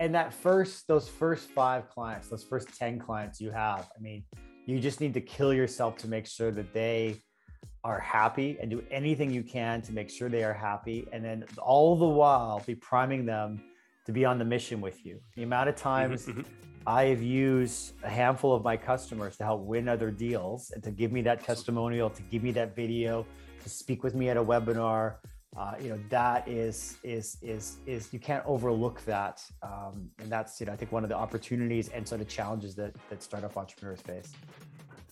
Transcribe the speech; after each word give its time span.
and 0.00 0.14
that 0.14 0.32
first 0.32 0.86
those 0.86 1.08
first 1.08 1.50
five 1.50 1.88
clients 1.90 2.28
those 2.28 2.44
first 2.44 2.76
10 2.78 2.98
clients 2.98 3.40
you 3.40 3.50
have 3.50 3.88
i 3.96 4.00
mean 4.00 4.22
you 4.66 4.78
just 4.78 5.00
need 5.00 5.14
to 5.14 5.20
kill 5.20 5.54
yourself 5.54 5.96
to 5.96 6.08
make 6.08 6.26
sure 6.26 6.50
that 6.50 6.74
they 6.74 7.16
are 7.84 7.98
happy 7.98 8.58
and 8.60 8.70
do 8.70 8.84
anything 8.90 9.30
you 9.30 9.42
can 9.42 9.80
to 9.80 9.92
make 9.92 10.10
sure 10.10 10.28
they 10.28 10.44
are 10.44 10.52
happy. 10.52 11.06
And 11.10 11.24
then 11.24 11.44
all 11.56 11.96
the 11.96 12.06
while 12.06 12.62
be 12.66 12.74
priming 12.74 13.24
them 13.24 13.62
to 14.04 14.12
be 14.12 14.26
on 14.26 14.38
the 14.38 14.44
mission 14.44 14.80
with 14.80 15.06
you. 15.06 15.20
The 15.36 15.44
amount 15.44 15.70
of 15.70 15.74
mm-hmm, 15.74 15.84
times 15.84 16.26
mm-hmm. 16.26 16.42
i 16.86 17.04
have 17.04 17.22
used 17.22 17.92
a 18.02 18.08
handful 18.08 18.54
of 18.54 18.62
my 18.62 18.76
customers 18.76 19.36
to 19.38 19.44
help 19.44 19.62
win 19.62 19.88
other 19.88 20.10
deals 20.10 20.70
and 20.74 20.82
to 20.82 20.90
give 20.90 21.12
me 21.12 21.22
that 21.22 21.44
testimonial 21.44 22.08
to 22.08 22.22
give 22.22 22.42
me 22.42 22.52
that 22.52 22.74
video 22.74 23.26
to 23.62 23.68
speak 23.68 24.02
with 24.02 24.14
me 24.14 24.28
at 24.30 24.36
a 24.36 24.42
webinar 24.42 25.16
uh, 25.58 25.74
you 25.80 25.88
know 25.88 25.98
that 26.08 26.46
is 26.46 26.98
is 27.02 27.36
is 27.42 27.78
is 27.86 28.12
you 28.12 28.18
can't 28.18 28.44
overlook 28.46 29.04
that 29.04 29.42
um, 29.62 30.08
and 30.20 30.30
that's 30.30 30.60
you 30.60 30.66
know 30.66 30.72
i 30.72 30.76
think 30.76 30.92
one 30.92 31.02
of 31.02 31.08
the 31.08 31.16
opportunities 31.16 31.88
and 31.88 32.06
sort 32.06 32.20
of 32.20 32.28
challenges 32.28 32.74
that 32.74 32.94
that 33.10 33.22
startup 33.22 33.56
entrepreneurs 33.56 34.00
face 34.00 34.32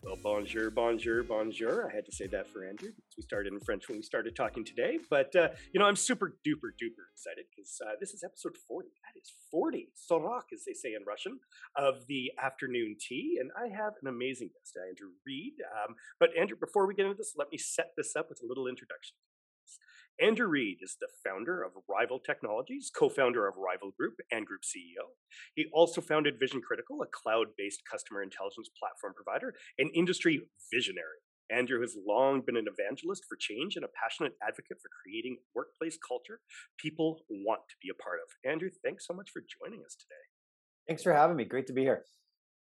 well, 0.06 0.19
bonjour, 0.23 0.70
bonjour, 0.70 1.25
bonjour. 1.25 1.91
I 1.91 1.93
had 1.93 2.06
to 2.06 2.12
say 2.12 2.29
that 2.29 2.47
for 2.47 2.62
Andrew 2.62 2.91
because 2.95 3.15
we 3.17 3.25
started 3.25 3.53
in 3.53 3.59
French 3.59 3.89
when 3.89 3.98
we 3.98 4.03
started 4.03 4.37
talking 4.37 4.65
today. 4.65 5.01
But, 5.11 5.34
uh, 5.34 5.48
you 5.75 5.80
know, 5.80 5.87
I'm 5.87 5.97
super 5.97 6.37
duper 6.47 6.70
duper 6.78 7.11
excited 7.12 7.47
because 7.51 7.81
uh, 7.84 7.98
this 7.98 8.15
is 8.15 8.23
episode 8.23 8.56
40. 8.69 8.87
That 8.87 9.19
is 9.20 9.33
40, 9.51 9.89
Sorok, 9.98 10.55
as 10.55 10.62
they 10.65 10.75
say 10.75 10.95
in 10.95 11.03
Russian, 11.05 11.41
of 11.75 12.06
the 12.06 12.31
afternoon 12.41 12.95
tea. 13.01 13.39
And 13.41 13.51
I 13.59 13.67
have 13.77 13.95
an 14.01 14.06
amazing 14.06 14.51
guest, 14.55 14.78
Andrew 14.78 15.11
Reid. 15.27 15.55
Um, 15.75 15.97
but, 16.20 16.31
Andrew, 16.39 16.56
before 16.56 16.87
we 16.87 16.95
get 16.95 17.06
into 17.06 17.19
this, 17.19 17.34
let 17.37 17.51
me 17.51 17.59
set 17.59 17.91
this 17.97 18.15
up 18.15 18.28
with 18.28 18.39
a 18.45 18.47
little 18.47 18.69
introduction. 18.69 19.17
Andrew 20.20 20.47
Reid 20.47 20.79
is 20.80 20.97
the 20.98 21.09
founder 21.25 21.62
of 21.62 21.73
Rival 21.88 22.19
Technologies, 22.19 22.91
co 22.95 23.09
founder 23.09 23.47
of 23.47 23.55
Rival 23.59 23.91
Group 23.98 24.15
and 24.33 24.47
Group 24.47 24.62
CEO. 24.62 25.12
He 25.55 25.66
also 25.73 26.01
founded 26.01 26.41
Vision 26.41 26.62
Critical, 26.62 27.02
a 27.02 27.06
cloud 27.06 27.48
based 27.59 27.83
customer 27.91 28.23
intelligence 28.23 28.70
platform 28.78 29.12
provider, 29.14 29.55
an 29.78 29.91
industry 29.94 30.48
visionary. 30.72 31.20
Andrew 31.50 31.81
has 31.83 31.97
long 32.06 32.41
been 32.41 32.56
an 32.56 32.67
evangelist 32.67 33.25
for 33.28 33.37
change 33.37 33.77
and 33.77 33.84
a 33.84 33.89
passionate 33.89 34.33
advocate 34.42 34.78
for 34.81 34.89
creating 35.03 35.37
workplace 35.55 35.97
culture 35.97 36.41
people 36.78 37.20
want 37.31 37.61
to 37.69 37.77
be 37.83 37.89
a 37.91 38.03
part 38.03 38.19
of. 38.25 38.50
Andrew, 38.50 38.70
thanks 38.84 39.06
so 39.06 39.14
much 39.14 39.31
for 39.31 39.42
joining 39.62 39.84
us 39.84 39.94
today. 39.94 40.25
Thanks 40.89 41.03
for 41.03 41.12
having 41.12 41.37
me. 41.37 41.44
Great 41.44 41.67
to 41.67 41.72
be 41.72 41.83
here. 41.83 42.05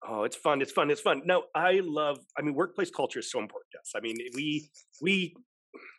Oh, 0.07 0.23
it's 0.23 0.35
fun. 0.35 0.61
It's 0.61 0.71
fun. 0.71 0.89
It's 0.89 1.01
fun. 1.01 1.23
Now, 1.25 1.43
I 1.53 1.81
love, 1.83 2.19
I 2.37 2.41
mean, 2.41 2.55
workplace 2.55 2.89
culture 2.89 3.19
is 3.19 3.29
so 3.31 3.39
important 3.39 3.71
to 3.73 3.79
us. 3.79 3.91
I 3.95 3.99
mean, 3.99 4.17
we, 4.35 4.69
we 5.01 5.35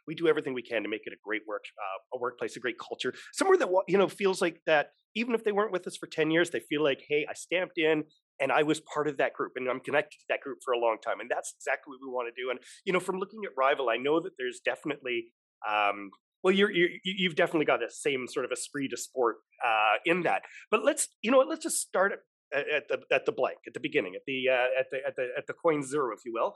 we 0.07 0.15
do 0.15 0.29
everything 0.29 0.55
we 0.55 0.63
can 0.63 0.83
to 0.83 0.89
make 0.89 1.03
it 1.05 1.13
a 1.13 1.21
great 1.25 1.43
work, 1.47 1.65
uh, 1.79 2.17
a 2.17 2.21
workplace, 2.21 2.57
a 2.57 2.61
great 2.61 2.79
culture, 2.79 3.15
somewhere 3.33 3.59
that 3.59 3.69
you 3.89 3.99
know 3.99 4.09
feels 4.09 4.41
like 4.41 4.61
that. 4.67 4.91
Even 5.15 5.35
if 5.35 5.45
they 5.45 5.53
weren't 5.53 5.73
with 5.73 5.87
us 5.87 5.97
for 5.97 6.07
ten 6.07 6.31
years, 6.31 6.51
they 6.51 6.61
feel 6.61 6.83
like, 6.83 7.03
hey, 7.09 7.27
I 7.29 7.35
stamped 7.35 7.79
in 7.79 8.05
and 8.41 8.51
I 8.51 8.63
was 8.63 8.81
part 8.81 9.09
of 9.09 9.19
that 9.19 9.35
group 9.35 9.53
and 9.57 9.69
I'm 9.69 9.81
connected 9.81 10.19
to 10.19 10.25
that 10.31 10.41
group 10.41 10.59
for 10.65 10.73
a 10.73 10.79
long 10.79 10.97
time. 11.05 11.21
And 11.21 11.31
that's 11.31 11.55
exactly 11.57 11.93
what 11.93 12.01
we 12.03 12.13
want 12.13 12.35
to 12.35 12.43
do. 12.43 12.51
And 12.51 12.59
you 12.85 12.93
know, 12.93 13.01
from 13.01 13.19
looking 13.19 13.41
at 13.45 13.53
Rival, 13.57 13.91
I 13.91 13.97
know 13.97 14.21
that 14.21 14.33
there's 14.39 14.61
definitely 14.65 15.27
um, 15.69 16.11
well, 16.43 16.55
you're, 16.55 16.73
you're 16.73 16.89
you've 17.05 17.37
definitely 17.37 17.67
got 17.67 17.81
the 17.81 17.91
same 17.91 18.27
sort 18.27 18.45
of 18.45 18.53
esprit 18.53 18.89
de 18.89 18.97
sport 18.97 19.37
uh, 19.65 19.97
in 20.05 20.23
that. 20.23 20.43
But 20.71 20.85
let's 20.85 21.09
you 21.23 21.31
know 21.31 21.39
let's 21.39 21.63
just 21.63 21.81
start 21.81 22.13
at, 22.53 22.69
at 22.69 22.89
the 22.89 23.01
at 23.15 23.27
the 23.27 23.33
blank 23.33 23.59
at 23.67 23.75
the 23.75 23.81
beginning 23.81 24.15
at 24.17 24.23
the 24.27 24.49
uh, 24.49 24.81
at 24.81 24.87
the 24.91 24.99
at 25.07 25.17
the 25.17 25.29
at 25.39 25.47
the 25.47 25.55
coin 25.55 25.83
zero, 25.83 26.13
if 26.13 26.21
you 26.25 26.33
will. 26.33 26.55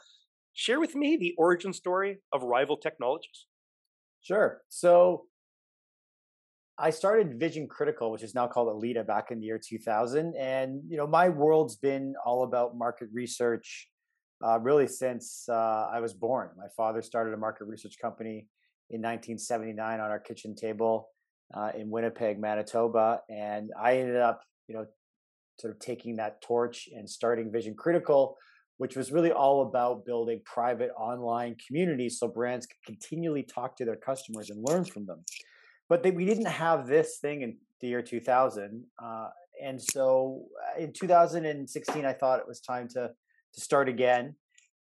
Share 0.57 0.81
with 0.81 0.95
me 0.95 1.19
the 1.19 1.35
origin 1.37 1.75
story 1.75 2.21
of 2.33 2.43
Rival 2.43 2.79
Technologies. 2.79 3.45
Sure. 4.23 4.63
So 4.71 5.27
I 6.79 6.89
started 6.89 7.39
Vision 7.39 7.69
Critical, 7.69 8.11
which 8.11 8.23
is 8.23 8.35
now 8.35 8.47
called 8.47 8.69
Alida, 8.69 9.05
back 9.05 9.31
in 9.31 9.39
the 9.39 9.45
year 9.45 9.61
2000. 9.63 10.35
And, 10.35 10.81
you 10.89 10.97
know, 10.97 11.07
my 11.07 11.29
world's 11.29 11.77
been 11.77 12.15
all 12.25 12.43
about 12.43 12.75
market 12.75 13.09
research 13.13 13.91
uh, 14.43 14.59
really 14.59 14.87
since 14.87 15.47
uh, 15.51 15.89
I 15.93 16.01
was 16.01 16.15
born. 16.15 16.49
My 16.57 16.69
father 16.75 17.03
started 17.03 17.35
a 17.35 17.37
market 17.37 17.67
research 17.67 17.97
company 18.01 18.49
in 18.89 19.03
1979 19.03 20.01
on 20.01 20.11
our 20.11 20.19
kitchen 20.19 20.55
table 20.55 21.11
uh, 21.55 21.73
in 21.77 21.91
Winnipeg, 21.91 22.41
Manitoba. 22.41 23.21
And 23.29 23.73
I 23.79 23.99
ended 23.99 24.17
up, 24.17 24.41
you 24.69 24.75
know, 24.75 24.87
sort 25.61 25.75
of 25.75 25.81
taking 25.81 26.17
that 26.17 26.41
torch 26.41 26.89
and 26.97 27.09
starting 27.09 27.53
Vision 27.53 27.75
Critical, 27.75 28.39
which 28.79 28.97
was 28.97 29.11
really 29.11 29.33
all 29.33 29.63
about 29.63 30.05
building 30.05 30.41
private 30.45 30.91
online 30.99 31.57
communities 31.67 32.19
so 32.19 32.29
brands 32.29 32.67
could 32.67 32.83
continually 32.85 33.43
talk 33.43 33.77
to 33.77 33.85
their 33.85 33.97
customers 33.97 34.51
and 34.51 34.63
learn 34.69 34.85
from 34.85 35.07
them. 35.07 35.25
But 35.89 36.03
they, 36.03 36.11
we 36.11 36.25
didn't 36.25 36.47
have 36.47 36.87
this 36.87 37.19
thing 37.21 37.43
in 37.43 37.57
the 37.81 37.89
year 37.89 38.03
2000. 38.03 38.85
Uh, 39.03 39.29
and 39.63 39.81
so 39.81 40.45
uh, 40.77 40.83
in 40.83 40.93
2016, 40.93 42.05
I 42.05 42.13
thought 42.13 42.41
it 42.41 42.49
was 42.49 42.61
time 42.61 42.89
to, 42.89 43.11
to 43.55 43.61
start 43.61 43.89
again 43.89 44.35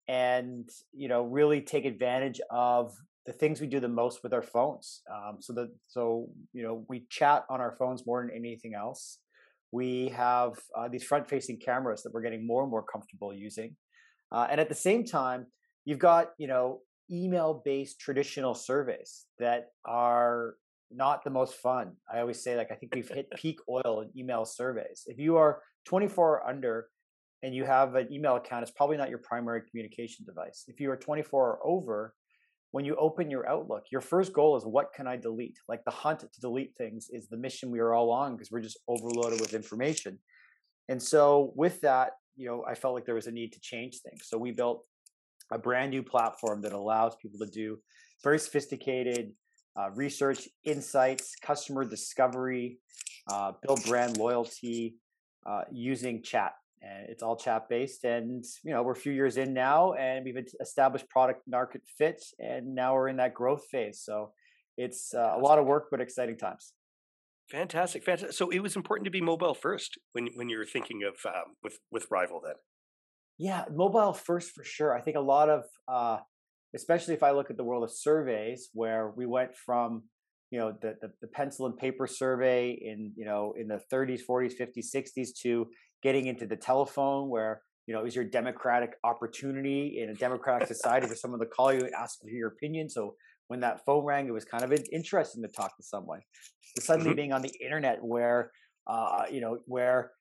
and, 0.09 0.69
you 0.93 1.09
know, 1.09 1.23
really 1.23 1.61
take 1.61 1.85
advantage 1.85 2.41
of 2.51 2.93
the 3.25 3.33
things 3.33 3.61
we 3.61 3.67
do 3.67 3.81
the 3.81 3.89
most 3.89 4.23
with 4.23 4.33
our 4.33 4.43
phones. 4.43 5.03
Um, 5.13 5.39
so 5.41 5.53
that, 5.55 5.71
so, 5.89 6.29
you 6.53 6.63
know, 6.63 6.85
we 6.89 7.07
chat 7.11 7.45
on 7.49 7.61
our 7.61 7.73
phones 7.73 8.07
more 8.07 8.23
than 8.23 8.37
anything 8.37 8.75
else. 8.75 9.19
We 9.73 10.09
have 10.11 10.53
uh, 10.77 10.89
these 10.89 11.03
front 11.03 11.29
facing 11.29 11.59
cameras 11.59 12.03
that 12.03 12.13
we're 12.13 12.23
getting 12.23 12.47
more 12.47 12.63
and 12.63 12.71
more 12.71 12.85
comfortable 12.85 13.35
using. 13.35 13.75
Uh, 14.33 14.47
and 14.51 14.61
at 14.61 14.69
the 14.69 14.75
same 14.75 15.05
time, 15.05 15.47
you've 15.85 15.99
got 15.99 16.31
you 16.39 16.49
know 16.49 16.81
email 17.11 17.63
based 17.65 18.01
traditional 18.01 18.55
surveys 18.55 19.27
that 19.39 19.69
are 19.85 20.55
not 20.91 21.25
the 21.25 21.31
most 21.31 21.55
fun. 21.55 21.93
I 22.13 22.21
always 22.21 22.43
say 22.43 22.57
like 22.57 22.71
I 22.71 22.75
think 22.75 22.95
we've 22.95 23.09
hit 23.09 23.31
peak 23.37 23.59
oil 23.69 24.03
in 24.03 24.19
email 24.19 24.45
surveys. 24.45 25.05
If 25.07 25.19
you 25.19 25.37
are 25.37 25.63
24 25.87 26.25
or 26.25 26.49
under 26.49 26.89
and 27.43 27.55
you 27.55 27.65
have 27.65 27.95
an 27.95 28.13
email 28.13 28.37
account, 28.37 28.63
it's 28.63 28.73
probably 28.73 28.97
not 28.97 29.11
your 29.11 29.19
primary 29.19 29.63
communication 29.69 30.25
device. 30.25 30.65
If 30.69 30.81
you 30.81 30.91
are 30.91 30.97
24 30.97 31.41
or 31.41 31.67
over, 31.67 32.15
when 32.73 32.85
you 32.85 32.97
open 32.97 33.31
your 33.31 33.49
Outlook, 33.49 33.85
your 33.91 34.01
first 34.01 34.33
goal 34.33 34.57
is 34.57 34.65
what 34.65 34.93
can 34.95 35.07
I 35.07 35.17
delete? 35.17 35.59
Like 35.69 35.85
the 35.85 35.91
hunt 35.91 36.21
to 36.21 36.41
delete 36.41 36.75
things 36.77 37.09
is 37.11 37.29
the 37.29 37.37
mission 37.37 37.71
we 37.71 37.79
are 37.79 37.95
all 37.95 38.11
on 38.11 38.33
because 38.33 38.51
we're 38.51 38.61
just 38.61 38.79
overloaded 38.89 39.41
with 39.41 39.55
information. 39.55 40.19
And 40.89 41.03
so 41.03 41.53
with 41.57 41.81
that, 41.83 42.13
you 42.37 42.47
know, 42.47 42.65
I 42.69 42.75
felt 42.75 42.95
like 42.95 43.05
there 43.05 43.15
was 43.15 43.27
a 43.27 43.33
need 43.33 43.53
to 43.53 43.61
change 43.61 44.01
things. 44.01 44.27
So 44.29 44.39
we 44.39 44.53
built 44.53 44.85
a 45.51 45.59
brand 45.59 45.91
new 45.91 46.03
platform 46.03 46.63
that 46.63 46.73
allows 46.73 47.17
people 47.17 47.39
to 47.41 47.47
do 47.47 47.79
very 48.23 48.39
sophisticated 48.39 49.33
uh, 49.79 49.91
research, 49.95 50.49
insights, 50.65 51.35
customer 51.41 51.85
discovery, 51.85 52.79
uh, 53.31 53.53
build 53.63 53.85
brand 53.85 54.17
loyalty 54.17 54.97
uh, 55.45 55.63
using 55.71 56.23
chat. 56.23 56.53
And 56.83 57.09
it's 57.09 57.23
all 57.23 57.37
chat 57.37 57.69
based. 57.69 58.05
And, 58.05 58.45
you 58.65 58.73
know, 58.73 58.83
we're 58.83 58.93
a 58.93 58.97
few 58.97 59.13
years 59.13 59.37
in 59.37 59.53
now 59.53 59.95
and 59.95 60.25
we've 60.25 60.39
established 60.61 61.09
product 61.09 61.43
market 61.47 61.83
fit. 61.99 62.23
And 62.39 62.75
now 62.75 62.95
we're 62.95 63.09
in 63.09 63.17
that 63.17 63.35
growth 63.35 63.65
phase. 63.71 64.01
So 64.03 64.33
it's 64.77 65.15
uh, 65.15 65.35
a 65.37 65.41
lot 65.41 65.59
of 65.59 65.67
work, 65.67 65.89
but 65.91 66.01
exciting 66.01 66.37
times. 66.37 66.73
Fantastic, 67.51 68.05
fantastic. 68.05 68.37
So 68.37 68.51
it 68.51 68.61
was 68.61 68.75
important 68.75 69.05
to 69.05 69.11
be 69.11 69.21
mobile 69.21 69.55
first 69.55 69.99
when 70.13 70.29
when 70.35 70.49
you 70.49 70.59
were 70.59 70.65
thinking 70.65 71.03
of 71.05 71.15
um, 71.27 71.55
with 71.63 71.79
with 71.91 72.07
Rival 72.11 72.41
then. 72.45 72.55
Yeah, 73.39 73.65
mobile 73.73 74.13
first 74.13 74.53
for 74.53 74.65
sure. 74.65 74.97
I 74.97 75.01
think 75.01 75.17
a 75.17 75.21
lot 75.21 75.49
of, 75.49 75.65
uh, 75.87 76.19
especially 76.75 77.15
if 77.15 77.23
I 77.23 77.33
look 77.33 77.51
at 77.51 77.57
the 77.57 77.65
world 77.65 77.85
of 77.85 77.91
surveys, 77.93 78.71
where 78.73 79.13
we 79.17 79.27
went 79.27 79.55
from 79.55 80.05
you 80.51 80.59
know 80.59 80.73
the, 80.81 80.97
the, 81.01 81.13
the 81.21 81.29
pencil 81.29 81.67
and 81.67 81.77
paper 81.77 82.07
survey 82.07 82.71
in 82.71 83.13
you 83.17 83.25
know 83.25 83.55
in 83.57 83.69
the 83.69 83.81
30s, 83.93 84.21
40s, 84.29 84.53
50s, 84.61 84.87
60s 84.95 85.29
to 85.43 85.67
getting 86.03 86.27
into 86.27 86.47
the 86.47 86.57
telephone, 86.57 87.29
where 87.29 87.63
you 87.87 87.95
know, 87.95 88.05
is 88.05 88.15
your 88.15 88.25
democratic 88.25 88.95
opportunity 89.05 90.01
in 90.03 90.11
a 90.11 90.15
democratic 90.15 90.67
society 90.69 91.07
for 91.07 91.15
someone 91.15 91.41
to 91.41 91.47
call 91.47 91.73
you 91.73 91.81
and 91.81 91.95
ask 91.95 92.21
for 92.21 92.29
your 92.29 92.49
opinion. 92.49 92.91
So 92.91 93.15
when 93.49 93.61
that 93.61 93.85
phone 93.85 94.05
rang, 94.05 94.27
it 94.27 94.33
was 94.33 94.45
kind 94.45 94.65
of 94.65 94.73
interesting 94.93 95.43
to 95.43 95.49
talk 95.49 95.77
to 95.77 95.83
someone. 95.83 96.21
To 96.77 96.83
suddenly 96.83 97.11
mm-hmm. 97.11 97.17
being 97.17 97.33
on 97.33 97.43
the 97.43 97.53
internet 97.63 97.99
where, 98.03 98.51
uh, 98.87 99.25
you 99.31 99.41
know, 99.41 99.59
where 99.67 100.13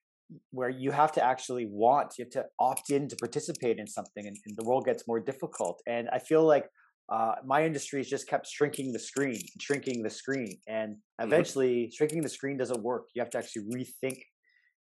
where 0.51 0.69
you 0.69 0.89
have 0.89 1.11
to 1.11 1.23
actually 1.23 1.67
want, 1.67 2.15
you 2.17 2.25
have 2.25 2.31
to 2.31 2.45
opt 2.59 2.89
in 2.89 3.07
to 3.07 3.15
participate 3.17 3.77
in 3.77 3.85
something, 3.85 4.25
and, 4.25 4.35
and 4.45 4.57
the 4.57 4.63
world 4.63 4.85
gets 4.85 5.07
more 5.07 5.19
difficult. 5.19 5.81
And 5.85 6.09
I 6.11 6.17
feel 6.19 6.43
like 6.43 6.65
uh, 7.09 7.35
my 7.45 7.63
industry 7.63 7.99
has 7.99 8.09
just 8.09 8.27
kept 8.27 8.47
shrinking 8.47 8.91
the 8.91 8.99
screen, 8.99 9.39
shrinking 9.59 10.01
the 10.01 10.09
screen, 10.09 10.57
and 10.67 10.93
mm-hmm. 10.93 11.25
eventually 11.27 11.75
mm-hmm. 11.75 11.95
shrinking 11.95 12.21
the 12.21 12.29
screen 12.29 12.57
doesn't 12.57 12.81
work. 12.81 13.09
You 13.13 13.21
have 13.21 13.29
to 13.31 13.37
actually 13.37 13.65
rethink, 13.65 14.19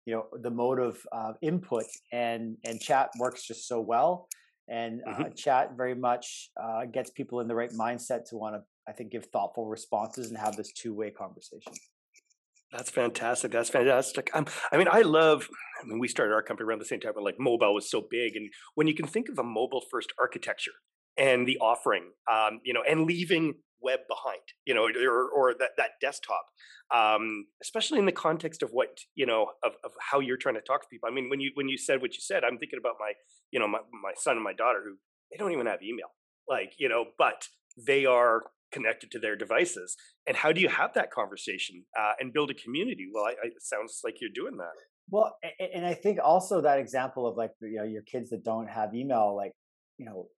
you 0.06 0.14
know, 0.14 0.26
the 0.40 0.50
mode 0.50 0.80
of 0.80 0.98
uh, 1.12 1.32
input, 1.42 1.86
and 2.12 2.56
and 2.64 2.80
chat 2.80 3.10
works 3.18 3.46
just 3.46 3.66
so 3.66 3.80
well 3.80 4.28
and 4.68 5.02
uh, 5.06 5.10
mm-hmm. 5.10 5.34
chat 5.34 5.76
very 5.76 5.94
much 5.94 6.50
uh, 6.62 6.84
gets 6.86 7.10
people 7.10 7.40
in 7.40 7.48
the 7.48 7.54
right 7.54 7.72
mindset 7.72 8.24
to 8.28 8.36
want 8.36 8.54
to 8.54 8.62
i 8.88 8.92
think 8.92 9.10
give 9.10 9.26
thoughtful 9.26 9.66
responses 9.66 10.30
and 10.30 10.38
have 10.38 10.56
this 10.56 10.72
two-way 10.72 11.10
conversation 11.10 11.72
that's 12.72 12.90
fantastic 12.90 13.52
that's 13.52 13.70
fantastic 13.70 14.30
um, 14.34 14.46
i 14.72 14.76
mean 14.76 14.88
i 14.90 15.02
love 15.02 15.48
i 15.82 15.86
mean 15.86 15.98
we 15.98 16.08
started 16.08 16.32
our 16.32 16.42
company 16.42 16.66
around 16.66 16.80
the 16.80 16.84
same 16.84 17.00
time 17.00 17.12
but 17.14 17.24
like 17.24 17.36
mobile 17.38 17.74
was 17.74 17.90
so 17.90 18.06
big 18.10 18.36
and 18.36 18.50
when 18.74 18.86
you 18.86 18.94
can 18.94 19.06
think 19.06 19.28
of 19.28 19.38
a 19.38 19.44
mobile 19.44 19.82
first 19.90 20.12
architecture 20.18 20.72
and 21.16 21.46
the 21.46 21.58
offering 21.58 22.10
um, 22.32 22.60
you 22.64 22.72
know 22.72 22.82
and 22.88 23.06
leaving 23.06 23.54
web 23.84 24.00
behind, 24.08 24.40
you 24.64 24.74
know, 24.74 24.84
or, 24.84 25.28
or 25.28 25.54
that, 25.58 25.70
that 25.76 25.90
desktop, 26.00 26.46
um, 26.94 27.46
especially 27.62 27.98
in 27.98 28.06
the 28.06 28.12
context 28.12 28.62
of 28.62 28.70
what, 28.70 28.98
you 29.14 29.26
know, 29.26 29.52
of, 29.62 29.72
of 29.84 29.92
how 30.00 30.20
you're 30.20 30.36
trying 30.38 30.56
to 30.56 30.60
talk 30.62 30.80
to 30.82 30.88
people. 30.90 31.08
I 31.08 31.12
mean, 31.12 31.28
when 31.28 31.40
you, 31.40 31.50
when 31.54 31.68
you 31.68 31.78
said 31.78 32.00
what 32.00 32.14
you 32.14 32.20
said, 32.20 32.42
I'm 32.42 32.58
thinking 32.58 32.78
about 32.78 32.94
my, 32.98 33.12
you 33.52 33.60
know, 33.60 33.68
my, 33.68 33.78
my 34.02 34.12
son 34.16 34.36
and 34.36 34.44
my 34.44 34.54
daughter 34.54 34.80
who 34.84 34.96
they 35.30 35.36
don't 35.36 35.52
even 35.52 35.66
have 35.66 35.82
email, 35.82 36.08
like, 36.48 36.72
you 36.78 36.88
know, 36.88 37.04
but 37.18 37.48
they 37.86 38.06
are 38.06 38.42
connected 38.72 39.10
to 39.12 39.18
their 39.18 39.36
devices. 39.36 39.96
And 40.26 40.36
how 40.36 40.52
do 40.52 40.60
you 40.60 40.68
have 40.68 40.94
that 40.94 41.10
conversation 41.10 41.84
uh, 41.98 42.12
and 42.18 42.32
build 42.32 42.50
a 42.50 42.54
community? 42.54 43.08
Well, 43.12 43.24
I, 43.24 43.30
I, 43.30 43.46
it 43.46 43.62
sounds 43.62 44.00
like 44.02 44.16
you're 44.20 44.30
doing 44.34 44.56
that. 44.56 44.74
Well, 45.10 45.36
and 45.74 45.84
I 45.84 45.94
think 45.94 46.18
also 46.22 46.62
that 46.62 46.78
example 46.78 47.26
of 47.26 47.36
like 47.36 47.50
you 47.60 47.76
know 47.76 47.84
your 47.84 48.02
kids 48.02 48.30
that 48.30 48.42
don't 48.42 48.68
have 48.68 48.94
email, 48.94 49.36
like 49.36 49.52
you 49.98 50.06
know 50.06 50.28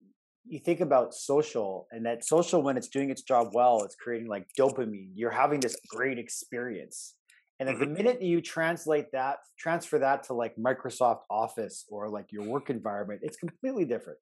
you 0.48 0.58
think 0.58 0.80
about 0.80 1.14
social 1.14 1.86
and 1.90 2.06
that 2.06 2.24
social 2.24 2.62
when 2.62 2.76
it's 2.76 2.88
doing 2.88 3.10
its 3.10 3.22
job 3.22 3.48
well 3.52 3.82
it's 3.84 3.96
creating 3.96 4.28
like 4.28 4.46
dopamine. 4.58 5.10
You're 5.14 5.30
having 5.30 5.60
this 5.60 5.76
great 5.88 6.18
experience. 6.18 7.14
And 7.58 7.68
then 7.68 7.76
mm-hmm. 7.76 7.94
the 7.94 8.02
minute 8.02 8.22
you 8.22 8.40
translate 8.40 9.06
that 9.12 9.38
transfer 9.58 9.98
that 9.98 10.24
to 10.24 10.34
like 10.34 10.54
microsoft 10.56 11.20
office 11.30 11.84
or 11.88 12.08
like 12.08 12.26
your 12.30 12.44
work 12.44 12.70
environment 12.70 13.20
it's 13.22 13.36
completely 13.36 13.84
different. 13.84 14.18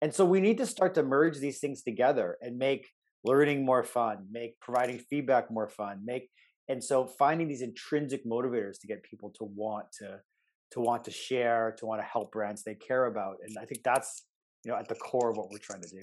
And 0.00 0.14
so 0.14 0.24
we 0.24 0.40
need 0.40 0.58
to 0.58 0.66
start 0.66 0.94
to 0.94 1.02
merge 1.02 1.38
these 1.38 1.58
things 1.58 1.82
together 1.82 2.38
and 2.40 2.56
make 2.56 2.86
learning 3.24 3.64
more 3.64 3.82
fun 3.82 4.26
make 4.30 4.58
providing 4.60 4.98
feedback 4.98 5.50
more 5.50 5.68
fun 5.68 6.00
make 6.04 6.30
and 6.68 6.82
so 6.82 7.06
finding 7.06 7.48
these 7.48 7.62
intrinsic 7.62 8.24
motivators 8.24 8.78
to 8.80 8.86
get 8.86 9.02
people 9.02 9.32
to 9.36 9.44
want 9.44 9.86
to 9.98 10.20
to 10.70 10.80
want 10.80 11.02
to 11.04 11.10
share 11.10 11.74
to 11.78 11.86
want 11.86 12.00
to 12.00 12.06
help 12.06 12.30
brands 12.30 12.62
they 12.62 12.74
care 12.74 13.06
about. 13.06 13.36
And 13.42 13.56
i 13.60 13.64
think 13.64 13.82
that's 13.82 14.27
you 14.64 14.72
know 14.72 14.78
at 14.78 14.88
the 14.88 14.94
core 14.94 15.30
of 15.30 15.36
what 15.36 15.50
we're 15.50 15.58
trying 15.58 15.82
to 15.82 15.88
do. 15.88 16.00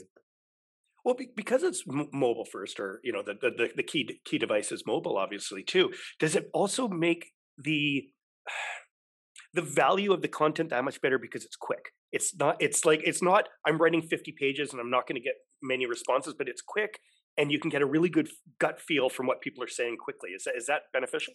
Well 1.03 1.15
because 1.35 1.61
it's 1.63 1.83
mobile 1.87 2.45
first 2.51 2.79
or 2.79 2.99
you 3.03 3.13
know 3.13 3.21
the, 3.23 3.35
the 3.35 3.69
the 3.75 3.83
key 3.83 4.19
key 4.25 4.37
device 4.37 4.71
is 4.71 4.83
mobile 4.87 5.17
obviously 5.17 5.63
too 5.63 5.91
does 6.19 6.35
it 6.35 6.49
also 6.53 6.87
make 6.87 7.31
the 7.57 8.07
the 9.53 9.61
value 9.61 10.11
of 10.11 10.21
the 10.21 10.27
content 10.27 10.71
that 10.71 10.83
much 10.83 10.99
better 11.01 11.17
because 11.17 11.45
it's 11.45 11.55
quick? 11.55 11.91
It's 12.11 12.35
not 12.35 12.57
it's 12.59 12.85
like 12.85 13.01
it's 13.03 13.21
not 13.21 13.49
i'm 13.67 13.77
writing 13.77 14.01
50 14.01 14.33
pages 14.39 14.71
and 14.71 14.79
i'm 14.79 14.89
not 14.89 15.07
going 15.07 15.15
to 15.15 15.21
get 15.21 15.35
many 15.61 15.85
responses 15.85 16.33
but 16.37 16.47
it's 16.47 16.61
quick 16.61 16.99
and 17.37 17.51
you 17.51 17.59
can 17.59 17.69
get 17.69 17.81
a 17.81 17.85
really 17.85 18.09
good 18.09 18.29
gut 18.59 18.79
feel 18.79 19.09
from 19.09 19.27
what 19.27 19.41
people 19.41 19.63
are 19.63 19.67
saying 19.67 19.97
quickly. 19.97 20.31
Is 20.31 20.43
that 20.45 20.55
is 20.55 20.65
that 20.67 20.83
beneficial 20.93 21.33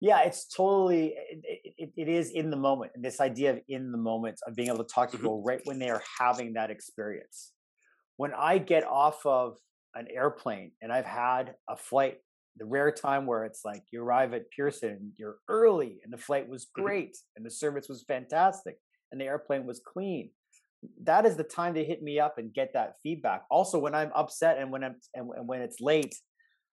yeah 0.00 0.20
it's 0.22 0.46
totally 0.46 1.14
it, 1.30 1.74
it, 1.78 1.90
it 1.96 2.08
is 2.08 2.30
in 2.30 2.50
the 2.50 2.56
moment 2.56 2.92
and 2.94 3.04
this 3.04 3.20
idea 3.20 3.52
of 3.52 3.60
in 3.68 3.92
the 3.92 3.98
moment 3.98 4.38
of 4.46 4.54
being 4.54 4.68
able 4.68 4.84
to 4.84 4.92
talk 4.92 5.10
to 5.10 5.16
mm-hmm. 5.16 5.24
people 5.24 5.42
right 5.44 5.60
when 5.64 5.78
they 5.78 5.88
are 5.88 6.02
having 6.18 6.52
that 6.54 6.70
experience 6.70 7.52
when 8.16 8.32
i 8.34 8.58
get 8.58 8.84
off 8.84 9.24
of 9.24 9.56
an 9.94 10.06
airplane 10.14 10.70
and 10.82 10.92
i've 10.92 11.06
had 11.06 11.54
a 11.68 11.76
flight 11.76 12.18
the 12.58 12.64
rare 12.64 12.90
time 12.90 13.26
where 13.26 13.44
it's 13.44 13.64
like 13.64 13.82
you 13.90 14.02
arrive 14.02 14.34
at 14.34 14.50
pearson 14.50 15.12
you're 15.16 15.36
early 15.48 15.98
and 16.04 16.12
the 16.12 16.18
flight 16.18 16.48
was 16.48 16.64
mm-hmm. 16.64 16.82
great 16.82 17.16
and 17.36 17.44
the 17.44 17.50
service 17.50 17.88
was 17.88 18.04
fantastic 18.06 18.76
and 19.12 19.20
the 19.20 19.24
airplane 19.24 19.66
was 19.66 19.80
clean 19.80 20.30
that 21.02 21.24
is 21.24 21.36
the 21.36 21.44
time 21.44 21.74
to 21.74 21.84
hit 21.84 22.02
me 22.02 22.20
up 22.20 22.36
and 22.38 22.52
get 22.52 22.72
that 22.74 22.94
feedback 23.02 23.44
also 23.50 23.78
when 23.78 23.94
i'm 23.94 24.10
upset 24.14 24.58
and 24.58 24.70
when 24.70 24.84
i'm 24.84 24.96
and, 25.14 25.30
and 25.36 25.48
when 25.48 25.62
it's 25.62 25.80
late 25.80 26.14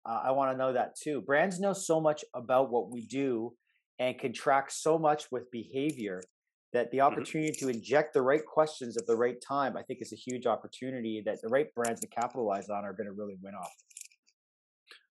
uh, 0.04 0.20
I 0.24 0.32
want 0.32 0.52
to 0.52 0.58
know 0.58 0.72
that 0.72 0.96
too. 0.96 1.20
Brands 1.20 1.60
know 1.60 1.72
so 1.72 2.00
much 2.00 2.24
about 2.34 2.70
what 2.70 2.90
we 2.90 3.02
do 3.02 3.54
and 3.98 4.18
can 4.18 4.32
track 4.32 4.70
so 4.70 4.98
much 4.98 5.30
with 5.30 5.50
behavior 5.50 6.22
that 6.72 6.90
the 6.90 6.98
mm-hmm. 6.98 7.06
opportunity 7.06 7.52
mm-hmm. 7.52 7.66
to 7.66 7.72
inject 7.72 8.14
the 8.14 8.22
right 8.22 8.44
questions 8.44 8.96
at 8.96 9.06
the 9.06 9.16
right 9.16 9.36
time, 9.46 9.76
I 9.76 9.82
think, 9.82 10.00
is 10.02 10.12
a 10.12 10.16
huge 10.16 10.46
opportunity 10.46 11.22
that 11.24 11.40
the 11.42 11.48
right 11.48 11.72
brands 11.74 12.00
to 12.00 12.08
capitalize 12.08 12.68
on 12.68 12.84
are 12.84 12.92
going 12.92 13.06
to 13.06 13.12
really 13.12 13.36
win 13.42 13.54
off. 13.54 13.72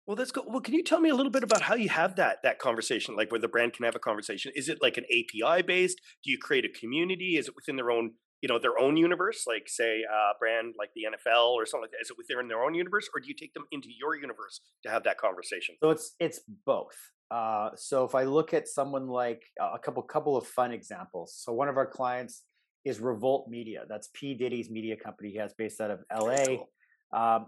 Well, 0.07 0.15
that's 0.15 0.31
good. 0.31 0.45
Well, 0.47 0.61
can 0.61 0.73
you 0.73 0.83
tell 0.83 0.99
me 0.99 1.09
a 1.09 1.15
little 1.15 1.31
bit 1.31 1.43
about 1.43 1.61
how 1.61 1.75
you 1.75 1.89
have 1.89 2.15
that 2.15 2.39
that 2.43 2.59
conversation, 2.59 3.15
like 3.15 3.31
where 3.31 3.39
the 3.39 3.47
brand 3.47 3.73
can 3.73 3.85
have 3.85 3.95
a 3.95 3.99
conversation? 3.99 4.51
Is 4.55 4.67
it 4.67 4.79
like 4.81 4.97
an 4.97 5.05
API 5.05 5.61
based? 5.61 6.01
Do 6.23 6.31
you 6.31 6.38
create 6.39 6.65
a 6.65 6.69
community? 6.69 7.38
Is 7.38 7.47
it 7.47 7.55
within 7.55 7.75
their 7.75 7.91
own 7.91 8.13
you 8.41 8.47
know 8.47 8.59
their 8.59 8.77
own 8.79 8.97
universe 8.97 9.45
like 9.47 9.69
say 9.69 10.01
a 10.01 10.31
brand 10.39 10.73
like 10.77 10.89
the 10.95 11.03
nfl 11.03 11.51
or 11.51 11.65
something 11.65 11.83
like 11.83 11.91
that 11.91 12.01
is 12.01 12.09
it 12.09 12.17
within 12.17 12.47
their 12.47 12.63
own 12.63 12.73
universe 12.73 13.07
or 13.13 13.21
do 13.21 13.27
you 13.27 13.35
take 13.35 13.53
them 13.53 13.65
into 13.71 13.89
your 13.97 14.15
universe 14.15 14.61
to 14.83 14.89
have 14.89 15.03
that 15.03 15.17
conversation? 15.17 15.75
So 15.81 15.91
it's 15.91 16.15
it's 16.19 16.41
both. 16.65 16.95
Uh, 17.29 17.69
so 17.75 18.03
if 18.03 18.13
i 18.13 18.23
look 18.23 18.53
at 18.53 18.67
someone 18.67 19.07
like 19.07 19.43
a 19.59 19.79
couple 19.79 20.03
couple 20.03 20.35
of 20.35 20.45
fun 20.47 20.71
examples. 20.71 21.33
So 21.38 21.53
one 21.53 21.69
of 21.69 21.77
our 21.77 21.85
clients 21.85 22.43
is 22.83 22.99
revolt 22.99 23.47
media. 23.47 23.83
That's 23.88 24.09
p. 24.13 24.33
Diddy's 24.33 24.69
media 24.69 24.95
company 24.97 25.31
he 25.31 25.38
has 25.38 25.53
based 25.53 25.79
out 25.79 25.91
of 25.91 25.99
la 26.11 26.35
cool. 26.45 26.69
um, 27.13 27.45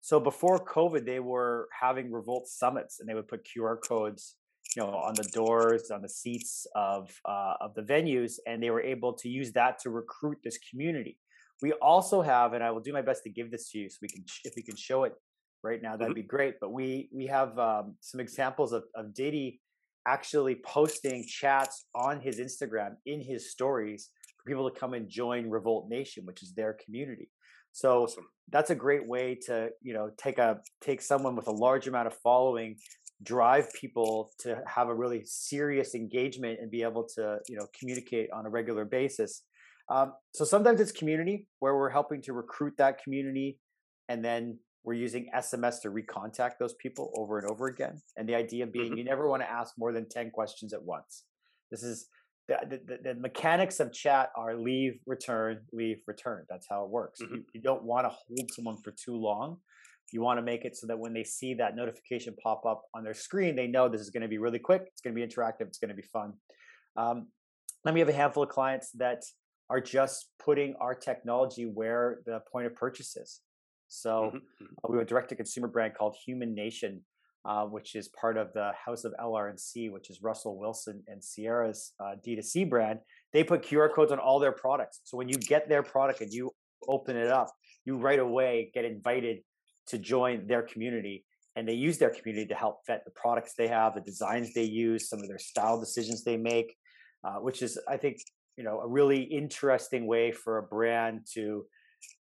so 0.00 0.20
before 0.20 0.64
covid 0.64 1.04
they 1.04 1.20
were 1.20 1.68
having 1.78 2.12
revolt 2.12 2.46
summits 2.46 3.00
and 3.00 3.08
they 3.08 3.14
would 3.14 3.28
put 3.28 3.44
qr 3.44 3.76
codes 3.86 4.36
you 4.76 4.82
know 4.82 4.90
on 4.90 5.14
the 5.14 5.24
doors 5.32 5.90
on 5.90 6.02
the 6.02 6.08
seats 6.08 6.66
of 6.74 7.10
uh, 7.24 7.54
of 7.60 7.74
the 7.74 7.82
venues 7.82 8.34
and 8.46 8.62
they 8.62 8.70
were 8.70 8.82
able 8.82 9.12
to 9.12 9.28
use 9.28 9.52
that 9.52 9.78
to 9.80 9.90
recruit 9.90 10.38
this 10.44 10.58
community 10.70 11.18
we 11.62 11.72
also 11.74 12.20
have 12.22 12.52
and 12.52 12.62
i 12.62 12.70
will 12.70 12.80
do 12.80 12.92
my 12.92 13.02
best 13.02 13.22
to 13.22 13.30
give 13.30 13.50
this 13.50 13.70
to 13.70 13.78
you 13.78 13.88
so 13.88 13.96
we 14.02 14.08
can 14.08 14.22
if 14.44 14.54
we 14.56 14.62
can 14.62 14.76
show 14.76 15.04
it 15.04 15.14
right 15.62 15.82
now 15.82 15.96
that'd 15.96 16.08
mm-hmm. 16.08 16.22
be 16.22 16.26
great 16.26 16.54
but 16.60 16.72
we 16.72 17.08
we 17.12 17.26
have 17.26 17.58
um, 17.58 17.96
some 18.00 18.20
examples 18.20 18.72
of, 18.72 18.84
of 18.94 19.14
diddy 19.14 19.60
actually 20.06 20.54
posting 20.64 21.24
chats 21.26 21.86
on 21.94 22.20
his 22.20 22.38
instagram 22.38 22.96
in 23.06 23.20
his 23.20 23.50
stories 23.50 24.10
for 24.36 24.48
people 24.48 24.70
to 24.70 24.78
come 24.78 24.94
and 24.94 25.08
join 25.08 25.48
revolt 25.48 25.88
nation 25.88 26.24
which 26.26 26.42
is 26.42 26.52
their 26.52 26.76
community 26.84 27.30
so 27.72 28.04
awesome. 28.04 28.26
that's 28.50 28.70
a 28.70 28.74
great 28.74 29.06
way 29.06 29.34
to 29.46 29.70
you 29.82 29.94
know 29.94 30.10
take 30.18 30.38
a 30.38 30.60
take 30.80 31.00
someone 31.00 31.34
with 31.34 31.48
a 31.48 31.52
large 31.52 31.88
amount 31.88 32.06
of 32.06 32.14
following 32.18 32.76
drive 33.22 33.72
people 33.72 34.30
to 34.38 34.62
have 34.66 34.88
a 34.88 34.94
really 34.94 35.22
serious 35.24 35.94
engagement 35.94 36.58
and 36.60 36.70
be 36.70 36.82
able 36.82 37.04
to 37.04 37.38
you 37.48 37.56
know 37.56 37.66
communicate 37.78 38.30
on 38.32 38.46
a 38.46 38.50
regular 38.50 38.84
basis. 38.84 39.42
Um, 39.88 40.12
so 40.34 40.44
sometimes 40.44 40.80
it's 40.80 40.92
community 40.92 41.46
where 41.60 41.76
we're 41.76 41.90
helping 41.90 42.20
to 42.22 42.32
recruit 42.32 42.74
that 42.78 43.02
community 43.02 43.58
and 44.08 44.24
then 44.24 44.58
we're 44.82 44.94
using 44.94 45.28
sms 45.36 45.80
to 45.82 45.90
recontact 45.90 46.52
those 46.58 46.74
people 46.74 47.12
over 47.16 47.38
and 47.38 47.48
over 47.50 47.66
again. 47.68 48.00
And 48.16 48.28
the 48.28 48.34
idea 48.34 48.66
being 48.66 48.86
mm-hmm. 48.90 48.98
you 48.98 49.04
never 49.04 49.28
want 49.28 49.42
to 49.42 49.50
ask 49.50 49.74
more 49.78 49.92
than 49.92 50.08
10 50.08 50.30
questions 50.30 50.72
at 50.72 50.82
once. 50.82 51.24
This 51.70 51.82
is 51.82 52.08
the, 52.48 52.80
the, 52.86 52.98
the, 53.02 53.14
mechanics 53.14 53.80
of 53.80 53.92
chat 53.92 54.30
are 54.36 54.56
leave 54.56 55.00
return 55.06 55.60
leave 55.72 55.98
return. 56.06 56.44
That's 56.48 56.66
how 56.68 56.84
it 56.84 56.90
works. 56.90 57.20
Mm-hmm. 57.20 57.34
you, 57.34 57.44
you 57.54 57.60
don't 57.60 57.82
want 57.82 58.06
to 58.06 58.10
hold 58.10 58.50
someone 58.52 58.76
for 58.82 58.92
too 58.92 59.16
long 59.16 59.58
you 60.12 60.20
want 60.22 60.38
to 60.38 60.42
make 60.42 60.64
it 60.64 60.76
so 60.76 60.86
that 60.86 60.98
when 60.98 61.12
they 61.12 61.24
see 61.24 61.54
that 61.54 61.76
notification 61.76 62.34
pop 62.42 62.64
up 62.64 62.82
on 62.94 63.02
their 63.02 63.14
screen, 63.14 63.56
they 63.56 63.66
know 63.66 63.88
this 63.88 64.00
is 64.00 64.10
going 64.10 64.22
to 64.22 64.28
be 64.28 64.38
really 64.38 64.58
quick, 64.58 64.82
it's 64.86 65.00
going 65.00 65.14
to 65.14 65.20
be 65.20 65.26
interactive, 65.26 65.62
it's 65.62 65.78
going 65.78 65.88
to 65.88 65.94
be 65.94 66.02
fun. 66.02 66.32
Um, 66.96 67.28
then 67.84 67.94
we 67.94 68.00
have 68.00 68.08
a 68.08 68.12
handful 68.12 68.42
of 68.42 68.48
clients 68.48 68.90
that 68.92 69.22
are 69.68 69.80
just 69.80 70.30
putting 70.38 70.74
our 70.80 70.94
technology 70.94 71.64
where 71.64 72.20
the 72.24 72.40
point 72.50 72.66
of 72.66 72.74
purchase 72.74 73.16
is. 73.16 73.40
So 73.88 74.32
mm-hmm. 74.34 74.64
uh, 74.84 74.88
we 74.88 74.98
have 74.98 75.06
a 75.06 75.08
direct 75.08 75.28
to 75.30 75.36
consumer 75.36 75.68
brand 75.68 75.94
called 75.94 76.16
Human 76.24 76.54
Nation, 76.54 77.02
uh, 77.44 77.64
which 77.64 77.94
is 77.94 78.08
part 78.08 78.36
of 78.36 78.52
the 78.52 78.72
House 78.84 79.04
of 79.04 79.14
LR&C, 79.20 79.88
which 79.88 80.10
is 80.10 80.22
Russell 80.22 80.58
Wilson 80.58 81.02
and 81.08 81.22
Ciara's 81.22 81.92
uh, 82.00 82.14
D2C 82.26 82.68
brand. 82.68 83.00
They 83.32 83.44
put 83.44 83.62
QR 83.62 83.92
codes 83.92 84.12
on 84.12 84.18
all 84.18 84.40
their 84.40 84.52
products. 84.52 85.00
So 85.04 85.16
when 85.16 85.28
you 85.28 85.36
get 85.36 85.68
their 85.68 85.82
product 85.82 86.20
and 86.20 86.32
you 86.32 86.50
open 86.88 87.16
it 87.16 87.28
up, 87.28 87.48
you 87.84 87.96
right 87.96 88.18
away 88.18 88.70
get 88.74 88.84
invited 88.84 89.38
to 89.88 89.98
join 89.98 90.46
their 90.46 90.62
community 90.62 91.24
and 91.56 91.66
they 91.66 91.72
use 91.72 91.96
their 91.96 92.10
community 92.10 92.46
to 92.46 92.54
help 92.54 92.80
vet 92.86 93.04
the 93.04 93.10
products 93.12 93.54
they 93.54 93.68
have 93.68 93.94
the 93.94 94.00
designs 94.00 94.52
they 94.52 94.62
use 94.62 95.08
some 95.08 95.20
of 95.20 95.28
their 95.28 95.38
style 95.38 95.80
decisions 95.80 96.22
they 96.22 96.36
make 96.36 96.76
uh, 97.24 97.36
which 97.36 97.62
is 97.62 97.78
i 97.88 97.96
think 97.96 98.18
you 98.56 98.64
know 98.64 98.80
a 98.80 98.88
really 98.88 99.22
interesting 99.22 100.06
way 100.06 100.30
for 100.32 100.58
a 100.58 100.62
brand 100.62 101.20
to 101.32 101.64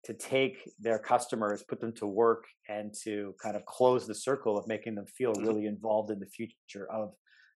to 0.05 0.15
take 0.15 0.71
their 0.79 0.99
customers 0.99 1.65
put 1.69 1.81
them 1.81 1.93
to 1.93 2.07
work 2.07 2.45
and 2.69 2.95
to 3.03 3.35
kind 3.43 3.57
of 3.57 3.65
close 3.67 4.07
the 4.07 4.15
circle 4.15 4.57
of 4.57 4.67
making 4.67 4.95
them 4.95 5.07
feel 5.07 5.33
mm-hmm. 5.33 5.47
really 5.47 5.67
involved 5.67 6.11
in 6.11 6.21
the 6.21 6.27
future 6.27 6.89
of 6.91 7.13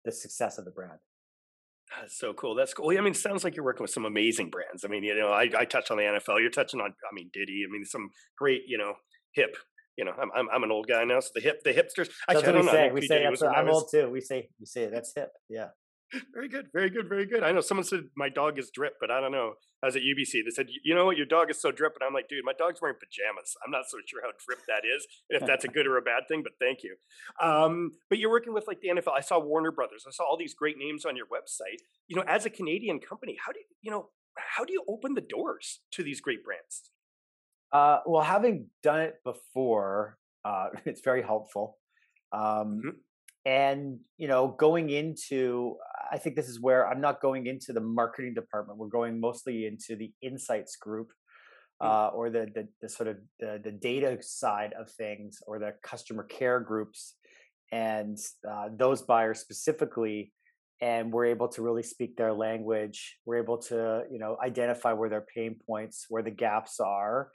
the 0.05 0.13
success 0.13 0.59
of 0.59 0.65
the 0.65 0.71
brand 0.71 0.99
that's 2.01 2.19
so 2.19 2.33
cool. 2.33 2.55
That's 2.55 2.75
cool. 2.75 2.91
I 2.91 3.01
mean, 3.01 3.13
it 3.13 3.17
sounds 3.17 3.45
like 3.45 3.55
you're 3.55 3.65
working 3.65 3.85
with 3.85 3.91
some 3.91 4.05
amazing 4.05 4.51
brands. 4.51 4.85
I 4.85 4.89
mean, 4.89 5.05
you 5.05 5.15
know, 5.15 5.29
I, 5.29 5.49
I 5.57 5.65
touched 5.65 5.91
on 5.91 5.99
the 5.99 6.05
NFL. 6.05 6.41
You're 6.41 6.51
touching 6.51 6.81
on, 6.81 6.91
I 6.91 7.15
mean, 7.15 7.31
Diddy. 7.33 7.65
I 7.67 7.71
mean, 7.71 7.85
some 7.85 8.11
great, 8.37 8.63
you 8.67 8.79
know, 8.79 8.95
hip 9.33 9.57
you 9.97 10.05
know, 10.05 10.13
I'm, 10.21 10.31
I'm, 10.35 10.49
I'm 10.53 10.63
an 10.65 10.71
old 10.71 10.87
guy 10.89 11.05
now, 11.05 11.21
so 11.21 11.31
the 11.35 11.41
hip 11.41 11.63
the 11.65 11.71
hipsters. 11.73 12.11
That's 12.29 12.43
Actually, 12.43 12.65
what 12.65 12.65
we 12.65 12.71
say. 12.71 12.91
We 12.93 13.07
say 13.07 13.25
that's 13.25 13.43
I'm 13.43 13.67
was... 13.67 13.75
old 13.75 13.89
too. 13.91 14.11
We 14.11 14.21
say 14.21 14.49
we 14.59 14.67
say 14.67 14.87
that's 14.87 15.13
hip. 15.15 15.31
Yeah. 15.49 15.69
Very 16.35 16.49
good, 16.49 16.67
very 16.73 16.91
good, 16.91 17.09
very 17.09 17.27
good. 17.27 17.43
I 17.43 17.51
know 17.51 17.61
someone 17.61 17.83
said 17.83 18.05
my 18.17 18.29
dog 18.29 18.57
is 18.59 18.71
drip, 18.71 18.95
but 19.01 19.11
I 19.11 19.21
don't 19.21 19.33
know. 19.33 19.55
I 19.83 19.87
was 19.87 19.97
at 19.97 20.03
UBC. 20.03 20.45
They 20.45 20.51
said, 20.55 20.67
you 20.85 20.95
know 20.95 21.07
what, 21.07 21.17
your 21.17 21.27
dog 21.27 21.51
is 21.51 21.61
so 21.61 21.73
drip, 21.73 21.95
and 21.99 22.07
I'm 22.07 22.15
like, 22.15 22.29
dude, 22.29 22.45
my 22.45 22.53
dog's 22.57 22.81
wearing 22.81 22.97
pajamas. 23.01 23.57
I'm 23.65 23.73
not 23.73 23.85
so 23.89 23.99
sure 24.07 24.21
how 24.23 24.31
drip 24.47 24.61
that 24.69 24.87
is, 24.87 25.07
and 25.29 25.41
if 25.41 25.47
that's 25.47 25.65
a 25.65 25.69
good 25.69 25.87
or 25.87 25.97
a 25.97 26.03
bad 26.03 26.29
thing. 26.29 26.45
But 26.45 26.53
thank 26.61 26.85
you. 26.85 26.97
Um, 27.43 27.93
but 28.09 28.19
you're 28.19 28.31
working 28.31 28.55
with 28.55 28.69
like 28.69 28.81
the 28.81 28.89
NFL. 28.89 29.13
I 29.17 29.23
saw 29.23 29.41
Warner 29.41 29.73
Brothers. 29.73 30.05
I 30.07 30.13
saw 30.13 30.25
all 30.25 30.37
these 30.37 30.55
great 30.55 30.79
names 30.79 31.05
on 31.05 31.17
your 31.17 31.27
website. 31.27 31.83
You 32.07 32.17
know, 32.17 32.25
as 32.29 32.47
a 32.47 32.51
Canadian 32.51 33.01
company, 33.01 33.37
how 33.45 33.53
do 33.53 33.59
you, 33.59 33.67
you 33.83 33.91
know, 33.91 34.11
how 34.37 34.65
do 34.65 34.73
you 34.73 34.85
open 34.89 35.15
the 35.15 35.21
doors 35.21 35.81
to 35.93 36.03
these 36.03 36.21
great 36.21 36.45
brands? 36.45 36.91
Uh, 37.75 37.99
well, 38.07 38.23
having 38.23 38.71
done 38.83 39.01
it 39.03 39.17
before, 39.25 40.19
Uh, 40.45 40.69
it's 40.85 41.01
very 41.01 41.23
helpful. 41.23 41.79
Um, 42.33 42.83
Mhm. 42.85 42.97
and 43.47 44.01
you 44.19 44.29
know, 44.29 44.49
going 44.49 44.91
into, 44.91 45.79
I 46.11 46.19
think 46.19 46.37
this 46.37 46.51
is 46.51 46.61
where 46.61 46.87
I'm 46.87 47.01
not 47.01 47.21
going 47.23 47.47
into 47.47 47.73
the 47.73 47.81
marketing 47.81 48.35
department. 48.35 48.79
We're 48.79 48.89
going 49.01 49.19
mostly 49.21 49.67
into 49.67 49.97
the 49.97 50.13
insights 50.21 50.77
group, 50.77 51.11
Mm. 51.83 51.87
uh, 51.87 52.09
or 52.19 52.31
the, 52.31 52.45
the 52.57 52.69
the 52.83 52.89
sort 52.91 53.09
of 53.09 53.17
the, 53.41 53.59
the 53.67 53.73
data 53.73 54.23
side 54.23 54.73
of 54.75 54.91
things, 54.91 55.43
or 55.49 55.59
the 55.59 55.73
customer 55.83 56.25
care 56.25 56.61
groups, 56.61 57.17
and 57.73 58.19
uh, 58.53 58.69
those 58.85 59.03
buyers 59.03 59.41
specifically. 59.41 60.33
And 60.81 61.13
we're 61.13 61.27
able 61.37 61.49
to 61.49 61.63
really 61.63 61.83
speak 61.95 62.17
their 62.17 62.35
language. 62.35 62.99
We're 63.27 63.43
able 63.43 63.59
to, 63.71 64.05
you 64.13 64.19
know, 64.19 64.37
identify 64.51 64.93
where 64.93 65.09
their 65.09 65.27
pain 65.35 65.53
points, 65.67 66.07
where 66.11 66.23
the 66.23 66.37
gaps 66.47 66.81
are, 66.81 67.31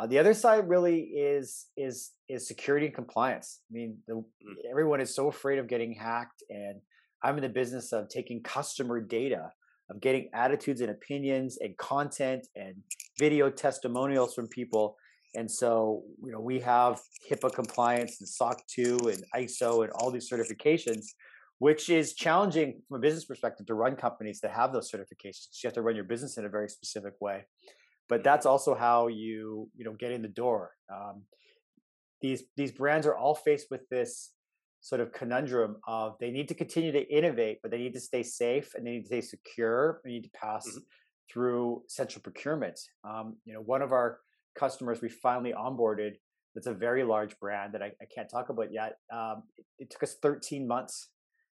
uh, 0.00 0.06
the 0.06 0.18
other 0.18 0.32
side 0.32 0.66
really 0.68 1.00
is 1.00 1.66
is 1.76 2.12
is 2.28 2.48
security 2.48 2.86
and 2.86 2.94
compliance. 2.94 3.60
I 3.70 3.74
mean, 3.74 3.98
the, 4.06 4.14
Mm. 4.14 4.54
everyone 4.70 5.00
is 5.00 5.14
so 5.14 5.28
afraid 5.28 5.58
of 5.58 5.66
getting 5.66 5.92
hacked, 5.92 6.42
and 6.48 6.80
I'm 7.22 7.36
in 7.36 7.42
the 7.42 7.50
business 7.50 7.92
of 7.92 8.08
taking 8.08 8.42
customer 8.42 9.00
data, 9.00 9.52
of 9.90 10.00
getting 10.00 10.30
attitudes 10.32 10.80
and 10.80 10.90
opinions 10.90 11.58
and 11.60 11.76
content 11.76 12.46
and 12.56 12.74
video 13.18 13.50
testimonials 13.50 14.34
from 14.34 14.48
people. 14.48 14.96
And 15.34 15.50
so, 15.50 16.02
you 16.24 16.32
know, 16.32 16.40
we 16.40 16.60
have 16.60 17.00
HIPAA 17.30 17.52
compliance 17.52 18.20
and 18.20 18.28
SOC 18.28 18.66
2 18.66 18.98
and 19.12 19.22
ISO 19.36 19.84
and 19.84 19.92
all 19.92 20.10
these 20.10 20.28
certifications, 20.30 21.04
which 21.58 21.88
is 21.90 22.14
challenging 22.14 22.80
from 22.88 22.96
a 22.96 23.00
business 23.00 23.26
perspective 23.26 23.66
to 23.66 23.74
run 23.74 23.94
companies 23.96 24.40
that 24.40 24.52
have 24.52 24.72
those 24.72 24.90
certifications. 24.90 25.62
You 25.62 25.68
have 25.68 25.74
to 25.74 25.82
run 25.82 25.94
your 25.94 26.04
business 26.04 26.38
in 26.38 26.46
a 26.46 26.48
very 26.48 26.68
specific 26.68 27.14
way 27.20 27.44
but 28.10 28.22
that's 28.24 28.44
also 28.44 28.74
how 28.74 29.06
you 29.06 29.70
you 29.76 29.84
know 29.84 29.94
get 29.94 30.10
in 30.12 30.20
the 30.20 30.28
door 30.28 30.72
um, 30.92 31.22
these 32.20 32.42
these 32.56 32.72
brands 32.72 33.06
are 33.06 33.16
all 33.16 33.34
faced 33.34 33.68
with 33.70 33.88
this 33.88 34.32
sort 34.82 35.00
of 35.00 35.12
conundrum 35.12 35.76
of 35.86 36.16
they 36.20 36.30
need 36.30 36.48
to 36.48 36.54
continue 36.54 36.92
to 36.92 37.02
innovate 37.18 37.58
but 37.62 37.70
they 37.70 37.78
need 37.78 37.94
to 37.94 38.00
stay 38.00 38.22
safe 38.22 38.74
and 38.74 38.86
they 38.86 38.90
need 38.92 39.02
to 39.02 39.06
stay 39.06 39.20
secure 39.22 40.00
they 40.04 40.10
need 40.10 40.24
to 40.24 40.30
pass 40.30 40.66
Mhm. 40.66 40.82
through 41.30 41.82
central 41.86 42.22
procurement 42.22 42.78
um, 43.04 43.36
you 43.46 43.54
know 43.54 43.60
one 43.60 43.82
of 43.82 43.92
our 43.92 44.18
customers 44.58 45.00
we 45.00 45.08
finally 45.08 45.52
onboarded 45.52 46.14
that's 46.54 46.66
a 46.66 46.74
very 46.74 47.04
large 47.04 47.38
brand 47.38 47.72
that 47.74 47.82
i, 47.82 47.92
I 48.02 48.06
can't 48.14 48.28
talk 48.28 48.48
about 48.48 48.72
yet 48.72 48.92
um, 49.12 49.44
it, 49.56 49.64
it 49.78 49.90
took 49.90 50.02
us 50.02 50.14
13 50.20 50.66
months 50.66 51.10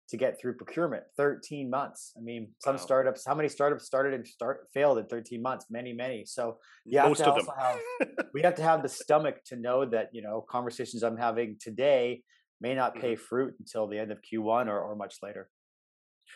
to 0.10 0.18
get 0.18 0.40
through 0.40 0.56
procurement 0.56 1.04
13 1.18 1.70
months 1.70 2.14
i 2.18 2.22
mean 2.22 2.50
some 2.60 2.76
Wow. 2.76 2.82
startups 2.82 3.26
how 3.26 3.36
many 3.36 3.50
startups 3.50 3.86
started 3.86 4.14
and 4.14 4.28
start 4.28 4.68
failed 4.74 4.98
in 4.98 5.06
13 5.08 5.42
months 5.42 5.66
many 5.70 5.94
many 5.94 6.26
so 6.26 6.58
yeah 6.86 7.08
Most 7.08 7.22
of 7.22 7.36
them. 7.36 7.48
have 7.58 7.80
we 8.34 8.42
have 8.42 8.56
to 8.56 8.64
have 8.64 8.84
the 8.84 8.90
stomach 8.90 9.44
to 9.46 9.56
know 9.56 9.86
that 9.86 10.10
you 10.12 10.22
know 10.22 10.46
conversations 10.50 11.04
i'm 11.04 11.18
having 11.18 11.58
today 11.60 12.22
may 12.62 12.76
not 12.76 12.96
pay 12.96 13.14
mm-hmm. 13.14 13.22
fruit 13.22 13.54
until 13.60 13.88
the 13.88 13.98
end 13.98 14.12
of 14.12 14.20
q1 14.22 14.68
or, 14.68 14.80
or 14.80 14.96
much 14.96 15.16
later 15.22 15.50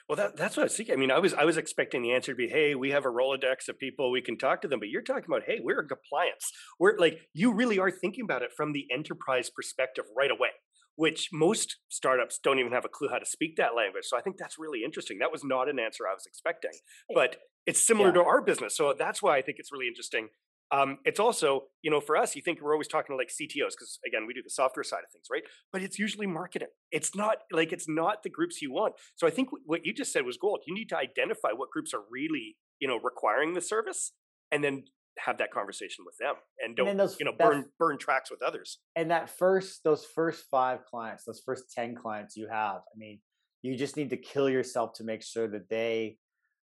Well, 0.08 0.16
that, 0.18 0.38
that's 0.38 0.56
what 0.56 0.64
I 0.64 0.66
was 0.66 0.76
thinking. 0.78 0.94
I 0.94 0.98
mean, 0.98 1.12
I 1.12 1.20
was 1.20 1.34
I 1.34 1.46
was 1.46 1.58
expecting 1.58 2.02
the 2.04 2.12
answer 2.14 2.32
to 2.34 2.36
be, 2.36 2.48
"Hey, 2.48 2.76
we 2.76 2.92
have 2.92 3.06
a 3.06 3.10
Rolodex 3.10 3.68
of 3.70 3.80
people 3.80 4.12
we 4.12 4.22
can 4.22 4.38
talk 4.38 4.62
to 4.62 4.68
them," 4.68 4.80
but 4.80 4.90
you're 4.90 5.02
talking 5.02 5.26
about, 5.28 5.44
"Hey, 5.46 5.60
we're 5.62 5.82
in 5.82 5.88
compliance." 5.88 6.46
We're 6.80 6.98
like, 6.98 7.16
you 7.34 7.54
really 7.54 7.80
are 7.80 7.90
thinking 7.90 8.24
about 8.24 8.42
it 8.44 8.52
from 8.56 8.74
the 8.74 8.86
enterprise 8.92 9.50
perspective 9.50 10.06
right 10.16 10.30
away, 10.30 10.50
which 10.98 11.30
most 11.32 11.78
startups 11.90 12.40
don't 12.44 12.60
even 12.60 12.72
have 12.74 12.84
a 12.84 12.90
clue 12.90 13.08
how 13.10 13.18
to 13.20 13.26
speak 13.26 13.56
that 13.56 13.76
language. 13.76 14.04
So 14.06 14.18
I 14.18 14.22
think 14.22 14.36
that's 14.38 14.58
really 14.60 14.84
interesting. 14.84 15.20
That 15.20 15.32
was 15.32 15.44
not 15.44 15.70
an 15.70 15.80
answer 15.80 16.06
I 16.08 16.14
was 16.14 16.26
expecting, 16.28 16.72
but 17.14 17.38
it's 17.66 17.80
similar 17.80 18.10
Yeah. 18.10 18.16
to 18.16 18.24
our 18.24 18.42
business, 18.42 18.76
so 18.76 18.94
that's 18.94 19.22
why 19.22 19.38
I 19.38 19.42
think 19.42 19.60
it's 19.60 19.72
really 19.72 19.88
interesting. 19.88 20.30
Um, 20.70 20.98
it's 21.06 21.20
also, 21.20 21.70
you 21.82 21.90
know, 21.90 22.02
for 22.02 22.18
us, 22.18 22.36
you 22.36 22.42
think 22.42 22.60
we're 22.62 22.74
always 22.74 22.90
talking 22.90 23.14
to 23.14 23.18
like 23.18 23.30
CTOs 23.30 23.72
because 23.72 24.00
again, 24.06 24.26
we 24.28 24.34
do 24.34 24.42
the 24.44 24.50
software 24.50 24.84
side 24.84 25.04
of 25.06 25.12
things, 25.14 25.28
right? 25.32 25.44
But 25.72 25.82
it's 25.82 25.98
usually 25.98 26.28
marketing. 26.28 26.68
It's 26.92 27.16
not 27.16 27.38
like 27.54 27.72
it's 27.72 27.88
not 27.88 28.24
the 28.24 28.30
groups 28.30 28.62
you 28.62 28.70
want. 28.74 28.96
So 29.16 29.26
I 29.26 29.30
think 29.30 29.48
what 29.66 29.86
you 29.86 29.94
just 29.94 30.12
said 30.12 30.26
was 30.26 30.36
gold. 30.36 30.64
You 30.68 30.74
need 30.74 30.90
to 30.90 30.98
identify 30.98 31.52
what 31.56 31.70
groups 31.72 31.94
are 31.94 32.04
really, 32.12 32.58
you 32.80 32.88
know, 32.88 33.00
requiring 33.00 33.54
the 33.54 33.62
service, 33.62 34.12
and 34.52 34.62
then 34.62 34.84
have 35.24 35.38
that 35.40 35.52
conversation 35.52 36.06
with 36.06 36.18
them, 36.18 36.36
and 36.60 36.76
And 36.78 36.78
don't, 36.78 36.88
then 36.88 36.98
those 36.98 37.18
you 37.20 37.26
know, 37.26 37.34
burn 37.34 37.66
burn 37.80 37.98
tracks 37.98 38.30
with 38.30 38.42
others. 38.42 38.80
and 38.96 39.12
that 39.12 39.30
first 39.30 39.84
those 39.84 40.06
first 40.06 40.46
five 40.50 40.84
clients 40.86 41.24
those 41.26 41.42
first 41.46 41.72
10 41.74 41.96
clients 41.96 42.36
you 42.38 42.48
have 42.48 42.82
i 42.94 42.96
mean 42.98 43.20
you 43.64 43.76
just 43.76 43.98
need 43.98 44.10
to 44.12 44.18
kill 44.18 44.50
yourself 44.50 44.94
to 44.94 45.04
make 45.04 45.24
sure 45.24 45.48
that 45.48 45.70
they 45.70 46.18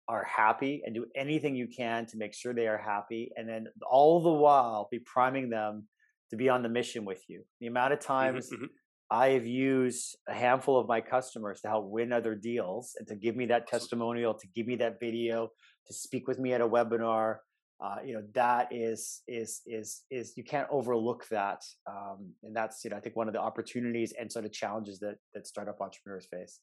are 0.08 0.24
happy 0.24 0.84
and 0.86 0.94
do 0.94 1.06
anything 1.16 1.56
you 1.56 1.68
can 1.68 2.06
to 2.06 2.18
make 2.18 2.34
sure 2.34 2.54
they 2.54 2.68
are 2.68 2.78
happy 2.78 3.32
and 3.36 3.50
then 3.50 3.66
all 3.90 4.22
the 4.22 4.32
while 4.32 4.88
be 4.92 5.00
priming 5.00 5.50
them 5.50 5.88
to 6.30 6.36
be 6.36 6.48
on 6.50 6.62
the 6.62 6.70
mission 6.70 7.06
with 7.06 7.24
you 7.28 7.44
the 7.60 7.68
amount 7.68 7.94
of 7.94 8.00
Mhm, 8.00 8.06
times 8.06 8.50
mhm. 8.52 8.70
I 9.12 9.30
have 9.30 9.46
used 9.46 10.18
a 10.28 10.34
handful 10.34 10.80
of 10.80 10.88
my 10.88 11.00
customers 11.00 11.62
to 11.62 11.68
help 11.68 11.86
win 11.90 12.12
other 12.12 12.34
deals 12.36 12.96
and 12.98 13.08
to 13.08 13.16
give 13.16 13.36
me 13.36 13.46
that 13.48 13.68
testimonial, 13.68 14.34
to 14.34 14.48
give 14.56 14.66
me 14.66 14.78
that 14.78 15.00
video, 15.00 15.50
to 15.88 15.94
speak 15.94 16.28
with 16.28 16.40
me 16.40 16.54
at 16.54 16.62
a 16.62 16.68
webinar. 16.68 17.38
Uh, 17.84 17.98
you 18.06 18.14
know 18.14 18.24
that 18.34 18.70
is 18.72 19.22
is 19.28 19.62
is 19.66 20.04
is 20.10 20.34
you 20.38 20.44
can't 20.46 20.68
overlook 20.72 21.28
that, 21.30 21.62
um, 21.90 22.34
and 22.44 22.56
that's 22.56 22.84
you 22.86 22.90
know 22.90 22.96
I 22.96 23.02
think 23.02 23.16
one 23.18 23.28
of 23.28 23.34
the 23.34 23.42
opportunities 23.42 24.14
and 24.18 24.32
sort 24.32 24.46
of 24.46 24.54
challenges 24.54 25.00
that 25.00 25.16
that 25.34 25.46
startup 25.46 25.82
entrepreneurs 25.82 26.26
face. 26.32 26.62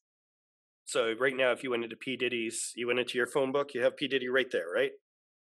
So 0.87 1.13
right 1.21 1.37
now, 1.37 1.53
if 1.53 1.63
you 1.63 1.71
went 1.71 1.85
into 1.85 1.97
P 1.97 2.17
Diddy's, 2.17 2.73
you 2.77 2.87
went 2.87 2.99
into 2.99 3.19
your 3.19 3.27
phone 3.27 3.53
book, 3.53 3.75
you 3.75 3.83
have 3.83 3.97
P 3.97 4.09
Diddy 4.09 4.29
right 4.29 4.51
there, 4.51 4.67
right? 4.75 4.91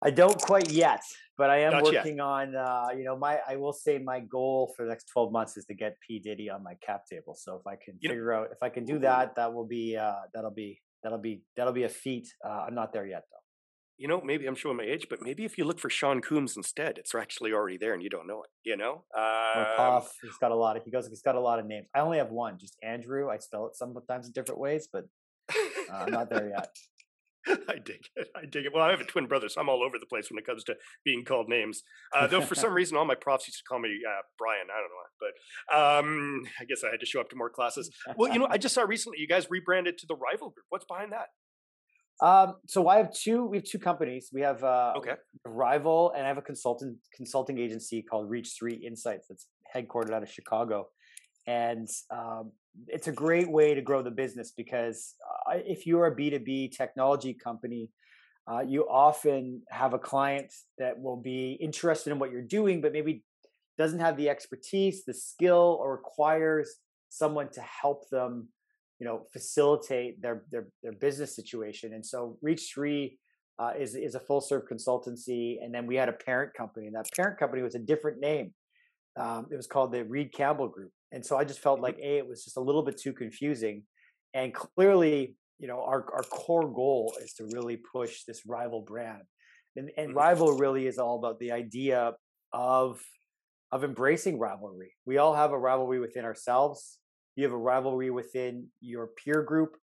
I 0.02 0.10
don't 0.10 0.40
quite 0.40 0.70
yet, 0.72 1.02
but 1.36 1.50
I 1.50 1.58
am 1.60 1.72
Not 1.72 1.92
yet. 1.92 2.04
working 2.04 2.20
on. 2.20 2.56
Uh, 2.56 2.86
you 2.96 3.04
know, 3.04 3.18
my 3.18 3.38
I 3.46 3.56
will 3.56 3.74
say 3.74 3.98
my 3.98 4.20
goal 4.20 4.72
for 4.74 4.84
the 4.86 4.88
next 4.88 5.08
twelve 5.12 5.30
months 5.30 5.58
is 5.58 5.66
to 5.66 5.74
get 5.74 5.96
P 6.06 6.18
Diddy 6.20 6.48
on 6.48 6.62
my 6.64 6.72
cap 6.84 7.02
table. 7.10 7.34
So 7.38 7.56
if 7.56 7.66
I 7.66 7.76
can 7.76 7.98
You 8.00 8.08
know- 8.08 8.12
figure 8.14 8.32
out 8.32 8.48
if 8.50 8.62
I 8.62 8.70
can 8.70 8.86
do 8.86 8.98
that, 9.00 9.36
that 9.36 9.52
will 9.52 9.66
be 9.66 9.94
uh, 9.98 10.14
that'll 10.32 10.50
be 10.52 10.80
that'll 11.02 11.18
be 11.18 11.42
that'll 11.54 11.74
be 11.74 11.82
a 11.84 11.88
feat. 11.90 12.28
Uh, 12.42 12.64
I'm 12.66 12.74
not 12.74 12.94
there 12.94 13.06
yet 13.06 13.24
though. 13.30 13.36
You 14.00 14.08
know, 14.08 14.22
maybe 14.24 14.46
I'm 14.46 14.54
showing 14.54 14.78
my 14.78 14.84
age, 14.84 15.08
but 15.10 15.20
maybe 15.20 15.44
if 15.44 15.58
you 15.58 15.64
look 15.64 15.78
for 15.78 15.90
Sean 15.90 16.22
Coombs 16.22 16.56
instead, 16.56 16.96
it's 16.96 17.14
actually 17.14 17.52
already 17.52 17.76
there 17.76 17.92
and 17.92 18.02
you 18.02 18.08
don't 18.08 18.26
know 18.26 18.42
it. 18.42 18.48
You 18.64 18.78
know, 18.78 19.04
um, 19.14 19.66
Puff, 19.76 20.10
he's 20.22 20.38
got 20.40 20.52
a 20.52 20.56
lot 20.56 20.78
of 20.78 20.84
he 20.84 20.90
goes 20.90 21.06
he's 21.06 21.20
got 21.20 21.34
a 21.34 21.40
lot 21.40 21.58
of 21.58 21.66
names. 21.66 21.86
I 21.94 22.00
only 22.00 22.16
have 22.16 22.30
one, 22.30 22.56
just 22.58 22.78
Andrew. 22.82 23.28
I 23.28 23.36
spell 23.36 23.66
it 23.66 23.76
sometimes 23.76 24.26
in 24.26 24.32
different 24.32 24.58
ways, 24.58 24.88
but 24.90 25.04
uh, 25.52 25.92
I'm 25.92 26.10
not 26.10 26.30
there 26.30 26.48
yet. 26.48 26.74
I 27.68 27.74
dig 27.74 28.00
it. 28.16 28.28
I 28.34 28.46
dig 28.46 28.66
it. 28.66 28.72
Well, 28.74 28.84
I 28.84 28.90
have 28.90 29.00
a 29.00 29.04
twin 29.04 29.26
brother, 29.26 29.48
so 29.48 29.60
I'm 29.60 29.68
all 29.68 29.82
over 29.82 29.98
the 29.98 30.06
place 30.06 30.30
when 30.30 30.38
it 30.38 30.46
comes 30.46 30.64
to 30.64 30.76
being 31.04 31.24
called 31.24 31.48
names. 31.48 31.82
Uh, 32.14 32.26
though 32.26 32.40
for 32.40 32.54
some 32.54 32.72
reason, 32.80 32.96
all 32.96 33.04
my 33.04 33.14
profs 33.14 33.48
used 33.48 33.58
to 33.58 33.64
call 33.64 33.80
me 33.80 33.90
uh, 34.06 34.22
Brian. 34.38 34.66
I 34.72 34.80
don't 34.80 34.90
know, 34.90 35.08
but 35.20 35.76
um, 35.76 36.42
I 36.60 36.64
guess 36.64 36.84
I 36.84 36.90
had 36.90 37.00
to 37.00 37.06
show 37.06 37.20
up 37.20 37.30
to 37.30 37.36
more 37.36 37.50
classes. 37.50 37.90
Well, 38.16 38.32
you 38.32 38.38
know, 38.38 38.46
I 38.50 38.58
just 38.64 38.74
saw 38.74 38.82
recently 38.82 39.18
you 39.20 39.28
guys 39.28 39.50
rebranded 39.50 39.98
to 39.98 40.06
the 40.06 40.16
Rival 40.16 40.50
Group. 40.50 40.66
What's 40.68 40.84
behind 40.84 41.12
that? 41.12 41.28
Um, 42.22 42.56
so 42.66 42.88
I 42.88 42.98
have 42.98 43.12
two. 43.12 43.44
We 43.46 43.58
have 43.58 43.64
two 43.64 43.78
companies. 43.78 44.30
We 44.32 44.42
have 44.42 44.62
uh, 44.62 44.94
Okay. 44.96 45.14
Rival, 45.46 46.12
and 46.14 46.24
I 46.24 46.28
have 46.28 46.38
a 46.38 46.42
consultant 46.42 46.98
consulting 47.14 47.58
agency 47.58 48.02
called 48.02 48.28
Reach 48.28 48.54
Three 48.58 48.74
Insights 48.74 49.28
that's 49.28 49.46
headquartered 49.74 50.12
out 50.12 50.22
of 50.22 50.30
Chicago, 50.30 50.88
and 51.46 51.88
um, 52.10 52.52
it's 52.88 53.08
a 53.08 53.12
great 53.12 53.50
way 53.50 53.74
to 53.74 53.80
grow 53.80 54.02
the 54.02 54.10
business 54.10 54.52
because 54.56 55.14
uh, 55.50 55.58
if 55.64 55.86
you're 55.86 56.06
a 56.06 56.14
B 56.14 56.30
two 56.30 56.38
B 56.38 56.68
technology 56.68 57.32
company, 57.32 57.90
uh, 58.50 58.60
you 58.60 58.82
often 58.88 59.62
have 59.70 59.94
a 59.94 59.98
client 59.98 60.52
that 60.78 61.00
will 61.00 61.16
be 61.16 61.52
interested 61.52 62.10
in 62.10 62.18
what 62.18 62.30
you're 62.30 62.42
doing, 62.42 62.80
but 62.80 62.92
maybe 62.92 63.24
doesn't 63.78 64.00
have 64.00 64.16
the 64.18 64.28
expertise, 64.28 65.04
the 65.04 65.14
skill, 65.14 65.78
or 65.80 65.92
requires 65.92 66.76
someone 67.08 67.48
to 67.50 67.62
help 67.62 68.08
them 68.10 68.48
you 69.00 69.06
know 69.06 69.26
facilitate 69.32 70.20
their 70.22 70.44
their 70.52 70.68
their 70.82 70.92
business 70.92 71.34
situation. 71.34 71.94
And 71.94 72.04
so 72.04 72.38
reach 72.42 72.70
three 72.72 73.18
uh, 73.58 73.72
is 73.76 73.94
is 73.96 74.14
a 74.14 74.20
full 74.20 74.42
serve 74.42 74.64
consultancy 74.70 75.56
and 75.62 75.74
then 75.74 75.86
we 75.86 75.96
had 75.96 76.08
a 76.08 76.12
parent 76.12 76.52
company 76.54 76.86
and 76.86 76.94
that 76.94 77.06
parent 77.16 77.38
company 77.38 77.62
was 77.62 77.74
a 77.74 77.78
different 77.78 78.20
name. 78.20 78.52
Um, 79.16 79.46
it 79.50 79.56
was 79.56 79.66
called 79.66 79.92
the 79.92 80.04
reid 80.04 80.32
campbell 80.32 80.68
group. 80.68 80.92
And 81.12 81.26
so 81.26 81.36
i 81.36 81.44
just 81.44 81.60
felt 81.60 81.80
like 81.80 81.98
a 81.98 82.18
it 82.18 82.28
was 82.28 82.44
just 82.44 82.56
a 82.58 82.60
little 82.60 82.82
bit 82.82 82.98
too 82.98 83.12
confusing. 83.12 83.84
And 84.34 84.54
clearly 84.54 85.34
you 85.58 85.66
know 85.66 85.80
our, 85.82 86.04
our 86.14 86.22
core 86.22 86.70
goal 86.72 87.14
is 87.22 87.32
to 87.34 87.44
really 87.54 87.78
push 87.78 88.24
this 88.24 88.42
rival 88.46 88.82
brand. 88.82 89.22
And, 89.76 89.90
and 89.96 90.10
Mhm. 90.10 90.16
rival 90.16 90.52
really 90.52 90.86
is 90.86 90.98
all 90.98 91.16
about 91.18 91.38
the 91.38 91.52
idea 91.52 92.12
of 92.52 93.00
of 93.72 93.84
embracing 93.84 94.38
rivalry. 94.38 94.92
We 95.06 95.18
all 95.18 95.34
have 95.34 95.52
a 95.52 95.58
rivalry 95.58 96.00
within 96.00 96.24
ourselves 96.24 96.98
you 97.36 97.44
have 97.44 97.52
a 97.52 97.56
rivalry 97.56 98.10
within 98.10 98.66
your 98.80 99.08
peer 99.08 99.42
group 99.42 99.76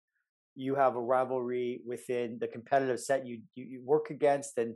you 0.55 0.75
have 0.75 0.95
a 0.95 1.01
rivalry 1.01 1.81
within 1.85 2.37
the 2.39 2.47
competitive 2.47 2.99
set 2.99 3.25
you, 3.25 3.41
you 3.55 3.65
you 3.65 3.81
work 3.83 4.09
against 4.09 4.57
and 4.57 4.75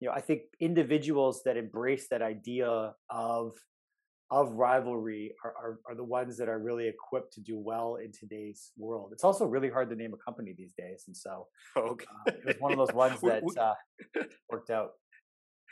you 0.00 0.08
know 0.08 0.14
i 0.14 0.20
think 0.20 0.42
individuals 0.60 1.42
that 1.44 1.56
embrace 1.56 2.08
that 2.10 2.22
idea 2.22 2.92
of 3.10 3.52
of 4.30 4.50
rivalry 4.52 5.32
are, 5.44 5.54
are, 5.56 5.78
are 5.88 5.94
the 5.94 6.04
ones 6.04 6.36
that 6.36 6.48
are 6.48 6.58
really 6.58 6.88
equipped 6.88 7.32
to 7.32 7.40
do 7.40 7.56
well 7.56 7.96
in 7.96 8.10
today's 8.12 8.72
world 8.76 9.10
it's 9.12 9.24
also 9.24 9.46
really 9.46 9.70
hard 9.70 9.88
to 9.88 9.96
name 9.96 10.12
a 10.12 10.16
company 10.16 10.54
these 10.56 10.74
days 10.74 11.04
and 11.06 11.16
so 11.16 11.46
Okay. 11.76 12.06
uh, 12.26 12.32
it 12.32 12.44
was 12.44 12.56
one 12.58 12.72
of 12.72 12.78
those 12.78 12.94
ones 12.94 13.20
that 13.22 13.42
uh, 13.58 13.74
worked 14.50 14.70
out 14.70 14.90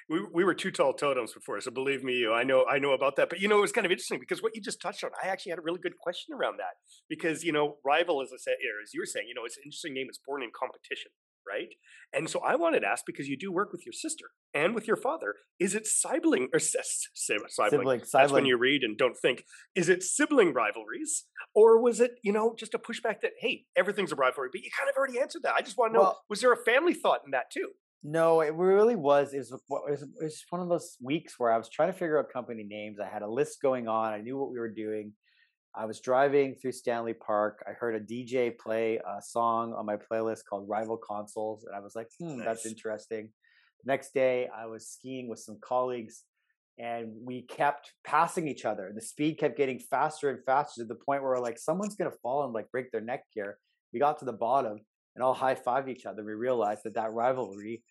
we, 0.09 0.21
we 0.33 0.45
were 0.45 0.55
two 0.55 0.71
tall 0.71 0.93
totems 0.93 1.33
before, 1.33 1.61
so 1.61 1.71
believe 1.71 2.05
me, 2.05 2.15
you, 2.15 2.33
I 2.33 2.45
know 2.45 2.65
I 2.69 2.79
know 2.79 2.93
about 2.93 3.17
that. 3.17 3.31
But 3.31 3.41
you 3.41 3.49
know, 3.49 3.59
it 3.59 3.63
was 3.63 3.73
kind 3.73 3.85
of 3.85 3.91
interesting 3.91 4.21
because 4.21 4.43
what 4.43 4.55
you 4.55 4.61
just 4.61 4.81
touched 4.81 5.05
on, 5.05 5.11
I 5.23 5.29
actually 5.29 5.51
had 5.51 5.59
a 5.59 5.63
really 5.63 5.81
good 5.81 5.97
question 5.99 6.35
around 6.35 6.59
that 6.59 6.75
because 7.09 7.43
you 7.43 7.53
know, 7.53 7.77
rival, 7.85 8.23
as 8.23 8.31
I 8.33 8.39
said, 8.39 8.55
or 8.55 8.83
as 8.83 8.93
you 8.93 9.01
were 9.01 9.07
saying, 9.07 9.27
you 9.29 9.35
know, 9.35 9.45
it's 9.45 9.57
an 9.57 9.63
interesting 9.65 9.95
name. 9.95 10.07
It's 10.09 10.21
born 10.25 10.43
in 10.43 10.51
competition, 10.55 11.11
right? 11.49 11.69
And 12.13 12.29
so 12.29 12.41
I 12.41 12.55
wanted 12.57 12.81
to 12.81 12.87
ask 12.87 13.05
because 13.07 13.29
you 13.29 13.39
do 13.39 13.51
work 13.51 13.73
with 13.73 13.87
your 13.87 13.93
sister 13.93 14.27
and 14.53 14.75
with 14.75 14.87
your 14.87 14.97
father. 14.97 15.35
Is 15.59 15.75
it 15.75 15.87
sibling 15.87 16.49
or 16.53 16.59
sibling? 16.59 17.49
sibling, 17.71 18.01
That's 18.13 18.33
when 18.33 18.47
you 18.47 18.59
read 18.59 18.83
and 18.83 18.99
don't 18.99 19.17
think. 19.17 19.45
Is 19.75 19.89
it 19.89 20.03
sibling 20.03 20.53
rivalries 20.53 21.25
or 21.55 21.81
was 21.81 22.01
it 22.01 22.13
you 22.23 22.33
know 22.33 22.55
just 22.59 22.75
a 22.75 22.79
pushback 22.79 23.23
that 23.23 23.33
hey, 23.41 23.65
everything's 23.75 24.13
a 24.13 24.17
rivalry? 24.17 24.49
But 24.53 24.61
you 24.63 24.71
kind 24.77 24.91
of 24.91 24.97
already 24.97 25.19
answered 25.19 25.43
that. 25.45 25.55
I 25.55 25.63
just 25.63 25.79
want 25.79 25.93
to 25.93 25.99
know: 25.99 26.03
well, 26.03 26.23
was 26.29 26.41
there 26.41 26.53
a 26.53 26.63
family 26.63 26.93
thought 26.93 27.21
in 27.25 27.31
that 27.31 27.51
too? 27.51 27.71
No, 28.07 28.43
it 28.43 28.55
really 28.55 28.97
was. 28.97 29.33
It 29.33 29.39
was, 29.39 29.53
it 29.53 29.61
was, 29.69 30.03
it 30.03 30.09
was 30.23 30.45
one 30.51 30.61
of 30.61 30.69
those 30.69 30.99
weeks 31.01 31.35
where 31.39 31.51
I 31.51 31.57
was 31.57 31.71
trying 31.71 31.91
to 31.91 31.99
figure 31.99 32.19
out 32.19 32.31
company 32.31 32.63
names. 32.63 33.01
I 33.01 33.09
had 33.09 33.23
a 33.23 33.29
list 33.29 33.63
going 33.63 33.89
on. 33.89 34.13
I 34.13 34.21
knew 34.21 34.37
what 34.37 34.51
we 34.51 34.59
were 34.59 34.69
doing. 34.69 35.13
I 35.75 35.87
was 35.87 36.01
driving 36.01 36.55
through 36.55 36.73
Stanley 36.73 37.15
Park. 37.15 37.65
I 37.67 37.73
heard 37.73 37.95
a 37.95 38.01
DJ 38.01 38.57
play 38.59 38.99
a 38.99 39.23
song 39.23 39.73
on 39.73 39.87
my 39.87 39.97
playlist 39.97 40.41
called 40.49 40.69
Rival 40.69 40.99
Consoles. 40.99 41.65
And 41.65 41.75
I 41.75 41.81
was 41.81 41.97
like, 41.97 42.09
hmm, 42.21 42.37
nice. 42.37 42.45
that's 42.45 42.67
interesting. 42.67 43.31
The 43.83 43.91
next 43.91 44.13
day, 44.13 44.49
I 44.55 44.67
was 44.67 44.87
skiing 44.87 45.29
with 45.29 45.39
some 45.39 45.59
colleagues 45.63 46.25
and 46.79 47.11
we 47.25 47.43
kept 47.43 47.93
passing 48.05 48.49
each 48.49 48.67
other. 48.67 48.93
The 48.95 49.01
speed 49.01 49.39
kept 49.39 49.57
getting 49.57 49.79
faster 49.79 50.29
and 50.29 50.45
faster 50.45 50.83
to 50.83 50.87
the 50.87 50.95
point 50.95 51.23
where 51.23 51.39
like 51.39 51.59
someone's 51.59 51.97
going 51.97 52.11
to 52.11 52.19
fall 52.19 52.45
and 52.45 52.53
like 52.53 52.71
break 52.71 52.93
their 52.93 53.01
neck 53.01 53.25
here. 53.31 53.57
We 53.95 53.99
got 53.99 54.19
to 54.19 54.27
the 54.27 54.33
bottom 54.33 54.79
and 55.15 55.23
all 55.25 55.35
high 55.35 55.55
five 55.55 55.89
each 55.89 56.05
other. 56.05 56.23
We 56.23 56.35
realized 56.35 56.83
that 56.85 56.95
that 56.95 57.13
rivalry 57.13 57.83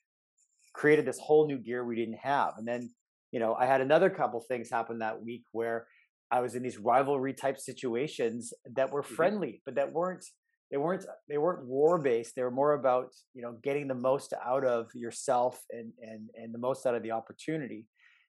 created 0.73 1.05
this 1.05 1.19
whole 1.19 1.47
new 1.47 1.57
gear 1.57 1.85
we 1.85 1.95
didn't 1.95 2.19
have. 2.21 2.53
And 2.57 2.67
then, 2.67 2.91
you 3.31 3.39
know, 3.39 3.55
I 3.55 3.65
had 3.65 3.81
another 3.81 4.09
couple 4.09 4.41
things 4.41 4.69
happen 4.69 4.99
that 4.99 5.21
week 5.23 5.43
where 5.51 5.87
I 6.31 6.41
was 6.41 6.55
in 6.55 6.63
these 6.63 6.77
rivalry 6.77 7.33
type 7.33 7.59
situations 7.59 8.53
that 8.75 8.91
were 8.91 9.03
mm-hmm. 9.03 9.15
friendly, 9.15 9.61
but 9.65 9.75
that 9.75 9.91
weren't 9.91 10.25
they 10.71 10.77
weren't 10.77 11.05
they 11.29 11.37
weren't 11.37 11.67
war 11.67 11.99
based. 11.99 12.35
They 12.35 12.41
were 12.41 12.51
more 12.51 12.73
about 12.73 13.09
you 13.35 13.43
know 13.43 13.57
getting 13.63 13.87
the 13.87 13.95
most 13.95 14.33
out 14.43 14.65
of 14.65 14.87
yourself 14.95 15.61
and 15.69 15.91
and 16.01 16.29
and 16.35 16.53
the 16.53 16.57
most 16.57 16.85
out 16.87 16.95
of 16.95 17.03
the 17.03 17.11
opportunity. 17.11 17.85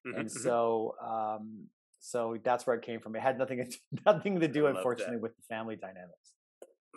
Mm-hmm, 0.06 0.18
and 0.20 0.28
mm-hmm. 0.28 0.42
so 0.42 0.94
um, 1.02 1.68
so 2.00 2.36
that's 2.44 2.66
where 2.66 2.76
it 2.76 2.82
came 2.82 3.00
from. 3.00 3.16
It 3.16 3.22
had 3.22 3.38
nothing 3.38 3.66
nothing 4.06 4.40
to 4.40 4.48
do, 4.48 4.66
unfortunately, 4.66 5.16
that. 5.16 5.22
with 5.22 5.36
the 5.36 5.42
family 5.48 5.76
dynamics. 5.76 6.34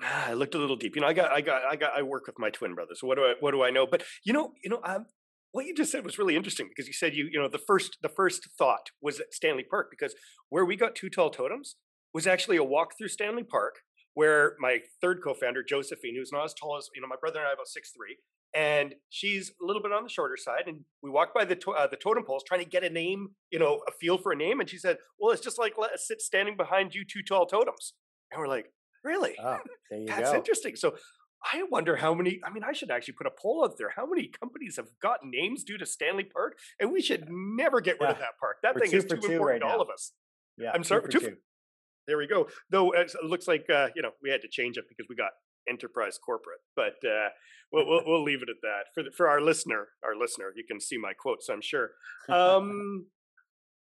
I 0.02 0.34
looked 0.34 0.54
a 0.54 0.58
little 0.58 0.76
deep. 0.76 0.96
You 0.96 1.02
know, 1.02 1.08
I 1.08 1.14
got, 1.14 1.32
I 1.32 1.42
got, 1.42 1.64
I 1.64 1.76
got, 1.76 1.98
I 1.98 2.04
work 2.04 2.28
with 2.28 2.38
my 2.38 2.52
twin 2.52 2.76
brothers. 2.76 3.00
So 3.00 3.08
what 3.08 3.16
do 3.16 3.24
I, 3.24 3.34
what 3.40 3.52
do 3.52 3.64
I 3.64 3.72
know? 3.72 3.88
But 3.88 4.04
you 4.24 4.34
know, 4.34 4.52
you 4.64 4.70
know, 4.70 4.80
um, 4.84 5.06
what 5.52 5.66
you 5.66 5.74
just 5.74 5.92
said 5.92 6.06
was 6.06 6.18
really 6.18 6.36
interesting 6.36 6.68
because 6.70 6.88
you 6.88 6.94
said 6.94 7.16
you 7.16 7.28
you 7.32 7.40
know 7.40 7.48
the 7.48 7.58
first 7.58 7.98
the 8.02 8.10
first 8.10 8.48
thought 8.58 8.92
was 9.02 9.20
at 9.20 9.34
Stanley 9.34 9.64
Park 9.64 9.88
because 9.90 10.14
where 10.50 10.66
we 10.66 10.76
got 10.76 10.96
two 10.96 11.10
tall 11.10 11.30
totems 11.30 11.76
was 12.14 12.28
actually 12.28 12.58
a 12.58 12.64
walk 12.64 12.98
through 12.98 13.08
Stanley 13.10 13.44
Park 13.44 13.76
where 14.14 14.56
my 14.60 14.80
third 15.00 15.20
co-founder 15.24 15.64
Josephine, 15.64 16.16
who's 16.16 16.32
not 16.32 16.46
as 16.46 16.54
tall 16.54 16.76
as 16.78 16.90
you 16.96 17.02
know 17.02 17.08
my 17.08 17.16
brother 17.20 17.40
and 17.40 17.48
I 17.48 17.54
about 17.54 17.68
six 17.68 17.92
three, 17.92 18.18
and 18.56 18.96
she's 19.10 19.52
a 19.62 19.66
little 19.66 19.82
bit 19.82 19.92
on 19.92 20.04
the 20.04 20.10
shorter 20.10 20.38
side, 20.38 20.64
and 20.66 20.80
we 21.04 21.10
walked 21.10 21.36
by 21.36 21.46
the 21.46 21.56
to- 21.56 21.74
uh, 21.74 21.88
the 21.88 21.98
totem 21.98 22.24
poles 22.26 22.44
trying 22.48 22.64
to 22.64 22.70
get 22.70 22.84
a 22.84 22.90
name, 22.90 23.30
you 23.52 23.60
know, 23.60 23.82
a 23.88 23.92
feel 23.92 24.18
for 24.18 24.32
a 24.32 24.36
name, 24.36 24.60
and 24.60 24.70
she 24.70 24.78
said, 24.78 24.98
"Well, 25.20 25.32
it's 25.32 25.44
just 25.44 25.60
like 25.60 25.74
let 25.78 25.92
us 25.92 26.08
sit 26.08 26.22
standing 26.22 26.58
behind 26.58 26.96
you 26.96 27.06
two 27.06 27.22
tall 27.22 27.46
totems," 27.46 27.94
and 28.32 28.40
we're 28.40 28.48
like. 28.48 28.72
Really? 29.04 29.36
Oh, 29.42 29.60
That's 29.90 30.32
go. 30.32 30.36
interesting. 30.36 30.76
So 30.76 30.96
I 31.54 31.64
wonder 31.70 31.96
how 31.96 32.14
many. 32.14 32.40
I 32.44 32.52
mean, 32.52 32.64
I 32.64 32.74
should 32.74 32.92
actually 32.92 33.16
put 33.16 33.28
a 33.28 33.32
poll 33.32 33.64
out 33.64 33.78
there. 33.78 33.92
How 33.96 34.06
many 34.06 34.28
companies 34.28 34.76
have 34.78 34.88
got 35.02 35.20
names 35.24 35.64
due 35.64 35.78
to 35.78 35.86
Stanley 35.86 36.24
Park? 36.24 36.58
And 36.80 36.92
we 36.92 37.02
should 37.02 37.28
never 37.30 37.82
get 37.82 38.00
rid 38.00 38.08
yeah. 38.08 38.12
of 38.14 38.20
that 38.20 38.40
park. 38.40 38.58
That 38.64 38.76
We're 38.76 38.82
thing 38.82 38.94
is 38.94 39.06
too 39.06 39.16
important 39.16 39.48
right 39.48 39.60
to 39.60 39.66
all 39.68 39.82
of 39.82 39.90
us. 39.90 40.14
Yeah, 40.58 40.72
I'm 40.74 40.84
sorry. 40.84 41.10
Two, 41.10 41.20
two. 41.20 41.38
There 42.08 42.18
we 42.18 42.28
go. 42.28 42.48
Though 42.70 42.92
it 42.92 43.12
looks 43.24 43.48
like 43.48 43.66
uh, 43.74 43.90
you 43.96 44.02
know 44.02 44.12
we 44.22 44.30
had 44.30 44.42
to 44.42 44.48
change 44.48 44.78
it 44.78 44.86
because 44.90 45.08
we 45.10 45.16
got 45.16 45.32
enterprise 45.70 46.18
corporate. 46.18 46.60
But 46.76 46.96
uh, 47.08 47.30
we'll, 47.72 47.88
we'll, 47.88 48.02
we'll 48.06 48.24
leave 48.24 48.42
it 48.42 48.50
at 48.50 48.62
that 48.62 48.94
for 48.94 49.04
the, 49.04 49.12
for 49.12 49.28
our 49.28 49.42
listener. 49.42 49.90
Our 50.04 50.16
listener, 50.16 50.54
you 50.56 50.64
can 50.68 50.80
see 50.80 50.98
my 50.98 51.14
quotes. 51.14 51.50
I'm 51.50 51.62
sure. 51.62 51.92
Um, 52.30 53.06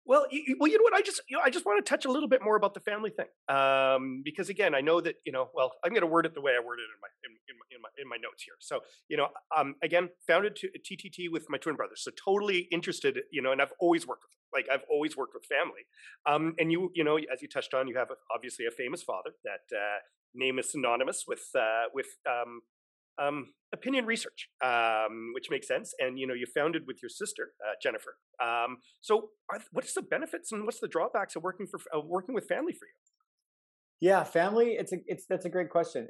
well, 0.08 0.26
you, 0.32 0.56
well, 0.60 0.72
you 0.72 0.78
know 0.78 0.84
what? 0.84 0.94
I 0.94 1.02
just, 1.02 1.22
you 1.30 1.38
know, 1.38 1.44
I 1.44 1.50
just 1.50 1.66
want 1.66 1.84
to 1.84 1.90
touch 1.90 2.06
a 2.06 2.12
little 2.12 2.30
bit 2.30 2.42
more 2.44 2.56
about 2.56 2.74
the 2.74 2.80
family 2.80 3.12
thing, 3.12 3.28
um, 3.50 4.22
because 4.24 4.50
again, 4.50 4.74
I 4.74 4.82
know 4.82 5.02
that 5.02 5.16
you 5.26 5.32
know. 5.32 5.50
Well, 5.54 5.74
I'm 5.84 5.92
going 5.92 6.02
to 6.02 6.08
word 6.08 6.26
it 6.26 6.34
the 6.34 6.42
way 6.42 6.54
I 6.54 6.64
worded 6.66 6.84
it 6.84 6.96
in 6.96 7.02
my 7.02 7.08
in, 7.26 7.56
in, 7.76 7.82
my, 7.82 7.90
in 8.02 8.10
my 8.10 8.18
notes 8.18 8.44
here. 8.44 8.56
So, 8.60 8.82
you 9.10 9.18
know, 9.18 9.28
um, 9.56 9.76
again, 9.84 10.10
founded 10.26 10.56
to, 10.58 10.70
TTT 10.70 11.32
with 11.32 11.50
my 11.50 11.58
twin 11.58 11.76
brother, 11.76 11.96
so 11.96 12.12
totally 12.24 12.68
interested, 12.72 13.20
you 13.32 13.42
know, 13.42 13.52
and 13.52 13.62
I've 13.62 13.74
always 13.80 14.08
worked 14.08 14.24
with, 14.24 14.32
like, 14.54 14.68
I've 14.74 14.86
always 14.90 15.18
worked 15.18 15.34
with 15.34 15.46
family. 15.46 15.86
Um, 16.26 16.56
and 16.60 16.72
you, 16.72 16.92
you 16.96 17.04
know, 17.04 17.18
as 17.18 17.42
you 17.42 17.48
touched 17.48 17.74
on, 17.74 17.88
you 17.88 17.98
have 17.98 18.12
a, 18.12 18.16
obviously 18.34 18.66
a 18.66 18.72
famous 18.72 19.04
father. 19.04 19.32
That 19.44 19.76
uh, 19.76 20.00
name 20.34 20.60
is 20.60 20.72
synonymous 20.72 21.26
with 21.28 21.44
uh, 21.56 21.86
with 21.94 22.08
um, 22.30 22.62
um, 23.20 23.48
opinion 23.74 24.06
research, 24.06 24.50
um, 24.64 25.32
which 25.34 25.50
makes 25.50 25.68
sense. 25.68 25.94
And 26.00 26.20
you 26.20 26.28
know, 26.28 26.34
you 26.34 26.46
founded 26.54 26.84
with 26.88 26.98
your 27.02 27.10
sister 27.10 27.52
uh, 27.66 27.74
Jennifer. 27.82 28.16
Um, 28.42 28.78
so, 29.02 29.30
are, 29.52 29.60
what 29.72 29.86
is 29.86 29.94
the 29.94 30.02
benefits 30.02 30.52
and 30.52 30.66
what's 30.66 30.80
the 30.80 30.88
drawbacks 30.88 31.36
of 31.36 31.44
working 31.44 31.68
for 31.68 31.80
uh, 31.96 32.00
working 32.00 32.36
with 32.36 32.48
family 32.48 32.74
for 32.74 32.86
you? 32.86 32.94
Yeah, 34.00 34.24
family. 34.24 34.78
It's 34.80 34.94
a 34.94 34.98
it's 35.08 35.26
that's 35.28 35.46
a 35.46 35.50
great 35.50 35.70
question, 35.70 36.08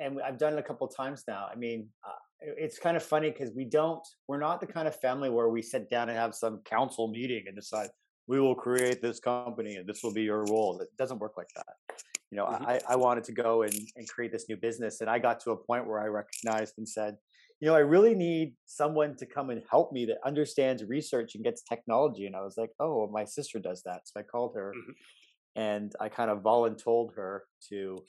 and 0.00 0.20
I've 0.20 0.38
done 0.38 0.54
it 0.54 0.58
a 0.58 0.62
couple 0.62 0.86
times 0.88 1.24
now. 1.28 1.46
I 1.50 1.56
mean, 1.56 1.88
uh, 2.06 2.12
it's 2.40 2.78
kind 2.78 2.96
of 2.96 3.02
funny 3.02 3.30
because 3.30 3.52
we 3.54 3.64
don't. 3.64 4.06
We're 4.28 4.40
not 4.40 4.60
the 4.60 4.66
kind 4.66 4.88
of 4.88 4.96
family 5.00 5.30
where 5.30 5.48
we 5.48 5.62
sit 5.62 5.88
down 5.88 6.08
and 6.08 6.18
have 6.18 6.34
some 6.34 6.60
council 6.64 7.08
meeting 7.08 7.44
and 7.46 7.54
decide 7.56 7.90
we 8.26 8.40
will 8.40 8.54
create 8.54 9.02
this 9.02 9.20
company 9.20 9.76
and 9.76 9.86
this 9.86 10.02
will 10.02 10.12
be 10.12 10.22
your 10.22 10.44
role. 10.44 10.80
It 10.80 10.88
doesn't 10.96 11.18
work 11.18 11.36
like 11.36 11.48
that. 11.56 11.96
You 12.30 12.38
know, 12.38 12.46
mm-hmm. 12.46 12.66
I, 12.66 12.80
I 12.88 12.96
wanted 12.96 13.24
to 13.24 13.32
go 13.32 13.62
and, 13.62 13.74
and 13.96 14.08
create 14.08 14.32
this 14.32 14.48
new 14.48 14.56
business. 14.56 15.00
And 15.00 15.10
I 15.10 15.18
got 15.18 15.40
to 15.40 15.50
a 15.52 15.56
point 15.56 15.86
where 15.86 16.00
I 16.00 16.06
recognized 16.06 16.74
and 16.78 16.88
said, 16.88 17.16
you 17.60 17.68
know, 17.68 17.76
I 17.76 17.80
really 17.80 18.14
need 18.14 18.54
someone 18.66 19.16
to 19.16 19.26
come 19.26 19.50
and 19.50 19.62
help 19.70 19.92
me 19.92 20.06
that 20.06 20.18
understands 20.24 20.84
research 20.84 21.34
and 21.34 21.44
gets 21.44 21.62
technology. 21.62 22.26
And 22.26 22.34
I 22.34 22.42
was 22.42 22.56
like, 22.56 22.70
oh, 22.80 23.08
my 23.12 23.24
sister 23.24 23.58
does 23.58 23.82
that. 23.84 24.02
So 24.04 24.20
I 24.20 24.22
called 24.22 24.54
her 24.56 24.72
mm-hmm. 24.76 25.60
and 25.60 25.92
I 26.00 26.08
kind 26.08 26.30
of 26.30 26.38
voluntold 26.38 27.14
her 27.14 27.44
to 27.68 28.04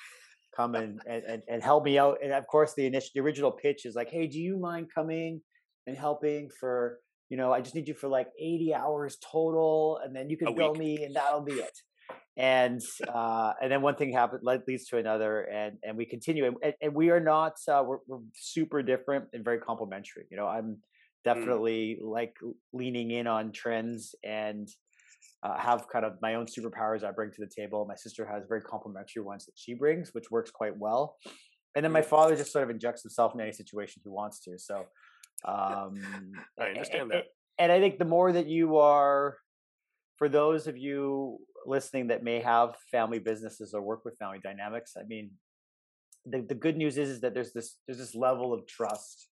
come 0.55 0.75
and, 0.75 0.99
and, 1.05 1.43
and 1.47 1.61
help 1.61 1.83
me 1.83 1.99
out. 1.99 2.17
And 2.23 2.33
of 2.33 2.47
course, 2.47 2.73
the 2.73 2.85
initial, 2.85 3.11
the 3.15 3.21
original 3.21 3.51
pitch 3.51 3.85
is 3.85 3.95
like, 3.95 4.09
hey, 4.09 4.27
do 4.27 4.39
you 4.39 4.57
mind 4.57 4.87
coming 4.93 5.41
and 5.87 5.95
helping 5.95 6.49
for 6.49 6.99
you 7.29 7.37
know, 7.37 7.51
I 7.51 7.61
just 7.61 7.75
need 7.75 7.87
you 7.87 7.93
for 7.93 8.07
like 8.07 8.27
80 8.39 8.73
hours 8.73 9.17
total, 9.31 9.99
and 10.03 10.15
then 10.15 10.29
you 10.29 10.37
can 10.37 10.53
bill 10.55 10.75
me, 10.75 11.03
and 11.03 11.15
that'll 11.15 11.41
be 11.41 11.53
it. 11.53 11.77
And 12.37 12.81
uh, 13.07 13.53
and 13.61 13.71
then 13.71 13.81
one 13.81 13.95
thing 13.95 14.11
happens 14.11 14.43
leads 14.67 14.85
to 14.87 14.97
another, 14.97 15.41
and 15.41 15.77
and 15.83 15.97
we 15.97 16.05
continue, 16.05 16.45
and, 16.45 16.73
and 16.81 16.93
we 16.93 17.09
are 17.09 17.19
not 17.19 17.53
uh, 17.67 17.81
we're, 17.85 17.99
we're 18.07 18.19
super 18.35 18.83
different 18.83 19.25
and 19.33 19.43
very 19.43 19.59
complementary. 19.59 20.25
You 20.29 20.37
know, 20.37 20.45
I'm 20.45 20.65
mm. 20.65 20.77
definitely 21.23 21.97
mm. 22.01 22.11
like 22.11 22.35
leaning 22.73 23.11
in 23.11 23.25
on 23.25 23.53
trends 23.53 24.15
and 24.23 24.67
uh, 25.43 25.57
have 25.57 25.87
kind 25.91 26.05
of 26.05 26.13
my 26.21 26.35
own 26.35 26.45
superpowers 26.45 27.03
I 27.03 27.11
bring 27.11 27.31
to 27.31 27.39
the 27.39 27.49
table. 27.49 27.85
My 27.87 27.95
sister 27.95 28.25
has 28.25 28.43
very 28.49 28.61
complementary 28.61 29.23
ones 29.23 29.45
that 29.45 29.53
she 29.55 29.73
brings, 29.73 30.13
which 30.13 30.29
works 30.29 30.51
quite 30.51 30.77
well. 30.77 31.15
And 31.75 31.83
then 31.83 31.91
my 31.91 32.01
mm. 32.01 32.05
father 32.05 32.35
just 32.35 32.51
sort 32.51 32.63
of 32.63 32.69
injects 32.69 33.03
himself 33.03 33.33
in 33.33 33.41
any 33.41 33.51
situation 33.51 34.01
he 34.03 34.09
wants 34.09 34.39
to. 34.41 34.57
So 34.57 34.85
um, 35.47 36.01
I 36.59 36.67
understand 36.67 37.03
and, 37.03 37.11
that. 37.11 37.23
And 37.57 37.71
I 37.71 37.79
think 37.79 37.99
the 37.99 38.05
more 38.05 38.31
that 38.31 38.47
you 38.47 38.77
are, 38.77 39.37
for 40.17 40.29
those 40.29 40.67
of 40.67 40.77
you 40.77 41.39
listening 41.65 42.07
that 42.07 42.23
may 42.23 42.39
have 42.41 42.75
family 42.91 43.19
businesses 43.19 43.73
or 43.73 43.81
work 43.81 44.05
with 44.05 44.17
family 44.17 44.39
dynamics, 44.43 44.93
I 44.99 45.03
mean, 45.03 45.31
the, 46.25 46.41
the 46.41 46.55
good 46.55 46.77
news 46.77 46.97
is, 46.97 47.09
is 47.09 47.21
that 47.21 47.33
there's 47.33 47.53
this 47.53 47.77
there's 47.87 47.99
this 47.99 48.15
level 48.15 48.53
of 48.53 48.65
trust 48.67 49.27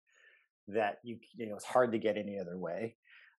that 0.68 0.98
you 1.04 1.18
you 1.36 1.50
know 1.50 1.56
it's 1.56 1.66
hard 1.66 1.92
to 1.92 1.98
get 1.98 2.18
any 2.18 2.40
other 2.40 2.58
way. 2.58 2.96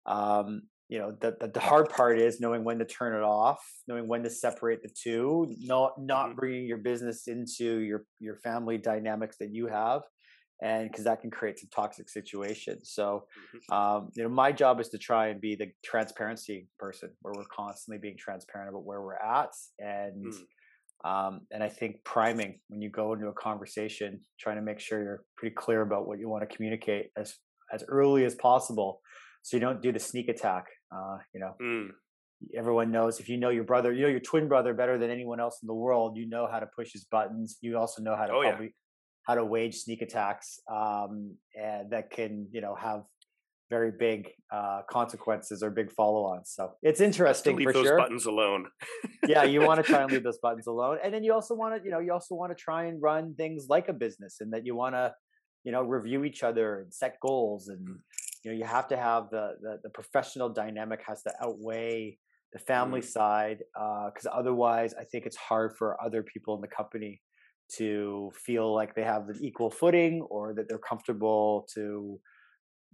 Um, 0.06 0.62
you 0.88 0.98
know 0.98 1.16
the, 1.18 1.36
the, 1.40 1.48
the 1.48 1.60
hard 1.60 1.88
part 1.88 2.18
is 2.18 2.40
knowing 2.40 2.62
when 2.62 2.78
to 2.78 2.84
turn 2.84 3.14
it 3.14 3.24
off, 3.24 3.64
knowing 3.88 4.06
when 4.06 4.22
to 4.24 4.30
separate 4.30 4.82
the 4.82 4.90
two, 4.90 5.54
not 5.60 5.92
not 5.98 6.26
mm-hmm. 6.26 6.36
bringing 6.36 6.66
your 6.66 6.78
business 6.78 7.26
into 7.28 7.78
your 7.78 8.04
your 8.20 8.36
family 8.36 8.76
dynamics 8.76 9.36
that 9.38 9.54
you 9.54 9.66
have, 9.66 10.02
and 10.62 10.90
because 10.90 11.04
that 11.04 11.20
can 11.20 11.30
create 11.30 11.58
some 11.58 11.68
toxic 11.74 12.08
situations. 12.08 12.90
So, 12.94 13.24
mm-hmm. 13.54 13.74
um, 13.74 14.10
you 14.14 14.22
know, 14.22 14.28
my 14.28 14.52
job 14.52 14.80
is 14.80 14.88
to 14.90 14.98
try 14.98 15.28
and 15.28 15.40
be 15.40 15.56
the 15.56 15.68
transparency 15.84 16.68
person, 16.78 17.10
where 17.22 17.34
we're 17.36 17.44
constantly 17.54 17.98
being 18.00 18.16
transparent 18.18 18.70
about 18.70 18.84
where 18.84 19.02
we're 19.02 19.16
at, 19.16 19.50
and 19.78 20.32
mm. 20.32 21.08
um, 21.10 21.40
and 21.50 21.62
I 21.62 21.68
think 21.68 22.04
priming 22.04 22.60
when 22.68 22.80
you 22.80 22.90
go 22.90 23.12
into 23.14 23.28
a 23.28 23.32
conversation, 23.32 24.20
trying 24.40 24.56
to 24.56 24.62
make 24.62 24.80
sure 24.80 25.02
you're 25.02 25.24
pretty 25.36 25.54
clear 25.54 25.82
about 25.82 26.06
what 26.06 26.18
you 26.18 26.28
want 26.28 26.48
to 26.48 26.54
communicate 26.54 27.06
as 27.16 27.34
as 27.72 27.82
early 27.88 28.24
as 28.24 28.34
possible, 28.36 29.00
so 29.42 29.56
you 29.56 29.60
don't 29.60 29.82
do 29.82 29.92
the 29.92 30.00
sneak 30.00 30.28
attack. 30.28 30.66
Uh, 30.94 31.18
you 31.34 31.40
know. 31.40 31.54
Mm. 31.62 31.88
Everyone 32.54 32.90
knows 32.90 33.20
if 33.20 33.28
you 33.28 33.38
know 33.38 33.48
your 33.48 33.64
brother, 33.64 33.90
you 33.90 34.02
know 34.02 34.08
your 34.08 34.20
twin 34.20 34.48
brother 34.48 34.74
better 34.74 34.98
than 34.98 35.08
anyone 35.08 35.40
else 35.40 35.60
in 35.62 35.66
the 35.66 35.72
world. 35.72 36.18
You 36.18 36.28
know 36.28 36.46
how 36.50 36.58
to 36.58 36.66
push 36.76 36.92
his 36.92 37.04
buttons. 37.04 37.56
You 37.62 37.78
also 37.78 38.02
know 38.02 38.16
how 38.16 38.26
to 38.26 38.34
oh, 38.34 38.42
probably, 38.42 38.74
how 39.26 39.34
to 39.34 39.44
wage 39.44 39.76
sneak 39.76 40.02
attacks 40.02 40.60
um, 40.70 41.34
that 41.90 42.10
can 42.10 42.46
you 42.52 42.60
know 42.60 42.74
have 42.74 43.02
very 43.70 43.90
big 43.90 44.28
uh, 44.52 44.82
consequences 44.90 45.62
or 45.62 45.70
big 45.70 45.90
follow-ons. 45.90 46.52
So 46.54 46.72
it's 46.82 47.00
interesting 47.00 47.56
leave 47.56 47.68
for 47.68 47.72
those 47.72 47.86
sure. 47.86 47.98
buttons 47.98 48.26
alone. 48.26 48.66
yeah, 49.26 49.42
you 49.42 49.62
want 49.62 49.82
to 49.82 49.90
try 49.90 50.02
and 50.02 50.12
leave 50.12 50.22
those 50.28 50.38
buttons 50.38 50.66
alone, 50.66 50.98
and 51.02 51.12
then 51.12 51.24
you 51.24 51.32
also 51.32 51.54
want 51.54 51.74
to, 51.76 51.84
you 51.84 51.90
know, 51.90 51.98
you 51.98 52.12
also 52.12 52.34
want 52.34 52.56
to 52.56 52.62
try 52.62 52.84
and 52.84 53.00
run 53.00 53.34
things 53.34 53.66
like 53.68 53.88
a 53.88 53.92
business, 53.92 54.36
and 54.40 54.52
that 54.52 54.66
you 54.66 54.76
want 54.76 54.94
to, 54.94 55.14
you 55.64 55.72
know, 55.72 55.82
review 55.82 56.24
each 56.24 56.42
other 56.42 56.80
and 56.80 56.92
set 56.92 57.18
goals, 57.20 57.68
and 57.68 57.80
Mm. 57.88 57.98
you 58.44 58.50
know, 58.50 58.56
you 58.58 58.64
have 58.64 58.88
to 58.88 58.96
have 58.96 59.30
the 59.30 59.56
the, 59.64 59.80
the 59.84 59.90
professional 59.90 60.50
dynamic 60.50 61.00
has 61.08 61.22
to 61.22 61.32
outweigh 61.42 62.18
the 62.52 62.58
family 62.58 63.00
Mm. 63.00 63.04
side, 63.04 63.58
because 64.08 64.26
otherwise, 64.40 64.94
I 64.94 65.04
think 65.04 65.24
it's 65.26 65.36
hard 65.50 65.70
for 65.78 65.88
other 66.06 66.22
people 66.22 66.54
in 66.54 66.60
the 66.60 66.68
company 66.68 67.22
to 67.76 68.30
feel 68.34 68.74
like 68.74 68.94
they 68.94 69.02
have 69.04 69.26
the 69.26 69.38
equal 69.40 69.70
footing 69.70 70.22
or 70.30 70.54
that 70.54 70.68
they're 70.68 70.78
comfortable 70.78 71.66
to 71.74 72.20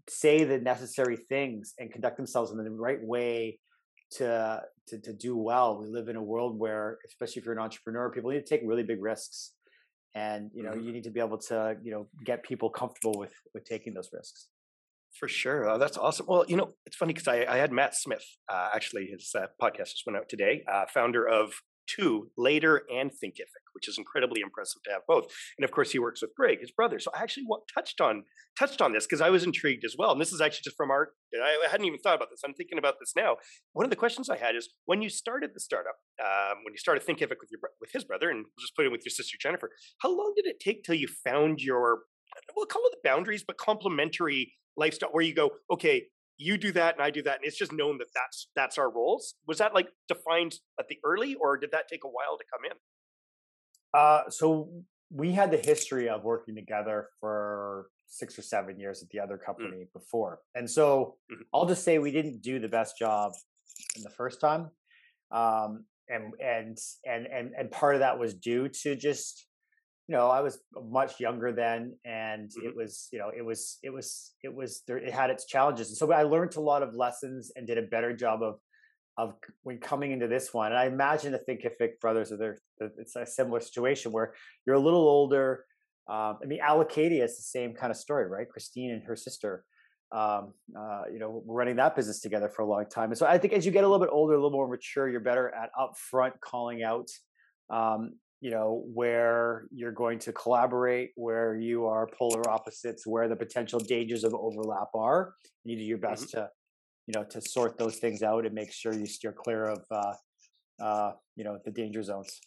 say 0.08 0.44
the 0.44 0.58
necessary 0.58 1.16
things 1.16 1.74
and 1.78 1.92
conduct 1.92 2.16
themselves 2.16 2.50
in 2.50 2.56
the 2.58 2.70
right 2.70 3.02
way 3.02 3.58
to, 4.12 4.62
to 4.88 4.98
to 5.00 5.12
do 5.12 5.36
well. 5.36 5.78
We 5.80 5.86
live 5.86 6.08
in 6.08 6.16
a 6.16 6.22
world 6.22 6.58
where, 6.58 6.98
especially 7.06 7.40
if 7.40 7.44
you're 7.46 7.54
an 7.54 7.60
entrepreneur, 7.60 8.10
people 8.10 8.30
need 8.30 8.44
to 8.44 8.48
take 8.54 8.62
really 8.64 8.82
big 8.82 9.00
risks, 9.00 9.52
and 10.16 10.50
you 10.52 10.62
know 10.64 10.72
Mhm. 10.72 10.84
you 10.84 10.92
need 10.92 11.04
to 11.04 11.10
be 11.10 11.20
able 11.20 11.38
to 11.38 11.76
you 11.82 11.92
know 11.92 12.08
get 12.24 12.42
people 12.42 12.70
comfortable 12.70 13.16
with 13.18 13.34
with 13.54 13.64
taking 13.64 13.94
those 13.94 14.10
risks. 14.12 14.48
For 15.18 15.28
sure. 15.28 15.68
Oh, 15.68 15.78
that's 15.78 15.96
awesome. 15.98 16.26
Well, 16.26 16.44
you 16.48 16.56
know, 16.56 16.74
it's 16.86 16.96
funny 16.96 17.12
because 17.12 17.26
I, 17.28 17.44
I 17.44 17.56
had 17.58 17.72
Matt 17.72 17.96
Smith, 17.96 18.24
uh, 18.48 18.70
actually, 18.74 19.06
his 19.06 19.32
uh, 19.34 19.46
podcast 19.60 19.90
just 19.90 20.04
went 20.06 20.16
out 20.16 20.28
today, 20.28 20.62
uh, 20.72 20.86
founder 20.86 21.28
of 21.28 21.52
Two, 21.88 22.30
Later, 22.36 22.82
and 22.92 23.10
Thinkific, 23.10 23.59
which 23.80 23.88
is 23.88 23.96
incredibly 23.98 24.42
impressive 24.42 24.82
to 24.82 24.90
have 24.90 25.02
both. 25.08 25.32
And 25.56 25.64
of 25.64 25.70
course, 25.70 25.90
he 25.90 25.98
works 25.98 26.20
with 26.20 26.34
Greg, 26.34 26.60
his 26.60 26.70
brother. 26.70 26.98
So 26.98 27.10
I 27.16 27.22
actually 27.22 27.46
touched 27.72 28.00
on 28.00 28.24
touched 28.58 28.82
on 28.82 28.92
this 28.92 29.06
because 29.06 29.22
I 29.22 29.30
was 29.30 29.44
intrigued 29.44 29.84
as 29.84 29.96
well. 29.98 30.12
And 30.12 30.20
this 30.20 30.32
is 30.32 30.40
actually 30.42 30.64
just 30.64 30.76
from 30.76 30.90
our, 30.90 31.10
I 31.34 31.66
hadn't 31.70 31.86
even 31.86 31.98
thought 31.98 32.16
about 32.16 32.28
this. 32.30 32.40
I'm 32.44 32.52
thinking 32.52 32.76
about 32.76 32.96
this 33.00 33.14
now. 33.16 33.36
One 33.72 33.86
of 33.86 33.90
the 33.90 33.96
questions 33.96 34.28
I 34.28 34.36
had 34.36 34.54
is 34.54 34.68
when 34.84 35.00
you 35.00 35.08
started 35.08 35.52
the 35.54 35.60
startup, 35.60 35.94
um, 36.22 36.58
when 36.64 36.74
you 36.74 36.78
started 36.78 37.06
Thinkific 37.06 37.40
with 37.40 37.50
your 37.50 37.60
with 37.80 37.90
his 37.92 38.04
brother, 38.04 38.28
and 38.28 38.44
just 38.60 38.76
put 38.76 38.84
it 38.84 38.92
with 38.92 39.02
your 39.04 39.10
sister 39.10 39.38
Jennifer, 39.40 39.70
how 40.02 40.10
long 40.10 40.34
did 40.36 40.46
it 40.46 40.60
take 40.60 40.84
till 40.84 40.94
you 40.94 41.08
found 41.24 41.60
your, 41.60 42.00
we'll 42.54 42.66
call 42.66 42.82
it 42.86 42.92
the 42.92 43.08
boundaries, 43.08 43.44
but 43.46 43.56
complementary 43.56 44.52
lifestyle 44.76 45.10
where 45.10 45.24
you 45.24 45.34
go, 45.34 45.50
okay, 45.72 46.04
you 46.40 46.56
do 46.56 46.72
that 46.72 46.94
and 46.94 47.04
I 47.04 47.10
do 47.10 47.22
that, 47.22 47.36
and 47.36 47.44
it's 47.44 47.58
just 47.58 47.72
known 47.72 47.98
that 47.98 48.08
that's 48.14 48.48
that's 48.56 48.78
our 48.78 48.90
roles. 48.90 49.34
Was 49.46 49.58
that 49.58 49.74
like 49.74 49.88
defined 50.08 50.54
at 50.78 50.88
the 50.88 50.98
early, 51.04 51.34
or 51.34 51.58
did 51.58 51.70
that 51.72 51.86
take 51.88 52.04
a 52.04 52.08
while 52.08 52.38
to 52.38 52.44
come 52.52 52.64
in? 52.70 52.76
Uh, 53.92 54.28
so 54.30 54.70
we 55.10 55.32
had 55.32 55.50
the 55.50 55.56
history 55.58 56.08
of 56.08 56.22
working 56.22 56.54
together 56.54 57.08
for 57.18 57.90
six 58.06 58.38
or 58.38 58.42
seven 58.42 58.78
years 58.78 59.02
at 59.02 59.08
the 59.10 59.20
other 59.20 59.38
company 59.38 59.86
before, 59.92 60.40
and 60.54 60.68
so 60.68 61.18
Mhm. 61.30 61.44
I'll 61.52 61.66
just 61.66 61.84
say 61.84 61.98
we 61.98 62.10
didn't 62.12 62.40
do 62.42 62.58
the 62.58 62.68
best 62.68 62.96
job 62.98 63.32
in 63.96 64.02
the 64.02 64.10
first 64.10 64.40
time, 64.40 64.70
um, 65.30 65.86
and 66.08 66.34
and 66.40 66.78
and 67.06 67.26
and 67.26 67.54
and 67.56 67.70
part 67.70 67.94
of 67.94 68.00
that 68.00 68.18
was 68.18 68.34
due 68.34 68.68
to 68.68 68.94
just 68.96 69.46
you 70.08 70.14
know 70.16 70.28
I 70.28 70.40
was 70.40 70.60
much 70.74 71.20
younger 71.20 71.52
then, 71.52 71.98
and 72.04 72.50
it 72.62 72.74
was 72.74 73.08
you 73.12 73.18
know 73.18 73.30
it 73.36 73.42
was 73.42 73.78
it 73.82 73.90
was 73.90 74.34
it 74.42 74.52
was 74.54 74.82
there 74.86 74.98
it 74.98 75.12
had 75.12 75.30
its 75.30 75.46
challenges, 75.46 75.88
and 75.88 75.96
so 75.96 76.12
I 76.12 76.22
learned 76.24 76.56
a 76.56 76.60
lot 76.60 76.82
of 76.82 76.94
lessons 76.94 77.52
and 77.56 77.66
did 77.66 77.78
a 77.78 77.82
better 77.82 78.12
job 78.14 78.42
of 78.42 78.60
of 79.16 79.34
when 79.62 79.78
coming 79.78 80.12
into 80.12 80.28
this 80.28 80.54
one. 80.54 80.72
And 80.72 80.78
I 80.78 80.86
imagine 80.86 81.32
the 81.32 81.38
Thinkific 81.38 82.00
brothers 82.00 82.32
are 82.32 82.36
there. 82.36 82.58
It's 82.98 83.16
a 83.16 83.26
similar 83.26 83.60
situation 83.60 84.12
where 84.12 84.34
you're 84.66 84.76
a 84.76 84.80
little 84.80 85.06
older. 85.08 85.64
Um, 86.08 86.38
I 86.42 86.46
mean, 86.46 86.60
Alacadia 86.60 87.22
is 87.22 87.36
the 87.36 87.42
same 87.42 87.74
kind 87.74 87.90
of 87.90 87.96
story, 87.96 88.26
right? 88.26 88.48
Christine 88.48 88.92
and 88.92 89.02
her 89.04 89.16
sister, 89.16 89.64
um, 90.12 90.54
uh, 90.76 91.02
you 91.12 91.18
know, 91.18 91.42
were 91.44 91.54
running 91.54 91.76
that 91.76 91.94
business 91.94 92.20
together 92.20 92.48
for 92.48 92.62
a 92.62 92.66
long 92.66 92.86
time. 92.86 93.10
And 93.10 93.18
so 93.18 93.26
I 93.26 93.38
think 93.38 93.52
as 93.52 93.66
you 93.66 93.72
get 93.72 93.84
a 93.84 93.88
little 93.88 94.04
bit 94.04 94.12
older, 94.12 94.34
a 94.34 94.36
little 94.36 94.50
more 94.50 94.68
mature, 94.68 95.08
you're 95.08 95.20
better 95.20 95.54
at 95.54 95.70
upfront 95.78 96.32
calling 96.40 96.82
out, 96.82 97.08
um, 97.68 98.14
you 98.40 98.50
know, 98.50 98.82
where 98.92 99.66
you're 99.70 99.92
going 99.92 100.18
to 100.20 100.32
collaborate, 100.32 101.10
where 101.14 101.56
you 101.56 101.86
are 101.86 102.08
polar 102.18 102.48
opposites, 102.48 103.06
where 103.06 103.28
the 103.28 103.36
potential 103.36 103.78
dangers 103.78 104.24
of 104.24 104.34
overlap 104.34 104.88
are. 104.94 105.34
You 105.64 105.76
do 105.76 105.84
your 105.84 105.98
best 105.98 106.30
to 106.30 106.48
you 107.06 107.12
know 107.14 107.24
to 107.24 107.40
sort 107.40 107.78
those 107.78 107.96
things 107.96 108.22
out 108.22 108.44
and 108.46 108.54
make 108.54 108.72
sure 108.72 108.92
you 108.92 109.06
steer 109.06 109.32
clear 109.32 109.64
of 109.64 109.82
uh, 109.90 110.14
uh, 110.80 111.12
you 111.36 111.44
know 111.44 111.58
the 111.64 111.70
danger 111.70 112.02
zones. 112.02 112.40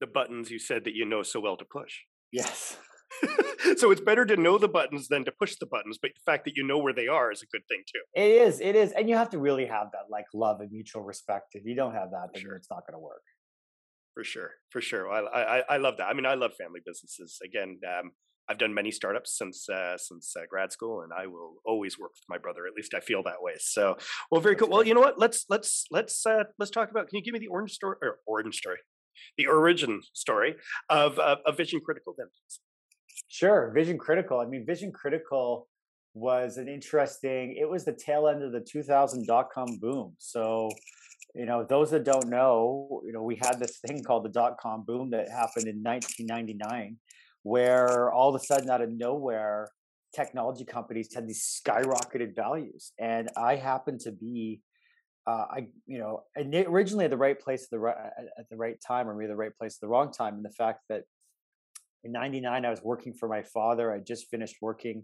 The 0.00 0.06
buttons 0.06 0.50
you 0.50 0.58
said 0.58 0.84
that 0.84 0.94
you 0.94 1.04
know 1.06 1.22
so 1.22 1.40
well 1.40 1.56
to 1.56 1.64
push. 1.64 1.94
Yes, 2.32 2.76
so 3.76 3.90
it's 3.90 4.00
better 4.00 4.26
to 4.26 4.36
know 4.36 4.58
the 4.58 4.68
buttons 4.68 5.08
than 5.08 5.24
to 5.24 5.32
push 5.32 5.56
the 5.56 5.66
buttons, 5.66 5.98
but 6.00 6.10
the 6.14 6.20
fact 6.30 6.44
that 6.44 6.56
you 6.56 6.66
know 6.66 6.78
where 6.78 6.92
they 6.92 7.08
are 7.08 7.32
is 7.32 7.42
a 7.42 7.46
good 7.46 7.62
thing 7.68 7.82
too. 7.86 8.00
it 8.14 8.30
is. 8.30 8.60
It 8.60 8.76
is, 8.76 8.92
and 8.92 9.08
you 9.08 9.16
have 9.16 9.30
to 9.30 9.38
really 9.38 9.66
have 9.66 9.88
that 9.92 10.10
like 10.10 10.26
love 10.34 10.60
and 10.60 10.70
mutual 10.70 11.02
respect. 11.02 11.54
If 11.54 11.64
you 11.64 11.74
don't 11.74 11.94
have 11.94 12.10
that, 12.10 12.28
then 12.34 12.42
Sure. 12.42 12.56
it's 12.56 12.70
not 12.70 12.86
going 12.86 12.94
to 12.94 12.98
work. 12.98 13.22
For 14.14 14.24
sure, 14.24 14.50
for 14.70 14.80
sure. 14.80 15.10
I, 15.10 15.20
I 15.60 15.64
I 15.74 15.76
love 15.76 15.98
that. 15.98 16.06
I 16.08 16.14
mean, 16.14 16.26
I 16.26 16.34
love 16.34 16.52
family 16.58 16.80
businesses. 16.84 17.38
Again, 17.44 17.78
um, 17.86 18.12
I've 18.48 18.58
done 18.58 18.72
many 18.72 18.90
startups 18.90 19.36
since 19.36 19.68
uh, 19.68 19.98
since 19.98 20.34
uh, 20.36 20.42
grad 20.48 20.72
school, 20.72 21.02
and 21.02 21.12
I 21.12 21.26
will 21.26 21.54
always 21.64 21.98
work 21.98 22.12
with 22.12 22.24
my 22.28 22.38
brother. 22.38 22.66
At 22.66 22.74
least 22.74 22.94
I 22.94 23.00
feel 23.00 23.22
that 23.24 23.40
way. 23.40 23.54
So, 23.58 23.96
well, 24.30 24.40
very 24.40 24.54
That's 24.54 24.66
cool. 24.66 24.70
Well, 24.70 24.86
you 24.86 24.94
know 24.94 25.00
what? 25.00 25.18
Let's 25.18 25.46
let's 25.48 25.86
let's 25.90 26.24
uh, 26.24 26.44
let's 26.58 26.70
talk 26.70 26.90
about. 26.90 27.08
Can 27.08 27.16
you 27.18 27.24
give 27.24 27.34
me 27.34 27.40
the 27.40 27.48
orange 27.48 27.72
story 27.72 27.96
or 28.02 28.18
orange 28.26 28.56
story, 28.56 28.78
the 29.36 29.46
origin 29.46 30.00
story 30.12 30.56
of 30.88 31.18
uh, 31.18 31.36
of 31.44 31.56
Vision 31.56 31.80
Critical? 31.84 32.14
Then. 32.16 32.28
Sure, 33.28 33.72
Vision 33.74 33.98
Critical. 33.98 34.38
I 34.38 34.46
mean, 34.46 34.64
Vision 34.64 34.92
Critical 34.92 35.68
was 36.14 36.56
an 36.56 36.68
interesting. 36.68 37.56
It 37.60 37.68
was 37.68 37.84
the 37.84 37.92
tail 37.92 38.28
end 38.28 38.42
of 38.42 38.52
the 38.52 38.60
2000 38.60 39.26
dot 39.26 39.48
com 39.52 39.78
boom. 39.80 40.14
So, 40.18 40.70
you 41.34 41.46
know, 41.46 41.66
those 41.68 41.90
that 41.90 42.04
don't 42.04 42.28
know, 42.28 43.02
you 43.04 43.12
know, 43.12 43.22
we 43.22 43.36
had 43.36 43.58
this 43.58 43.78
thing 43.78 44.02
called 44.02 44.24
the 44.24 44.30
dot 44.30 44.56
com 44.58 44.84
boom 44.86 45.10
that 45.10 45.28
happened 45.28 45.66
in 45.66 45.82
1999, 45.82 46.96
where 47.46 48.12
all 48.12 48.34
of 48.34 48.40
a 48.40 48.44
sudden, 48.44 48.68
out 48.70 48.80
of 48.80 48.90
nowhere, 48.90 49.68
technology 50.14 50.64
companies 50.64 51.14
had 51.14 51.28
these 51.28 51.60
skyrocketed 51.64 52.34
values, 52.34 52.92
and 52.98 53.28
I 53.36 53.56
happened 53.56 54.00
to 54.00 54.12
be. 54.12 54.62
Uh, 55.28 55.44
I, 55.50 55.66
you 55.86 55.98
know, 55.98 56.22
originally 56.36 57.04
at 57.06 57.10
the 57.10 57.16
right 57.16 57.38
place 57.38 57.64
at 57.64 57.70
the 57.70 57.80
right 57.80 57.96
at 58.38 58.48
the 58.48 58.56
right 58.56 58.76
time, 58.86 59.08
or 59.08 59.14
maybe 59.14 59.28
the 59.28 59.36
right 59.36 59.56
place 59.58 59.76
at 59.76 59.80
the 59.80 59.88
wrong 59.88 60.12
time. 60.12 60.34
And 60.34 60.44
the 60.44 60.50
fact 60.50 60.82
that 60.88 61.02
in 62.06 62.12
99 62.12 62.64
i 62.64 62.70
was 62.70 62.80
working 62.82 63.12
for 63.12 63.28
my 63.28 63.42
father 63.42 63.92
i 63.92 63.98
just 63.98 64.30
finished 64.30 64.56
working 64.62 65.02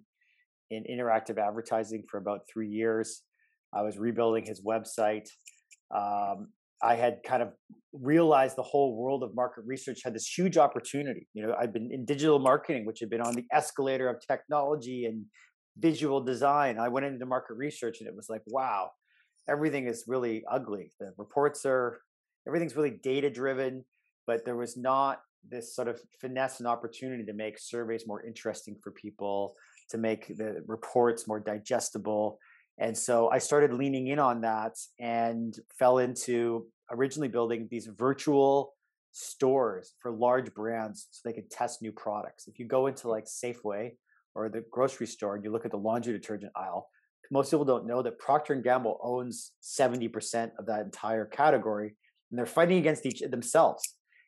in 0.70 0.84
interactive 0.84 1.36
advertising 1.36 2.04
for 2.08 2.18
about 2.18 2.42
three 2.50 2.68
years 2.68 3.22
i 3.74 3.82
was 3.82 3.98
rebuilding 3.98 4.46
his 4.46 4.62
website 4.62 5.28
um, 5.92 6.48
i 6.82 6.94
had 6.94 7.18
kind 7.26 7.42
of 7.42 7.52
realized 7.92 8.56
the 8.56 8.62
whole 8.62 8.96
world 8.96 9.22
of 9.22 9.34
market 9.34 9.64
research 9.66 10.00
had 10.04 10.14
this 10.14 10.26
huge 10.26 10.56
opportunity 10.56 11.26
you 11.34 11.44
know 11.44 11.54
i'd 11.60 11.72
been 11.72 11.90
in 11.92 12.04
digital 12.04 12.38
marketing 12.38 12.84
which 12.86 13.00
had 13.00 13.10
been 13.10 13.20
on 13.20 13.34
the 13.34 13.44
escalator 13.52 14.08
of 14.08 14.16
technology 14.26 15.04
and 15.04 15.24
visual 15.78 16.20
design 16.20 16.78
i 16.78 16.88
went 16.88 17.06
into 17.06 17.26
market 17.26 17.54
research 17.54 17.98
and 18.00 18.08
it 18.08 18.14
was 18.14 18.28
like 18.28 18.42
wow 18.46 18.90
everything 19.48 19.86
is 19.86 20.04
really 20.06 20.42
ugly 20.50 20.90
the 21.00 21.12
reports 21.18 21.64
are 21.66 22.00
everything's 22.46 22.76
really 22.76 22.98
data 23.02 23.30
driven 23.30 23.84
but 24.26 24.44
there 24.44 24.56
was 24.56 24.76
not 24.76 25.20
this 25.48 25.74
sort 25.74 25.88
of 25.88 26.00
finesse 26.20 26.60
and 26.60 26.68
opportunity 26.68 27.24
to 27.24 27.32
make 27.32 27.58
surveys 27.58 28.06
more 28.06 28.24
interesting 28.24 28.76
for 28.82 28.92
people, 28.92 29.54
to 29.90 29.98
make 29.98 30.36
the 30.36 30.62
reports 30.66 31.26
more 31.26 31.40
digestible. 31.40 32.38
And 32.78 32.96
so 32.96 33.30
I 33.30 33.38
started 33.38 33.72
leaning 33.72 34.08
in 34.08 34.18
on 34.18 34.40
that 34.42 34.76
and 34.98 35.54
fell 35.78 35.98
into 35.98 36.66
originally 36.90 37.28
building 37.28 37.68
these 37.70 37.86
virtual 37.86 38.74
stores 39.12 39.94
for 40.00 40.10
large 40.10 40.52
brands 40.54 41.08
so 41.10 41.20
they 41.24 41.34
could 41.34 41.50
test 41.50 41.82
new 41.82 41.92
products. 41.92 42.48
If 42.48 42.58
you 42.58 42.66
go 42.66 42.86
into 42.86 43.08
like 43.08 43.24
Safeway 43.24 43.92
or 44.34 44.48
the 44.48 44.64
grocery 44.70 45.06
store 45.06 45.34
and 45.34 45.44
you 45.44 45.50
look 45.50 45.64
at 45.64 45.70
the 45.70 45.78
laundry 45.78 46.12
detergent 46.12 46.52
aisle, 46.56 46.88
most 47.30 47.50
people 47.50 47.64
don't 47.64 47.86
know 47.86 48.02
that 48.02 48.18
Procter 48.18 48.52
and 48.52 48.62
Gamble 48.62 48.98
owns 49.02 49.52
70% 49.62 50.50
of 50.58 50.66
that 50.66 50.80
entire 50.80 51.24
category 51.24 51.96
and 52.30 52.38
they're 52.38 52.46
fighting 52.46 52.78
against 52.78 53.06
each 53.06 53.20
themselves. 53.20 53.82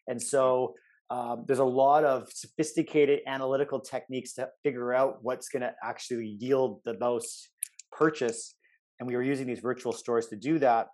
And 0.06 0.20
so 0.20 0.74
um, 1.10 1.44
there's 1.46 1.58
a 1.58 1.64
lot 1.64 2.04
of 2.04 2.28
sophisticated 2.32 3.20
analytical 3.26 3.80
techniques 3.80 4.32
to 4.34 4.48
figure 4.62 4.94
out 4.94 5.18
what's 5.22 5.48
going 5.48 5.62
to 5.62 5.72
actually 5.82 6.36
yield 6.38 6.80
the 6.84 6.98
most 6.98 7.50
purchase. 7.92 8.54
And 8.98 9.08
we 9.08 9.16
were 9.16 9.22
using 9.22 9.46
these 9.46 9.60
virtual 9.60 9.92
stores 9.92 10.28
to 10.28 10.36
do 10.36 10.58
that. 10.60 10.88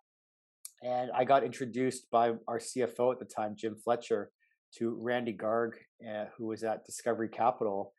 And 0.82 1.10
I 1.12 1.24
got 1.24 1.44
introduced 1.44 2.10
by 2.10 2.32
our 2.48 2.58
CFO 2.58 3.12
at 3.12 3.18
the 3.18 3.26
time, 3.26 3.54
Jim 3.56 3.76
Fletcher, 3.76 4.30
to 4.78 4.96
Randy 5.00 5.36
Garg, 5.36 5.72
uh, 6.08 6.26
who 6.36 6.46
was 6.46 6.62
at 6.62 6.84
Discovery 6.86 7.28
Capital. 7.28 7.92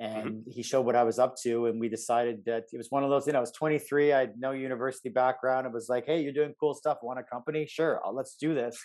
And 0.00 0.44
he 0.46 0.62
showed 0.62 0.82
what 0.82 0.94
I 0.94 1.02
was 1.02 1.18
up 1.18 1.34
to. 1.42 1.66
And 1.66 1.80
we 1.80 1.88
decided 1.88 2.44
that 2.46 2.64
it 2.72 2.76
was 2.76 2.86
one 2.90 3.02
of 3.02 3.10
those, 3.10 3.26
you 3.26 3.32
know, 3.32 3.38
I 3.38 3.40
was 3.40 3.50
23, 3.50 4.12
I 4.12 4.20
had 4.20 4.34
no 4.38 4.52
university 4.52 5.08
background. 5.08 5.66
It 5.66 5.72
was 5.72 5.88
like, 5.88 6.06
hey, 6.06 6.20
you're 6.20 6.32
doing 6.32 6.54
cool 6.60 6.74
stuff. 6.74 6.98
Want 7.02 7.18
a 7.18 7.24
company? 7.24 7.66
Sure, 7.68 8.00
let's 8.12 8.36
do 8.36 8.54
this. 8.54 8.78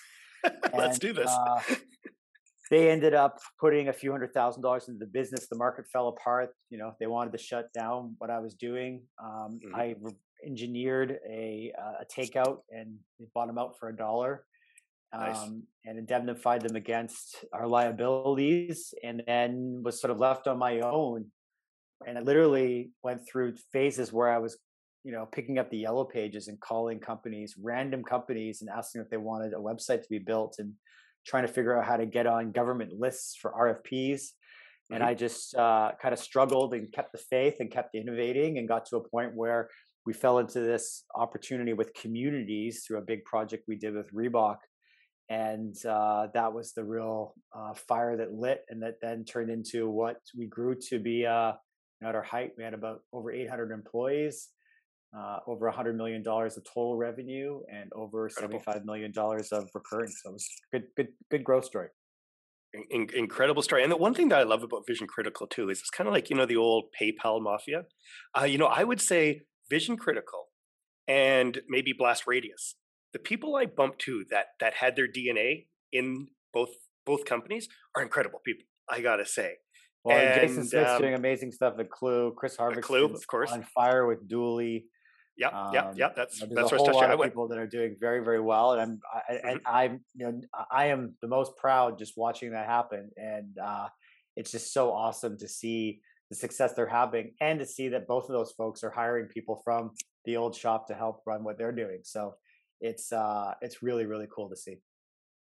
let's 0.74 0.96
And, 0.96 1.00
do 1.00 1.13
this. 1.13 1.30
uh, 1.30 1.60
they 2.72 2.89
ended 2.89 3.13
up 3.13 3.38
putting 3.60 3.89
a 3.89 3.94
few 3.94 4.10
hundred 4.12 4.34
thousand 4.34 4.63
dollars 4.63 4.88
into 4.88 4.98
the 4.98 5.06
business. 5.06 5.48
The 5.48 5.58
market 5.58 5.86
fell 5.94 6.08
apart. 6.08 6.50
You 6.72 6.80
know, 6.80 6.94
they 7.00 7.06
wanted 7.06 7.32
to 7.34 7.38
shut 7.38 7.72
down 7.74 8.16
what 8.18 8.32
I 8.32 8.39
was 8.39 8.56
doing. 8.56 9.04
Um, 9.24 9.60
mm-hmm. 9.63 9.76
I 9.76 9.96
re- 10.02 10.16
engineered 10.45 11.19
a, 11.29 11.71
uh, 11.79 12.01
a 12.01 12.06
takeout 12.06 12.60
and 12.69 12.97
bought 13.34 13.47
them 13.47 13.58
out 13.58 13.77
for 13.79 13.89
a 13.89 13.95
dollar. 13.95 14.45
Nice. 15.13 15.38
Um, 15.38 15.63
and 15.86 15.99
indemnified 15.99 16.62
them 16.62 16.75
against 16.75 17.45
our 17.53 17.67
liabilities, 17.67 18.95
and 19.03 19.21
then 19.27 19.82
was 19.84 20.01
sort 20.01 20.10
of 20.10 20.17
left 20.17 20.47
on 20.47 20.58
my 20.58 20.79
own. 20.79 21.25
And 22.08 22.17
it 22.17 22.23
literally 22.23 22.89
went 23.03 23.21
through 23.27 23.56
phases 23.71 24.12
where 24.12 24.32
I 24.32 24.39
was, 24.39 24.58
you 25.03 25.12
know, 25.12 25.27
picking 25.32 25.60
up 25.60 25.69
the 25.69 25.77
yellow 25.77 26.03
pages 26.03 26.47
and 26.47 26.60
calling 26.60 26.99
companies, 26.99 27.53
random 27.62 28.03
companies, 28.03 28.62
and 28.62 28.71
asking 28.71 29.01
if 29.01 29.10
they 29.12 29.17
wanted 29.17 29.53
a 29.53 29.58
website 29.58 30.01
to 30.01 30.10
be 30.10 30.17
built, 30.17 30.56
and 30.58 30.73
trying 31.25 31.45
to 31.45 31.53
figure 31.53 31.77
out 31.77 31.86
how 31.86 31.97
to 31.97 32.06
get 32.06 32.25
on 32.25 32.51
government 32.51 32.99
lists 32.99 33.38
for 33.39 33.51
RFPs. 33.51 34.21
Mm-hmm. 34.21 34.95
And 34.95 35.03
I 35.03 35.13
just 35.13 35.56
uh, 35.56 35.91
kind 36.01 36.13
of 36.13 36.19
struggled 36.19 36.73
and 36.73 36.91
kept 36.91 37.12
the 37.12 37.17
faith 37.17 37.58
and 37.60 37.71
kept 37.71 37.95
innovating 37.95 38.58
and 38.58 38.67
got 38.67 38.86
to 38.88 38.97
a 38.97 39.08
point 39.08 39.36
where 39.36 39.69
we 40.06 40.13
fell 40.13 40.39
into 40.39 40.60
this 40.60 41.04
opportunity 41.16 41.74
with 41.74 41.94
communities 41.94 42.84
through 42.86 42.98
a 42.98 43.02
big 43.02 43.24
project 43.26 43.63
we 43.68 43.76
did 43.76 43.96
with 43.96 44.12
Reebok. 44.13 44.58
And 45.30 45.76
uh, 45.86 46.28
that 46.34 46.54
was 46.54 46.74
the 46.74 46.84
real 46.84 47.34
uh, 47.56 47.74
fire 47.74 48.18
that 48.18 48.34
lit, 48.34 48.62
and 48.70 48.84
that 48.84 48.96
then 49.02 49.24
turned 49.24 49.50
into 49.50 49.89
what 49.89 50.18
we 50.38 50.48
grew 50.48 50.76
to 50.89 51.00
be. 51.00 51.26
Uh, 51.26 51.54
at 52.04 52.16
our 52.16 52.22
height, 52.22 52.52
we 52.58 52.63
had 52.66 52.74
about 52.74 53.00
over 53.13 53.32
800 53.32 53.72
employees, 53.72 54.50
uh, 55.18 55.39
over 55.48 55.68
100 55.68 55.96
million 55.96 56.22
dollars 56.22 56.58
of 56.58 56.66
total 56.66 56.98
revenue, 56.98 57.62
and 57.72 57.89
over 57.96 58.30
75 58.30 58.84
million 58.84 59.13
dollars 59.13 59.54
of 59.54 59.70
recurring. 59.74 60.10
So 60.10 60.30
it 60.30 60.34
was 60.34 60.50
good, 60.74 60.84
good, 60.98 61.08
good 61.32 61.44
growth 61.46 61.66
story. 61.66 61.88
In- 62.92 63.10
incredible 63.16 63.62
story. 63.62 63.84
And 63.84 63.92
the 63.92 63.98
one 63.98 64.13
thing 64.13 64.28
that 64.30 64.39
I 64.39 64.44
love 64.44 64.63
about 64.63 64.86
Vision 64.86 65.08
Critical 65.08 65.48
too 65.48 65.70
is 65.70 65.80
it's 65.80 65.89
kind 65.89 66.08
of 66.08 66.13
like 66.13 66.30
you 66.30 66.36
know 66.36 66.46
the 66.46 66.58
old 66.58 66.86
PayPal 67.00 67.42
mafia. 67.42 67.86
Uh, 68.38 68.44
you 68.44 68.58
know, 68.58 68.66
I 68.66 68.84
would 68.84 69.00
say 69.00 69.44
Vision 69.69 69.97
Critical 69.97 70.47
and 71.08 71.62
maybe 71.67 71.93
Blast 71.93 72.26
Radius. 72.28 72.76
The 73.13 73.19
people 73.19 73.56
I 73.56 73.65
bumped 73.65 73.99
to 74.02 74.26
that 74.32 74.47
that 74.60 74.76
had 74.76 74.95
their 74.95 75.08
DNA 75.08 75.67
in 75.91 76.28
both 76.54 76.69
both 77.06 77.26
companies 77.26 77.67
are 77.95 78.02
incredible 78.02 78.39
people. 78.43 78.65
I 78.89 79.02
gotta 79.02 79.26
say. 79.26 79.56
Well, 80.04 80.17
and, 80.17 80.41
Jason 80.41 80.65
Smith's 80.65 80.91
um, 80.91 81.02
doing 81.02 81.13
amazing 81.13 81.52
stuff 81.52 81.76
at 81.80 81.88
Klue. 81.89 82.36
Chris 82.36 82.58
Harvick, 82.58 82.82
Clue, 82.82 83.06
of 83.06 83.26
course, 83.28 83.52
on 83.52 83.63
fire 83.63 84.06
with 84.06 84.28
Dooly. 84.28 84.84
Yeah, 85.38 85.47
um, 85.47 85.73
yeah, 85.73 85.93
yeah. 85.95 86.10
That's 86.15 86.41
you 86.41 86.47
know, 86.47 86.56
that's 86.56 86.71
a 86.71 86.78
whole 86.78 86.93
lot 86.93 87.10
of 87.10 87.21
people 87.21 87.47
that 87.47 87.58
are 87.58 87.67
doing 87.67 87.95
very, 87.99 88.23
very 88.23 88.41
well, 88.41 88.73
and 88.73 88.82
I'm 88.82 88.99
I, 89.13 89.34
mm-hmm. 89.34 89.47
and 89.47 89.62
I'm 89.65 89.99
you 90.15 90.26
know 90.26 90.41
I 90.71 90.88
am 90.88 91.15
the 91.21 91.28
most 91.28 91.56
proud 91.58 91.97
just 91.97 92.13
watching 92.17 92.52
that 92.52 92.67
happen, 92.67 93.12
and 93.15 93.58
uh, 93.58 93.88
it's 94.36 94.52
just 94.52 94.73
so 94.73 94.91
awesome 94.91 95.38
to 95.39 95.47
see 95.47 96.02
the 96.34 96.39
success 96.39 96.74
they're 96.74 96.88
having 96.88 97.32
and 97.39 97.60
to 97.60 97.65
see 97.65 97.89
that 97.89 98.08
both 98.08 98.24
of 98.24 98.32
those 98.32 98.52
folks 98.54 98.84
are 98.84 98.89
hiring 98.89 99.28
people 99.28 99.62
from 99.63 99.91
the 100.26 100.36
old 100.36 100.56
shop 100.56 100.88
to 100.88 100.96
help 100.96 101.22
run 101.28 101.43
what 101.43 101.60
they're 101.60 101.72
doing. 101.72 102.00
So 102.04 102.34
it's 102.82 103.12
uh 103.13 103.54
it's 103.62 103.84
really 103.84 104.06
really 104.06 104.28
cool 104.36 104.50
to 104.50 104.56
see. 104.56 104.78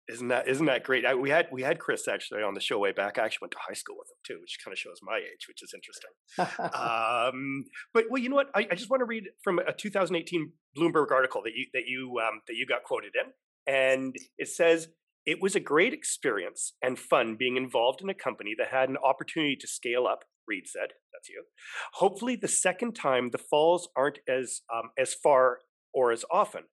Isn't 0.07 0.29
that 0.29 0.47
isn't 0.47 0.65
that 0.65 0.83
great? 0.83 1.05
I, 1.05 1.13
we 1.13 1.29
had 1.29 1.47
we 1.51 1.61
had 1.61 1.77
Chris 1.77 2.07
actually 2.07 2.41
on 2.41 2.55
the 2.55 2.59
show 2.59 2.79
way 2.79 2.91
back. 2.91 3.19
I 3.19 3.25
actually 3.25 3.45
went 3.45 3.51
to 3.51 3.59
high 3.67 3.75
school 3.75 3.97
with 3.99 4.09
him 4.09 4.17
too, 4.25 4.41
which 4.41 4.57
kind 4.65 4.73
of 4.73 4.79
shows 4.79 4.99
my 5.03 5.17
age, 5.17 5.47
which 5.47 5.61
is 5.61 5.75
interesting. 5.75 6.11
um, 6.73 7.65
but 7.93 8.05
well, 8.09 8.19
you 8.19 8.29
know 8.29 8.35
what? 8.35 8.49
I, 8.55 8.67
I, 8.71 8.75
just 8.75 8.89
want 8.89 9.01
to 9.01 9.05
read 9.05 9.25
from 9.43 9.59
a 9.59 9.71
2018 9.71 10.51
Bloomberg 10.75 11.11
article 11.11 11.43
that 11.43 11.53
you 11.53 11.67
that 11.75 11.83
you 11.85 12.19
um, 12.25 12.41
that 12.47 12.55
you 12.55 12.65
got 12.65 12.83
quoted 12.83 13.11
in, 13.13 13.31
and 13.71 14.15
it 14.39 14.47
says 14.47 14.87
it 15.27 15.39
was 15.39 15.55
a 15.55 15.59
great 15.59 15.93
experience 15.93 16.73
and 16.81 16.97
fun 16.97 17.35
being 17.37 17.55
involved 17.55 18.01
in 18.01 18.09
a 18.09 18.15
company 18.15 18.55
that 18.57 18.69
had 18.69 18.89
an 18.89 18.97
opportunity 18.97 19.55
to 19.55 19.67
scale 19.67 20.07
up 20.07 20.23
Reid 20.49 20.67
said. 20.67 20.89
That's 21.13 21.29
you. 21.29 21.43
Hopefully, 21.93 22.35
the 22.35 22.47
second 22.47 22.93
time 22.93 23.29
the 23.31 23.37
falls 23.37 23.87
aren't 23.95 24.19
as 24.27 24.61
um, 24.73 24.89
as 24.97 25.13
far 25.13 25.59
or 25.93 26.11
as 26.11 26.25
often. 26.31 26.63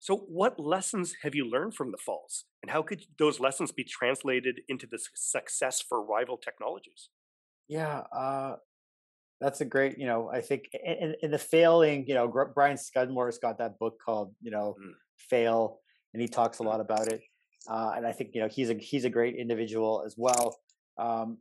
So, 0.00 0.16
what 0.16 0.60
lessons 0.60 1.16
have 1.22 1.34
you 1.34 1.48
learned 1.48 1.74
from 1.74 1.90
the 1.90 1.98
falls, 1.98 2.44
and 2.62 2.70
how 2.70 2.82
could 2.82 3.02
those 3.18 3.40
lessons 3.40 3.72
be 3.72 3.84
translated 3.84 4.60
into 4.68 4.86
the 4.90 4.98
success 5.14 5.82
for 5.86 6.04
rival 6.04 6.36
technologies? 6.36 7.10
Yeah, 7.68 8.04
uh, 8.16 8.56
that's 9.40 9.60
a 9.60 9.64
great. 9.64 9.98
You 9.98 10.06
know, 10.06 10.30
I 10.32 10.40
think 10.40 10.64
in, 11.22 11.30
the 11.30 11.38
failing, 11.38 12.04
you 12.06 12.14
know, 12.14 12.32
Brian 12.54 12.76
Scudamore's 12.76 13.38
got 13.38 13.58
that 13.58 13.78
book 13.78 13.98
called, 14.04 14.34
you 14.40 14.50
know, 14.50 14.76
mm. 14.80 14.92
Fail, 15.18 15.80
and 16.14 16.22
he 16.22 16.28
talks 16.28 16.60
a 16.60 16.62
mm. 16.62 16.66
lot 16.66 16.80
about 16.80 17.08
it. 17.08 17.20
Uh, 17.68 17.92
and 17.96 18.06
I 18.06 18.12
think 18.12 18.30
you 18.34 18.40
know 18.40 18.48
he's 18.48 18.70
a 18.70 18.74
he's 18.74 19.04
a 19.04 19.10
great 19.10 19.34
individual 19.36 20.02
as 20.06 20.14
well. 20.16 20.56
Um, 20.98 21.38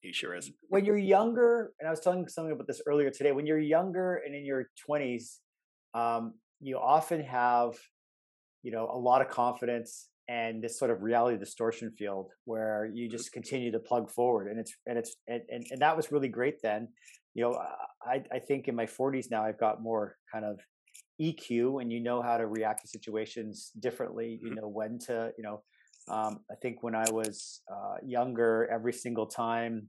he 0.00 0.12
sure 0.12 0.34
is. 0.34 0.50
When 0.68 0.84
you're 0.84 0.98
younger, 0.98 1.72
and 1.80 1.88
I 1.88 1.90
was 1.90 2.00
telling 2.00 2.26
something 2.28 2.52
about 2.52 2.66
this 2.66 2.80
earlier 2.86 3.10
today, 3.10 3.32
when 3.32 3.46
you're 3.46 3.58
younger 3.58 4.20
and 4.24 4.34
in 4.34 4.44
your 4.44 4.66
20s, 4.88 5.38
um, 5.94 6.34
you 6.60 6.78
often 6.78 7.22
have, 7.24 7.74
you 8.62 8.72
know, 8.72 8.88
a 8.92 8.98
lot 8.98 9.20
of 9.20 9.28
confidence 9.28 10.08
and 10.28 10.62
this 10.62 10.78
sort 10.78 10.90
of 10.90 11.02
reality 11.02 11.38
distortion 11.38 11.90
field 11.90 12.30
where 12.44 12.90
you 12.92 13.06
mm-hmm. 13.06 13.16
just 13.16 13.32
continue 13.32 13.72
to 13.72 13.78
plug 13.78 14.10
forward 14.10 14.48
and 14.48 14.60
it's 14.60 14.74
and 14.86 14.98
it's 14.98 15.16
and, 15.26 15.42
and, 15.48 15.64
and 15.70 15.80
that 15.80 15.96
was 15.96 16.12
really 16.12 16.28
great 16.28 16.60
then 16.62 16.88
you 17.34 17.42
know 17.42 17.58
I, 18.02 18.22
I 18.30 18.38
think 18.38 18.68
in 18.68 18.76
my 18.76 18.86
40s 18.86 19.30
now 19.30 19.44
i've 19.44 19.58
got 19.58 19.82
more 19.82 20.16
kind 20.32 20.44
of 20.44 20.60
eq 21.20 21.80
and 21.80 21.90
you 21.90 22.00
know 22.00 22.20
how 22.22 22.36
to 22.36 22.46
react 22.46 22.82
to 22.82 22.88
situations 22.88 23.70
differently 23.80 24.38
you 24.42 24.50
mm-hmm. 24.50 24.60
know 24.60 24.68
when 24.68 24.98
to 25.06 25.30
you 25.36 25.44
know 25.44 25.62
um, 26.10 26.40
I 26.50 26.54
think 26.60 26.82
when 26.82 26.94
I 26.94 27.10
was 27.10 27.62
uh, 27.70 27.96
younger, 28.04 28.68
every 28.72 28.92
single 28.92 29.26
time 29.26 29.88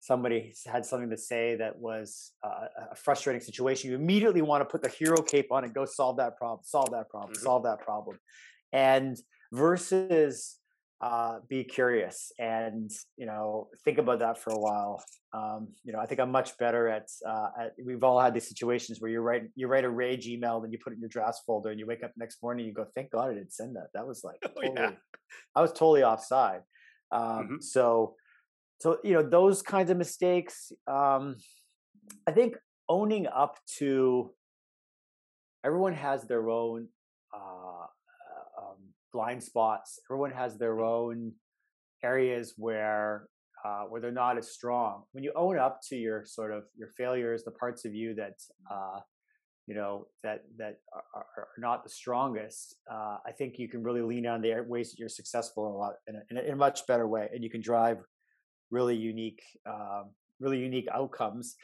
somebody 0.00 0.54
had 0.66 0.86
something 0.86 1.10
to 1.10 1.16
say 1.16 1.56
that 1.56 1.78
was 1.78 2.32
uh, 2.44 2.66
a 2.92 2.96
frustrating 2.96 3.40
situation, 3.40 3.90
you 3.90 3.96
immediately 3.96 4.42
want 4.42 4.60
to 4.60 4.64
put 4.64 4.82
the 4.82 4.88
hero 4.88 5.20
cape 5.22 5.50
on 5.50 5.64
and 5.64 5.74
go 5.74 5.84
solve 5.84 6.16
that 6.18 6.36
problem, 6.36 6.60
solve 6.64 6.90
that 6.90 7.08
problem, 7.08 7.32
mm-hmm. 7.32 7.42
solve 7.42 7.62
that 7.64 7.80
problem. 7.80 8.18
And 8.72 9.16
versus 9.52 10.58
uh, 11.00 11.38
be 11.48 11.62
curious 11.62 12.32
and 12.40 12.90
you 13.16 13.24
know 13.24 13.68
think 13.84 13.98
about 13.98 14.18
that 14.18 14.38
for 14.38 14.50
a 14.50 14.58
while. 14.58 15.02
Um, 15.32 15.68
you 15.84 15.92
know, 15.92 16.00
I 16.00 16.06
think 16.06 16.20
I'm 16.20 16.32
much 16.32 16.56
better 16.58 16.88
at, 16.88 17.08
uh, 17.26 17.48
at. 17.60 17.72
We've 17.84 18.02
all 18.02 18.18
had 18.18 18.34
these 18.34 18.48
situations 18.48 19.00
where 19.00 19.10
you 19.10 19.20
write 19.20 19.44
you 19.54 19.68
write 19.68 19.84
a 19.84 19.90
rage 19.90 20.26
email, 20.26 20.60
then 20.60 20.72
you 20.72 20.78
put 20.82 20.92
it 20.92 20.96
in 20.96 21.00
your 21.00 21.08
drafts 21.08 21.42
folder, 21.46 21.70
and 21.70 21.78
you 21.78 21.86
wake 21.86 22.02
up 22.02 22.12
next 22.16 22.42
morning, 22.42 22.64
and 22.64 22.68
you 22.68 22.74
go, 22.74 22.90
"Thank 22.94 23.10
God 23.10 23.30
I 23.30 23.34
didn't 23.34 23.52
send 23.52 23.76
that." 23.76 23.88
That 23.94 24.06
was 24.06 24.24
like, 24.24 24.40
totally, 24.40 24.68
oh, 24.76 24.80
yeah. 24.80 24.90
I 25.54 25.60
was 25.60 25.70
totally 25.70 26.02
offside. 26.02 26.62
Um, 27.12 27.22
mm-hmm. 27.22 27.54
So, 27.60 28.16
so 28.80 28.98
you 29.04 29.12
know, 29.14 29.22
those 29.22 29.62
kinds 29.62 29.90
of 29.90 29.96
mistakes. 29.96 30.72
Um, 30.86 31.36
I 32.26 32.32
think 32.32 32.56
owning 32.88 33.26
up 33.26 33.58
to 33.76 34.32
everyone 35.64 35.92
has 35.92 36.24
their 36.24 36.48
own 36.48 36.88
uh, 37.34 37.86
blind 39.12 39.42
spots. 39.42 39.98
Everyone 40.10 40.30
has 40.32 40.58
their 40.58 40.76
mm-hmm. 40.76 40.84
own 40.84 41.32
areas 42.04 42.54
where 42.56 43.28
uh, 43.64 43.82
where 43.82 44.00
they're 44.00 44.12
not 44.12 44.38
as 44.38 44.50
strong. 44.52 45.02
When 45.12 45.24
you 45.24 45.32
own 45.34 45.58
up 45.58 45.80
to 45.88 45.96
your 45.96 46.24
sort 46.24 46.52
of 46.52 46.64
your 46.76 46.88
failures, 46.96 47.42
the 47.44 47.50
parts 47.50 47.84
of 47.84 47.94
you 47.94 48.14
that 48.14 48.34
uh, 48.70 49.00
you 49.66 49.74
know 49.74 50.06
that 50.22 50.44
that 50.58 50.78
are, 50.92 51.26
are 51.36 51.48
not 51.58 51.82
the 51.82 51.90
strongest, 51.90 52.76
uh, 52.90 53.18
I 53.26 53.32
think 53.36 53.58
you 53.58 53.68
can 53.68 53.82
really 53.82 54.02
lean 54.02 54.26
on 54.26 54.40
the 54.40 54.54
ways 54.66 54.90
that 54.90 54.98
you're 54.98 55.08
successful 55.08 55.66
a 55.66 55.76
lot 55.76 55.94
in 56.06 56.16
a, 56.16 56.20
in 56.30 56.36
a, 56.36 56.40
in 56.48 56.52
a 56.52 56.56
much 56.56 56.86
better 56.86 57.06
way, 57.06 57.28
and 57.34 57.42
you 57.42 57.50
can 57.50 57.60
drive 57.60 57.98
really 58.70 58.96
unique, 58.96 59.42
um, 59.66 60.10
really 60.40 60.58
unique 60.58 60.88
outcomes 60.94 61.56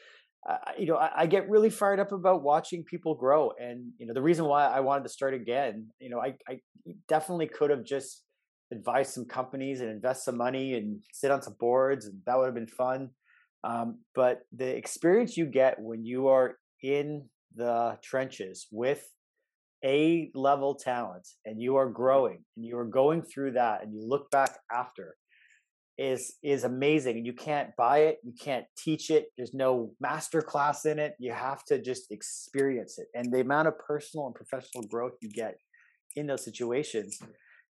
uh, 0.49 0.57
you 0.79 0.87
know, 0.87 0.97
I, 0.97 1.23
I, 1.23 1.27
get 1.27 1.49
really 1.49 1.71
fired 1.71 2.01
up 2.01 2.13
about 2.13 2.43
watching 2.43 2.85
people 2.85 3.15
grow. 3.15 3.53
And, 3.59 3.93
you 3.99 4.07
know, 4.07 4.13
the 4.13 4.21
reason 4.21 4.45
why 4.45 4.67
I 4.67 4.81
wanted 4.81 5.05
to 5.05 5.09
start 5.09 5.33
again, 5.33 5.89
you 6.01 6.11
know, 6.11 6.21
I, 6.21 6.35
I 6.47 6.61
definitely 7.09 7.47
could 7.47 7.71
have 7.71 7.83
just 7.83 8.25
advised 8.71 9.15
some 9.15 9.25
companies 9.25 9.81
and 9.81 9.91
invest 9.91 10.25
some 10.25 10.37
money 10.37 10.75
and 10.75 11.03
sit 11.13 11.31
on 11.31 11.41
some 11.41 11.57
boards, 11.59 12.07
and 12.07 12.21
that 12.27 12.37
would 12.37 12.47
have 12.47 12.55
been 12.55 12.67
fun. 12.67 13.11
Um, 13.63 14.01
but 14.15 14.41
the 14.55 14.77
experience 14.77 15.37
you 15.37 15.47
get 15.47 15.81
when 15.81 16.05
you 16.05 16.29
are 16.29 16.59
in 16.83 17.27
the 17.57 17.99
trenches 18.03 18.67
with 18.71 19.03
a 19.83 20.31
level 20.35 20.75
talent 20.75 21.27
and 21.47 21.61
you 21.61 21.77
are 21.77 21.89
growing 21.89 22.43
and 22.57 22.67
you 22.67 22.77
are 22.77 22.85
going 22.85 23.23
through 23.23 23.53
that 23.53 23.83
and 23.83 23.95
you 23.95 24.07
look 24.07 24.31
back 24.31 24.59
after 24.73 25.15
is 25.97 26.35
is 26.43 26.65
amazing 26.65 27.17
and 27.17 27.27
you 27.27 27.33
can't 27.33 27.75
buy 27.77 27.99
it 27.99 28.19
you 28.25 28.33
can't 28.33 28.65
teach 28.77 29.11
it 29.11 29.27
there's 29.37 29.55
no 29.55 29.93
master 30.01 30.43
class 30.43 30.87
in 30.87 30.99
it 30.99 31.15
you 31.21 31.33
have 31.33 31.65
to 31.65 31.81
just 31.81 32.11
experience 32.11 32.99
it 32.99 33.07
and 33.15 33.33
the 33.33 33.41
amount 33.41 33.69
of 33.69 33.79
personal 33.79 34.27
and 34.27 34.35
professional 34.35 34.83
growth 34.85 35.13
you 35.21 35.29
get 35.31 35.57
in 36.17 36.27
those 36.27 36.45
situations 36.45 37.21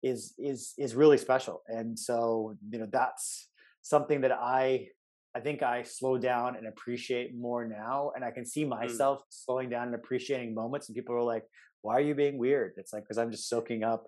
is 0.03 0.33
is 0.37 0.73
is 0.77 0.95
really 0.95 1.17
special 1.17 1.61
and 1.67 1.97
so 1.97 2.55
you 2.69 2.79
know 2.79 2.87
that's 2.91 3.49
something 3.81 4.19
that 4.19 4.33
i 4.33 4.85
i 5.33 5.39
think 5.39 5.63
i 5.63 5.81
slow 5.83 6.17
down 6.17 6.57
and 6.57 6.67
appreciate 6.67 7.37
more 7.37 7.65
now 7.65 8.11
and 8.15 8.23
i 8.25 8.31
can 8.31 8.45
see 8.45 8.65
mm. 8.65 8.69
myself 8.69 9.19
mm. 9.19 9.23
slowing 9.29 9.69
down 9.69 9.87
and 9.87 9.95
appreciating 9.95 10.53
moments 10.53 10.89
and 10.89 10.95
people 10.95 11.15
are 11.15 11.23
like 11.23 11.43
why 11.83 11.95
are 11.95 12.01
you 12.01 12.15
being 12.15 12.37
weird 12.37 12.73
it's 12.75 12.91
like 12.91 13.03
because 13.03 13.17
i'm 13.17 13.31
just 13.31 13.47
soaking 13.47 13.83
up 13.83 14.07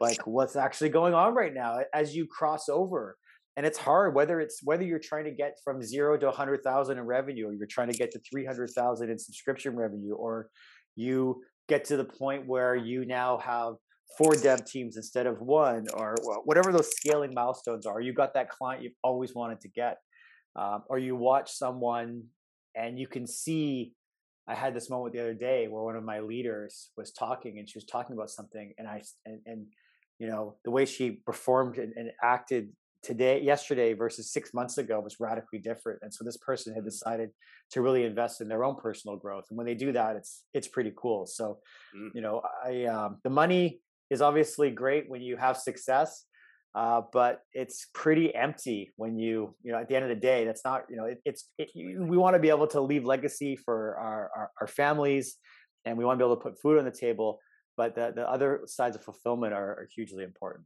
like 0.00 0.26
what's 0.26 0.56
actually 0.56 0.88
going 0.88 1.14
on 1.14 1.34
right 1.34 1.54
now 1.54 1.78
as 1.94 2.14
you 2.14 2.26
cross 2.26 2.68
over 2.68 3.16
and 3.56 3.66
it's 3.66 3.78
hard 3.78 4.14
whether 4.14 4.40
it's 4.40 4.60
whether 4.64 4.82
you're 4.82 4.98
trying 4.98 5.24
to 5.24 5.30
get 5.30 5.56
from 5.64 5.82
zero 5.82 6.16
to 6.16 6.26
100000 6.26 6.98
in 6.98 7.04
revenue 7.04 7.48
or 7.48 7.52
you're 7.52 7.66
trying 7.66 7.90
to 7.90 7.96
get 7.96 8.10
to 8.10 8.20
300000 8.30 9.10
in 9.10 9.18
subscription 9.18 9.76
revenue 9.76 10.14
or 10.14 10.48
you 10.96 11.42
get 11.68 11.84
to 11.84 11.96
the 11.96 12.04
point 12.04 12.46
where 12.46 12.74
you 12.74 13.04
now 13.04 13.38
have 13.38 13.74
four 14.18 14.34
dev 14.34 14.64
teams 14.64 14.96
instead 14.96 15.26
of 15.26 15.40
one 15.40 15.86
or 15.94 16.14
whatever 16.44 16.72
those 16.72 16.90
scaling 16.96 17.32
milestones 17.34 17.86
are 17.86 18.00
you 18.00 18.12
got 18.12 18.34
that 18.34 18.48
client 18.48 18.82
you've 18.82 18.92
always 19.02 19.34
wanted 19.34 19.60
to 19.60 19.68
get 19.68 19.98
um, 20.56 20.82
or 20.88 20.98
you 20.98 21.16
watch 21.16 21.50
someone 21.50 22.22
and 22.74 22.98
you 22.98 23.06
can 23.06 23.26
see 23.26 23.92
i 24.48 24.54
had 24.54 24.74
this 24.74 24.90
moment 24.90 25.14
the 25.14 25.20
other 25.20 25.34
day 25.34 25.68
where 25.68 25.82
one 25.82 25.96
of 25.96 26.04
my 26.04 26.20
leaders 26.20 26.90
was 26.96 27.12
talking 27.12 27.58
and 27.58 27.68
she 27.68 27.78
was 27.78 27.84
talking 27.84 28.14
about 28.14 28.30
something 28.30 28.72
and 28.78 28.88
i 28.88 29.02
and, 29.26 29.40
and 29.46 29.66
you 30.18 30.26
know 30.26 30.56
the 30.64 30.70
way 30.70 30.84
she 30.84 31.10
performed 31.26 31.78
and, 31.78 31.92
and 31.96 32.10
acted 32.22 32.70
today 33.02 33.40
yesterday 33.42 33.92
versus 33.92 34.30
six 34.32 34.54
months 34.54 34.78
ago 34.78 35.00
was 35.00 35.18
radically 35.18 35.58
different 35.58 35.98
and 36.02 36.12
so 36.14 36.24
this 36.24 36.36
person 36.36 36.72
had 36.72 36.82
mm. 36.82 36.86
decided 36.86 37.30
to 37.70 37.82
really 37.82 38.04
invest 38.04 38.40
in 38.40 38.48
their 38.48 38.64
own 38.64 38.76
personal 38.76 39.16
growth 39.16 39.44
and 39.50 39.56
when 39.56 39.66
they 39.66 39.74
do 39.74 39.92
that 39.92 40.16
it's 40.16 40.44
it's 40.54 40.68
pretty 40.68 40.92
cool 40.96 41.26
so 41.26 41.58
mm. 41.96 42.08
you 42.14 42.20
know 42.20 42.40
i 42.64 42.84
um, 42.84 43.18
the 43.24 43.30
money 43.30 43.80
is 44.10 44.22
obviously 44.22 44.70
great 44.70 45.08
when 45.08 45.20
you 45.20 45.36
have 45.36 45.56
success 45.56 46.26
uh, 46.74 47.02
but 47.12 47.40
it's 47.52 47.86
pretty 47.94 48.34
empty 48.34 48.90
when 48.96 49.18
you 49.18 49.54
you 49.62 49.72
know 49.72 49.78
at 49.78 49.88
the 49.88 49.96
end 49.96 50.04
of 50.04 50.08
the 50.08 50.14
day 50.14 50.44
that's 50.44 50.64
not 50.64 50.84
you 50.88 50.96
know 50.96 51.04
it, 51.04 51.18
it's 51.24 51.48
it, 51.58 51.68
we 51.74 52.16
want 52.16 52.34
to 52.34 52.40
be 52.40 52.48
able 52.48 52.66
to 52.66 52.80
leave 52.80 53.04
legacy 53.04 53.56
for 53.56 53.96
our, 53.96 54.30
our, 54.36 54.50
our 54.60 54.66
families 54.66 55.36
and 55.84 55.98
we 55.98 56.04
want 56.04 56.18
to 56.18 56.24
be 56.24 56.26
able 56.26 56.36
to 56.36 56.42
put 56.42 56.60
food 56.60 56.78
on 56.78 56.84
the 56.84 56.90
table 56.90 57.38
but 57.76 57.94
the, 57.94 58.12
the 58.14 58.28
other 58.28 58.60
sides 58.66 58.96
of 58.96 59.02
fulfillment 59.02 59.52
are, 59.52 59.70
are 59.72 59.88
hugely 59.94 60.24
important 60.24 60.64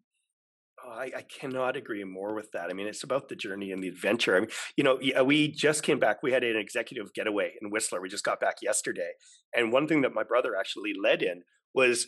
Oh, 0.84 0.90
I, 0.90 1.10
I, 1.16 1.22
cannot 1.22 1.74
agree 1.76 2.04
more 2.04 2.34
with 2.34 2.52
that. 2.52 2.68
I 2.68 2.74
mean, 2.74 2.86
it's 2.86 3.02
about 3.02 3.28
the 3.28 3.34
journey 3.34 3.72
and 3.72 3.82
the 3.82 3.88
adventure. 3.88 4.36
I 4.36 4.40
mean, 4.40 4.50
you 4.76 4.84
know, 4.84 4.98
we 5.24 5.48
just 5.48 5.82
came 5.82 5.98
back. 5.98 6.22
We 6.22 6.32
had 6.32 6.44
an 6.44 6.56
executive 6.56 7.14
getaway 7.14 7.54
in 7.60 7.70
Whistler. 7.70 8.00
We 8.00 8.10
just 8.10 8.24
got 8.24 8.40
back 8.40 8.56
yesterday. 8.60 9.12
And 9.54 9.72
one 9.72 9.88
thing 9.88 10.02
that 10.02 10.12
my 10.12 10.22
brother 10.22 10.54
actually 10.54 10.92
led 11.02 11.22
in 11.22 11.42
was 11.74 12.06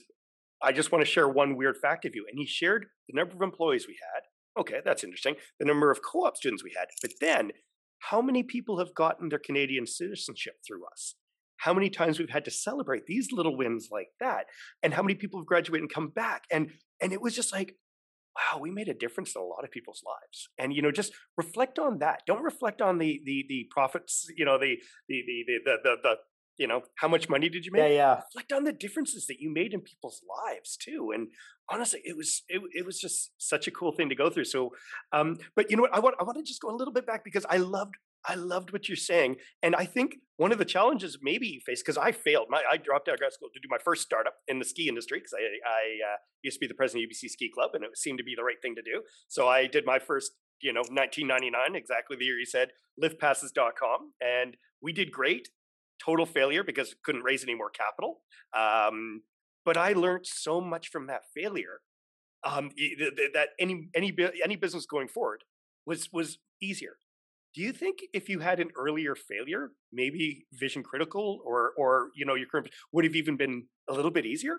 I 0.62 0.72
just 0.72 0.90
want 0.90 1.04
to 1.04 1.10
share 1.10 1.28
one 1.28 1.56
weird 1.56 1.76
fact 1.76 2.04
of 2.04 2.14
you. 2.14 2.26
And 2.28 2.38
he 2.38 2.46
shared 2.46 2.86
the 3.08 3.16
number 3.16 3.34
of 3.34 3.42
employees 3.42 3.86
we 3.86 3.98
had. 4.14 4.22
Okay, 4.60 4.80
that's 4.84 5.04
interesting. 5.04 5.36
The 5.60 5.66
number 5.66 5.90
of 5.90 6.00
co 6.02 6.24
op 6.24 6.36
students 6.36 6.64
we 6.64 6.74
had. 6.76 6.88
But 7.00 7.12
then, 7.20 7.52
how 8.00 8.20
many 8.20 8.42
people 8.42 8.78
have 8.78 8.94
gotten 8.94 9.28
their 9.28 9.38
Canadian 9.38 9.86
citizenship 9.86 10.54
through 10.66 10.86
us? 10.86 11.14
How 11.58 11.74
many 11.74 11.90
times 11.90 12.18
we've 12.18 12.30
had 12.30 12.44
to 12.44 12.50
celebrate 12.50 13.06
these 13.06 13.28
little 13.32 13.56
wins 13.56 13.88
like 13.90 14.08
that? 14.20 14.46
And 14.82 14.94
how 14.94 15.02
many 15.02 15.14
people 15.14 15.40
have 15.40 15.46
graduated 15.46 15.82
and 15.82 15.92
come 15.92 16.08
back? 16.08 16.44
And 16.50 16.70
and 17.00 17.12
it 17.12 17.20
was 17.20 17.34
just 17.34 17.52
like, 17.52 17.76
wow, 18.38 18.60
we 18.60 18.70
made 18.70 18.88
a 18.88 18.94
difference 18.94 19.34
in 19.34 19.42
a 19.42 19.44
lot 19.44 19.64
of 19.64 19.70
people's 19.70 20.02
lives. 20.06 20.48
And 20.58 20.72
you 20.72 20.82
know, 20.82 20.90
just 20.90 21.12
reflect 21.36 21.78
on 21.78 21.98
that. 21.98 22.22
Don't 22.26 22.42
reflect 22.42 22.80
on 22.80 22.98
the 22.98 23.20
the 23.24 23.44
the 23.48 23.66
profits, 23.70 24.26
you 24.36 24.44
know, 24.44 24.58
the 24.58 24.76
the 25.08 25.22
the 25.26 25.44
the 25.46 25.58
the, 25.64 25.76
the, 25.82 25.96
the 26.02 26.14
you 26.58 26.66
know, 26.66 26.82
how 26.96 27.08
much 27.08 27.28
money 27.28 27.48
did 27.48 27.64
you 27.64 27.72
make? 27.72 27.82
Yeah, 27.82 27.88
yeah. 27.88 28.14
Reflect 28.16 28.52
on 28.52 28.64
the 28.64 28.72
differences 28.72 29.26
that 29.28 29.40
you 29.40 29.52
made 29.52 29.72
in 29.72 29.80
people's 29.80 30.20
lives 30.44 30.76
too. 30.76 31.12
And 31.14 31.28
honestly, 31.70 32.00
it 32.04 32.16
was 32.16 32.42
it, 32.48 32.60
it 32.74 32.84
was 32.84 32.98
just 33.00 33.32
such 33.38 33.68
a 33.68 33.70
cool 33.70 33.92
thing 33.92 34.08
to 34.08 34.14
go 34.14 34.28
through. 34.28 34.44
So, 34.44 34.72
um, 35.12 35.38
but 35.54 35.70
you 35.70 35.76
know 35.76 35.82
what? 35.82 35.94
I 35.94 36.00
want 36.00 36.16
I 36.20 36.24
want 36.24 36.36
to 36.36 36.42
just 36.42 36.60
go 36.60 36.70
a 36.70 36.76
little 36.76 36.92
bit 36.92 37.06
back 37.06 37.24
because 37.24 37.46
I 37.48 37.58
loved 37.58 37.94
I 38.26 38.34
loved 38.34 38.72
what 38.72 38.88
you're 38.88 38.96
saying, 38.96 39.36
and 39.62 39.76
I 39.76 39.84
think 39.84 40.16
one 40.36 40.50
of 40.50 40.58
the 40.58 40.64
challenges 40.64 41.18
maybe 41.22 41.46
you 41.46 41.60
face 41.64 41.80
because 41.80 41.96
I 41.96 42.10
failed. 42.10 42.48
My 42.50 42.62
I 42.70 42.76
dropped 42.76 43.08
out 43.08 43.14
of 43.14 43.20
grad 43.20 43.32
school 43.32 43.48
to 43.54 43.60
do 43.60 43.68
my 43.70 43.78
first 43.84 44.02
startup 44.02 44.34
in 44.48 44.58
the 44.58 44.64
ski 44.64 44.88
industry 44.88 45.18
because 45.18 45.34
I 45.34 45.42
I 45.42 46.12
uh, 46.12 46.16
used 46.42 46.56
to 46.56 46.60
be 46.60 46.66
the 46.66 46.74
president 46.74 47.04
of 47.04 47.10
UBC 47.10 47.30
Ski 47.30 47.50
Club, 47.54 47.70
and 47.74 47.84
it 47.84 47.96
seemed 47.96 48.18
to 48.18 48.24
be 48.24 48.34
the 48.36 48.44
right 48.44 48.60
thing 48.60 48.74
to 48.74 48.82
do. 48.82 49.02
So 49.28 49.46
I 49.46 49.66
did 49.66 49.86
my 49.86 50.00
first 50.00 50.32
you 50.60 50.72
know 50.72 50.80
1999 50.80 51.76
exactly 51.76 52.16
the 52.16 52.24
year 52.24 52.36
you 52.36 52.44
said 52.44 52.70
liftpasses.com 53.00 54.12
and 54.20 54.56
we 54.82 54.92
did 54.92 55.12
great 55.12 55.50
total 56.04 56.26
failure 56.26 56.62
because 56.62 56.94
couldn't 57.04 57.22
raise 57.22 57.42
any 57.42 57.54
more 57.54 57.70
capital. 57.70 58.20
Um, 58.56 59.22
but 59.64 59.76
I 59.76 59.92
learned 59.92 60.26
so 60.26 60.60
much 60.60 60.88
from 60.88 61.06
that 61.08 61.22
failure 61.34 61.80
um, 62.44 62.70
that 63.34 63.48
any 63.58 63.88
any 63.94 64.14
any 64.42 64.56
business 64.56 64.86
going 64.86 65.08
forward 65.08 65.44
was 65.86 66.12
was 66.12 66.38
easier. 66.62 66.96
Do 67.54 67.62
you 67.62 67.72
think 67.72 67.98
if 68.12 68.28
you 68.28 68.40
had 68.40 68.60
an 68.60 68.70
earlier 68.76 69.14
failure, 69.14 69.70
maybe 69.92 70.46
Vision 70.52 70.82
Critical 70.82 71.40
or 71.44 71.72
or 71.76 72.10
you 72.14 72.24
know 72.24 72.34
your 72.34 72.46
current 72.46 72.68
would 72.92 73.04
have 73.04 73.16
even 73.16 73.36
been 73.36 73.64
a 73.88 73.92
little 73.92 74.10
bit 74.10 74.26
easier? 74.26 74.58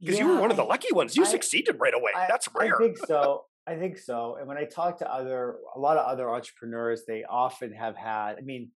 Because 0.00 0.18
yeah, 0.18 0.24
you 0.24 0.30
were 0.30 0.40
one 0.40 0.50
of 0.50 0.56
the 0.56 0.64
lucky 0.64 0.92
ones. 0.92 1.16
You 1.16 1.24
I, 1.24 1.28
succeeded 1.28 1.76
right 1.80 1.94
away. 1.94 2.10
I, 2.14 2.26
That's 2.28 2.48
rare. 2.54 2.76
I 2.76 2.78
think 2.78 2.98
so. 3.06 3.44
I 3.68 3.74
think 3.74 3.98
so. 3.98 4.36
And 4.38 4.46
when 4.46 4.56
I 4.56 4.64
talk 4.64 4.98
to 4.98 5.12
other 5.12 5.56
a 5.74 5.80
lot 5.80 5.96
of 5.96 6.06
other 6.06 6.30
entrepreneurs, 6.30 7.02
they 7.08 7.24
often 7.24 7.72
have 7.72 7.96
had. 7.96 8.36
I 8.38 8.42
mean, 8.42 8.70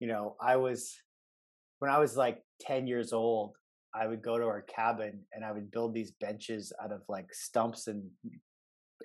you 0.00 0.08
know, 0.08 0.36
I 0.40 0.56
was 0.56 0.94
when 1.86 1.94
I 1.94 1.98
was 1.98 2.16
like 2.16 2.42
10 2.62 2.88
years 2.88 3.12
old, 3.12 3.54
I 3.94 4.08
would 4.08 4.20
go 4.20 4.36
to 4.38 4.44
our 4.44 4.62
cabin 4.62 5.20
and 5.32 5.44
I 5.44 5.52
would 5.52 5.70
build 5.70 5.94
these 5.94 6.10
benches 6.10 6.72
out 6.82 6.90
of 6.90 7.02
like 7.08 7.32
stumps 7.32 7.86
and 7.86 8.10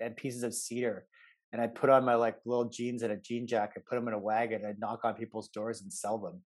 and 0.01 0.17
pieces 0.17 0.41
of 0.41 0.55
cedar. 0.55 1.05
And 1.53 1.61
I'd 1.61 1.75
put 1.75 1.91
on 1.91 2.03
my 2.03 2.15
like 2.15 2.37
little 2.43 2.69
jeans 2.69 3.03
and 3.03 3.11
a 3.11 3.17
jean 3.17 3.45
jacket, 3.45 3.83
put 3.87 3.97
them 3.97 4.07
in 4.07 4.15
a 4.15 4.19
wagon, 4.19 4.65
I'd 4.65 4.79
knock 4.79 5.01
on 5.03 5.13
people's 5.13 5.49
doors 5.49 5.83
and 5.83 5.93
sell 5.93 6.17
them. 6.17 6.41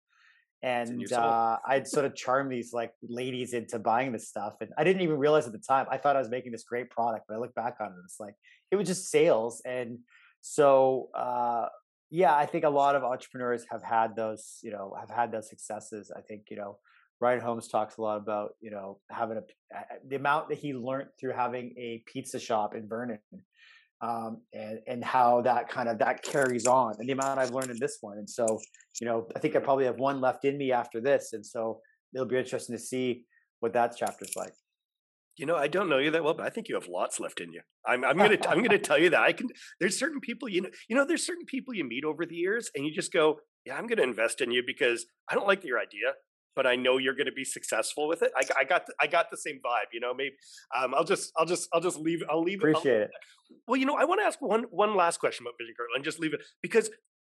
And 0.61 1.13
uh, 1.13 1.59
I'd 1.69 1.87
sort 1.87 2.05
of 2.05 2.17
charm 2.17 2.49
these 2.49 2.73
like 2.73 2.91
ladies 3.09 3.53
into 3.53 3.79
buying 3.79 4.11
this 4.11 4.27
stuff. 4.27 4.55
And 4.61 4.71
I 4.77 4.83
didn't 4.83 5.03
even 5.03 5.19
realize 5.19 5.47
at 5.47 5.53
the 5.53 5.59
time, 5.59 5.87
I 5.89 5.99
thought 5.99 6.17
I 6.17 6.19
was 6.19 6.31
making 6.31 6.51
this 6.51 6.65
great 6.65 6.91
product, 6.91 7.27
but 7.29 7.37
I 7.37 7.39
look 7.39 7.55
back 7.55 7.77
on 7.81 7.89
it, 7.89 7.95
it's 8.05 8.19
like, 8.19 8.35
it 8.73 8.77
was 8.77 8.89
just 8.89 9.09
sales. 9.09 9.63
And 9.65 9.99
so 10.41 11.11
uh, 11.15 11.67
yeah, 12.11 12.35
I 12.35 12.47
think 12.47 12.65
a 12.65 12.71
lot 12.71 12.97
of 12.97 13.03
entrepreneurs 13.03 13.65
have 13.71 13.83
had 13.83 14.17
those, 14.17 14.59
you 14.63 14.71
know, 14.71 14.95
have 14.99 15.11
had 15.11 15.33
those 15.33 15.49
successes. 15.49 16.13
I 16.17 16.21
think, 16.21 16.43
you 16.51 16.57
know, 16.57 16.79
Ryan 17.21 17.41
Holmes 17.41 17.69
talks 17.69 17.97
a 17.97 18.03
lot 18.03 18.19
about, 18.19 18.51
you 18.61 18.71
know, 18.71 18.99
having 19.11 19.39
a 19.39 19.43
the 20.09 20.17
amount 20.17 20.49
that 20.49 20.59
he 20.59 20.75
learned 20.75 21.09
through 21.19 21.33
having 21.33 21.75
a 21.79 22.03
pizza 22.07 22.39
shop 22.39 22.75
in 22.75 22.89
Vernon, 22.89 23.19
um, 24.03 24.43
and 24.53 24.79
and 24.87 25.05
how 25.05 25.41
that 25.43 25.69
kind 25.69 25.89
of 25.89 25.99
that 25.99 26.23
carries 26.23 26.67
on, 26.67 26.95
and 26.99 27.09
the 27.09 27.13
amount 27.13 27.39
I've 27.41 27.53
learned 27.53 27.71
in 27.71 27.79
this 27.81 27.99
one. 28.01 28.19
And 28.19 28.29
so, 28.29 28.61
you 29.01 29.07
know, 29.07 29.27
I 29.35 29.39
think 29.39 29.57
I 29.57 29.61
probably 29.61 29.87
have 29.87 29.99
one 29.99 30.21
left 30.21 30.45
in 30.45 30.59
me 30.59 30.73
after 30.73 31.01
this, 31.01 31.33
and 31.33 31.45
so 31.45 31.81
it'll 32.15 32.27
be 32.27 32.37
interesting 32.37 32.77
to 32.77 32.83
see 32.83 33.25
what 33.61 33.73
that 33.73 33.97
chapter's 33.97 34.37
like. 34.37 34.53
You 35.37 35.47
know, 35.47 35.57
I 35.57 35.67
don't 35.67 35.89
know 35.89 35.99
you 35.99 36.11
that 36.13 36.23
well, 36.23 36.35
but 36.35 36.47
I 36.47 36.51
think 36.51 36.69
you 36.69 36.77
have 36.77 36.87
lots 36.87 37.19
left 37.19 37.41
in 37.41 37.53
you. 37.53 37.63
I'm, 37.87 38.05
I'm 38.05 38.17
gonna 38.17 38.39
I'm 38.49 38.63
gonna 38.63 38.79
tell 38.91 38.99
you 38.99 39.11
that 39.11 39.21
I 39.21 39.33
can. 39.33 39.49
There's 39.81 39.99
certain 39.99 40.21
people 40.21 40.49
you 40.49 40.63
know 40.63 40.71
you 40.89 40.97
know 40.97 41.05
there's 41.05 41.27
certain 41.27 41.45
people 41.45 41.75
you 41.75 41.85
meet 41.85 42.05
over 42.05 42.25
the 42.25 42.37
years, 42.37 42.71
and 42.75 42.87
you 42.87 42.95
just 42.95 43.13
go, 43.13 43.39
yeah, 43.67 43.77
I'm 43.77 43.87
gonna 43.87 44.03
invest 44.03 44.41
in 44.41 44.51
you 44.51 44.63
because 44.67 45.07
I 45.29 45.35
don't 45.35 45.47
like 45.47 45.65
your 45.65 45.79
idea, 45.79 46.13
but 46.55 46.67
I 46.67 46.77
know 46.77 46.99
you're 46.99 47.17
gonna 47.17 47.33
be 47.33 47.45
successful 47.45 48.07
with 48.07 48.23
it. 48.23 48.31
I, 48.37 48.43
I 48.61 48.65
got 48.65 48.87
the, 48.87 48.95
I 49.01 49.07
got 49.07 49.31
the 49.31 49.37
same 49.37 49.57
vibe. 49.57 49.91
You 49.93 50.01
know, 50.01 50.15
maybe 50.15 50.35
um, 50.77 50.95
I'll 50.95 51.05
just 51.05 51.33
I'll 51.37 51.47
just 51.47 51.69
I'll 51.73 51.81
just 51.81 51.99
leave 51.99 52.23
I'll 52.31 52.43
leave 52.43 52.59
Appreciate 52.61 53.03
it. 53.03 53.03
it. 53.03 53.11
Well, 53.67 53.77
you 53.77 53.87
know, 53.87 53.97
I 53.97 54.05
want 54.05 54.21
to 54.21 54.25
ask 54.25 54.41
one 54.41 54.65
one 54.71 54.95
last 54.95 55.19
question 55.19 55.45
about 55.45 55.55
Vision 55.59 55.75
Critical 55.77 55.97
and 55.97 56.05
just 56.05 56.21
leave 56.21 56.35
it 56.35 56.41
because 56.63 56.91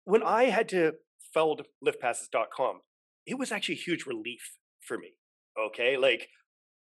when 0.05 0.23
I 0.23 0.45
had 0.45 0.69
to 0.71 0.93
feld 1.33 1.63
liftpasses.com, 1.85 2.81
it 3.27 3.39
was 3.39 3.53
actually 3.53 3.75
a 3.75 3.79
huge 3.79 4.07
relief 4.07 4.57
for 4.81 4.99
me. 4.99 5.15
Okay, 5.59 5.97
like 5.97 6.29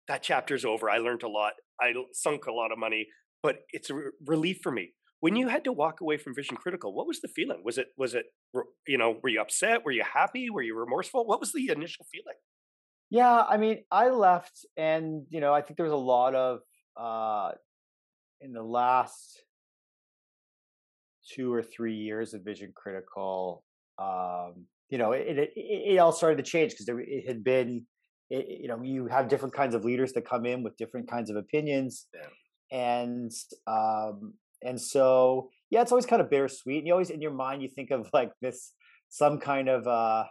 that 0.09 0.23
chapter's 0.23 0.65
over. 0.65 0.89
I 0.89 0.99
learned 0.99 1.23
a 1.23 1.29
lot. 1.29 1.53
I 1.81 1.93
sunk 2.13 2.47
a 2.47 2.53
lot 2.53 2.73
of 2.73 2.79
money, 2.79 3.07
but 3.43 3.61
it's 3.71 3.91
a 3.91 4.01
relief 4.25 4.59
for 4.63 4.73
me. 4.73 4.93
When 5.21 5.35
you 5.35 5.49
had 5.49 5.65
to 5.65 5.73
walk 5.73 6.01
away 6.01 6.19
from 6.19 6.35
Vision 6.35 6.57
Critical, 6.57 6.95
what 6.95 7.07
was 7.07 7.21
the 7.21 7.29
feeling? 7.29 7.63
Was 7.65 7.79
it 7.79 7.89
was 7.97 8.15
it 8.15 8.27
you 8.87 8.99
know 8.99 9.19
were 9.23 9.29
you 9.29 9.41
upset? 9.41 9.85
Were 9.85 9.91
you 9.91 10.05
happy? 10.05 10.51
Were 10.51 10.63
you 10.63 10.79
remorseful? 10.79 11.27
What 11.27 11.41
was 11.41 11.53
the 11.53 11.71
initial 11.71 12.05
feeling? 12.13 12.37
Yeah, 13.11 13.43
I 13.49 13.57
mean, 13.57 13.85
I 13.91 14.11
left, 14.11 14.67
and 14.77 15.25
you 15.31 15.41
know, 15.41 15.55
I 15.55 15.63
think 15.63 15.77
there 15.77 15.85
was 15.85 15.93
a 15.93 15.97
lot 15.97 16.35
of 16.35 16.61
uh, 16.97 17.53
in 18.41 18.53
the 18.53 18.63
last 18.63 19.43
two 21.35 21.53
or 21.53 21.63
three 21.63 21.95
years 21.95 22.35
of 22.35 22.43
Vision 22.45 22.73
Critical. 22.75 23.65
Um, 23.99 24.67
you 24.91 24.99
know, 24.99 25.13
it, 25.13 25.39
it, 25.39 25.51
it 25.57 25.99
all 25.99 26.13
started 26.13 26.37
to 26.37 26.43
change 26.43 26.73
because 26.73 26.89
it 26.89 27.27
had 27.27 27.43
been 27.43 27.87
it, 28.31 28.61
you 28.63 28.69
know 28.69 28.83
you 28.83 29.07
have 29.07 29.29
different 29.29 29.55
kinds 29.55 29.75
of 29.75 29.85
leaders 29.85 30.13
that 30.13 30.29
come 30.29 30.47
in 30.47 30.63
with 30.63 30.77
different 30.77 31.09
kinds 31.09 31.31
of 31.31 31.37
opinions 31.37 32.07
yeah. 32.15 32.29
and 32.79 33.33
um 33.67 34.35
and 34.63 34.81
so 34.81 35.51
yeah 35.71 35.83
it's 35.83 35.93
always 35.93 36.07
kind 36.07 36.21
of 36.23 36.31
bittersweet 36.31 36.79
and 36.79 36.87
you 36.87 36.93
always 36.93 37.11
in 37.11 37.21
your 37.21 37.33
mind 37.33 37.63
you 37.63 37.69
think 37.69 37.91
of 37.91 38.09
like 38.13 38.33
this 38.41 38.73
some 39.09 39.39
kind 39.39 39.69
of 39.69 39.87
uh 39.87 40.25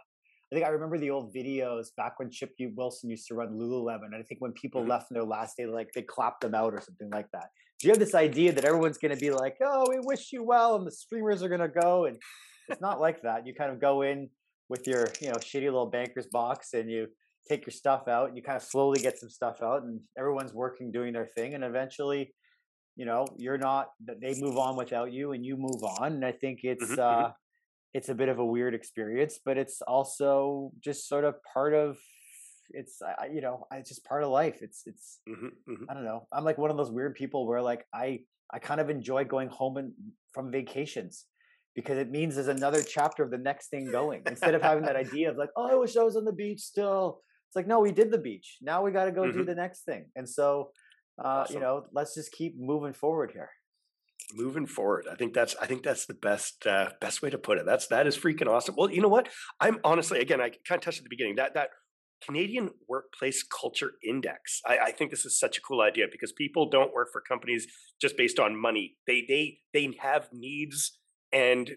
I 0.52 0.54
think 0.54 0.66
I 0.66 0.70
remember 0.70 0.96
the 0.96 1.10
old 1.10 1.34
videos 1.34 1.88
back 1.96 2.20
when 2.20 2.30
Chip 2.30 2.54
Wilson 2.76 3.10
used 3.10 3.26
to 3.28 3.34
run 3.34 3.58
Lululemon. 3.58 4.06
And 4.12 4.14
I 4.14 4.22
think 4.22 4.40
when 4.40 4.52
people 4.52 4.80
mm-hmm. 4.80 4.90
left 4.90 5.10
in 5.10 5.14
their 5.14 5.24
last 5.24 5.56
day, 5.56 5.66
like 5.66 5.90
they 5.92 6.02
clapped 6.02 6.42
them 6.42 6.54
out 6.54 6.72
or 6.72 6.80
something 6.80 7.10
like 7.10 7.26
that. 7.32 7.48
Do 7.80 7.88
you 7.88 7.92
have 7.92 7.98
this 7.98 8.14
idea 8.14 8.52
that 8.52 8.64
everyone's 8.64 8.96
going 8.96 9.12
to 9.12 9.20
be 9.20 9.30
like, 9.30 9.56
"Oh, 9.62 9.86
we 9.90 9.98
wish 10.00 10.32
you 10.32 10.44
well," 10.44 10.76
and 10.76 10.86
the 10.86 10.92
streamers 10.92 11.42
are 11.42 11.48
going 11.48 11.60
to 11.60 11.68
go, 11.68 12.06
and 12.06 12.16
it's 12.68 12.80
not 12.80 13.00
like 13.00 13.22
that. 13.22 13.46
You 13.46 13.54
kind 13.54 13.70
of 13.70 13.80
go 13.80 14.02
in 14.02 14.30
with 14.68 14.86
your, 14.86 15.08
you 15.20 15.28
know, 15.28 15.34
shitty 15.34 15.64
little 15.64 15.86
banker's 15.86 16.26
box, 16.26 16.72
and 16.72 16.90
you 16.90 17.08
take 17.48 17.66
your 17.66 17.72
stuff 17.72 18.08
out 18.08 18.28
and 18.28 18.36
you 18.36 18.42
kind 18.42 18.56
of 18.56 18.62
slowly 18.62 19.00
get 19.00 19.18
some 19.18 19.30
stuff 19.30 19.62
out 19.62 19.82
and 19.82 20.00
everyone's 20.18 20.52
working 20.52 20.90
doing 20.90 21.12
their 21.12 21.26
thing 21.36 21.54
and 21.54 21.64
eventually 21.64 22.32
you 22.96 23.04
know 23.04 23.26
you're 23.36 23.58
not 23.58 23.88
they 24.20 24.34
move 24.40 24.56
on 24.56 24.76
without 24.76 25.12
you 25.12 25.32
and 25.32 25.44
you 25.44 25.56
move 25.56 25.82
on 26.00 26.14
and 26.14 26.24
i 26.24 26.32
think 26.32 26.60
it's 26.62 26.84
mm-hmm, 26.84 27.00
mm-hmm. 27.00 27.26
uh 27.26 27.30
it's 27.94 28.08
a 28.08 28.14
bit 28.14 28.28
of 28.28 28.38
a 28.38 28.44
weird 28.44 28.74
experience 28.74 29.38
but 29.44 29.56
it's 29.56 29.80
also 29.82 30.72
just 30.82 31.08
sort 31.08 31.24
of 31.24 31.34
part 31.52 31.74
of 31.74 31.98
it's 32.70 33.00
I, 33.02 33.26
you 33.32 33.40
know 33.40 33.66
it's 33.72 33.88
just 33.88 34.04
part 34.04 34.24
of 34.24 34.30
life 34.30 34.58
it's 34.60 34.82
it's 34.86 35.20
mm-hmm, 35.28 35.46
mm-hmm. 35.46 35.84
i 35.88 35.94
don't 35.94 36.04
know 36.04 36.26
i'm 36.32 36.44
like 36.44 36.58
one 36.58 36.70
of 36.70 36.76
those 36.76 36.90
weird 36.90 37.14
people 37.14 37.46
where 37.46 37.62
like 37.62 37.84
i 37.94 38.20
i 38.52 38.58
kind 38.58 38.80
of 38.80 38.90
enjoy 38.90 39.24
going 39.24 39.48
home 39.48 39.76
and 39.76 39.92
from 40.32 40.50
vacations 40.50 41.26
because 41.74 41.98
it 41.98 42.10
means 42.10 42.34
there's 42.34 42.48
another 42.48 42.82
chapter 42.82 43.22
of 43.22 43.30
the 43.30 43.38
next 43.38 43.68
thing 43.68 43.90
going 43.90 44.22
instead 44.26 44.54
of 44.54 44.62
having 44.62 44.84
that 44.84 44.96
idea 45.06 45.30
of 45.30 45.36
like 45.36 45.50
oh 45.56 45.70
i 45.70 45.74
wish 45.74 45.96
i 45.96 46.02
was 46.02 46.16
on 46.16 46.24
the 46.24 46.32
beach 46.32 46.60
still 46.60 47.20
it's 47.46 47.56
like 47.56 47.66
no 47.66 47.80
we 47.80 47.92
did 47.92 48.10
the 48.10 48.18
beach 48.18 48.58
now 48.60 48.82
we 48.82 48.90
got 48.90 49.04
to 49.04 49.12
go 49.12 49.22
mm-hmm. 49.22 49.38
do 49.38 49.44
the 49.44 49.54
next 49.54 49.84
thing 49.84 50.06
and 50.16 50.28
so 50.28 50.70
uh, 51.22 51.28
awesome. 51.28 51.54
you 51.54 51.60
know 51.60 51.84
let's 51.92 52.14
just 52.14 52.32
keep 52.32 52.54
moving 52.58 52.92
forward 52.92 53.30
here 53.32 53.50
moving 54.34 54.66
forward 54.66 55.06
i 55.10 55.14
think 55.14 55.32
that's 55.32 55.54
i 55.60 55.66
think 55.66 55.82
that's 55.82 56.06
the 56.06 56.14
best 56.14 56.66
uh, 56.66 56.90
best 57.00 57.22
way 57.22 57.30
to 57.30 57.38
put 57.38 57.58
it 57.58 57.66
that's 57.66 57.86
that 57.86 58.06
is 58.06 58.16
freaking 58.16 58.48
awesome 58.48 58.74
well 58.76 58.90
you 58.90 59.00
know 59.00 59.08
what 59.08 59.28
i'm 59.60 59.78
honestly 59.84 60.20
again 60.20 60.40
i 60.40 60.50
kind 60.66 60.78
of 60.78 60.80
touched 60.80 60.98
at 60.98 61.04
the 61.04 61.10
beginning 61.10 61.36
that 61.36 61.54
that 61.54 61.70
Canadian 62.24 62.70
Workplace 62.88 63.42
Culture 63.42 63.92
Index. 64.02 64.62
I, 64.66 64.78
I, 64.78 64.92
think 64.92 65.10
this 65.10 65.26
is 65.26 65.38
such 65.38 65.58
a 65.58 65.60
cool 65.60 65.82
idea 65.82 66.06
because 66.10 66.32
people 66.32 66.68
don't 66.70 66.94
work 66.94 67.08
for 67.12 67.20
companies 67.20 67.66
just 68.00 68.16
based 68.16 68.38
on 68.38 68.56
money. 68.56 68.96
They 69.06 69.24
they 69.28 69.58
they 69.74 69.94
have 70.00 70.28
needs 70.32 70.98
and 71.32 71.72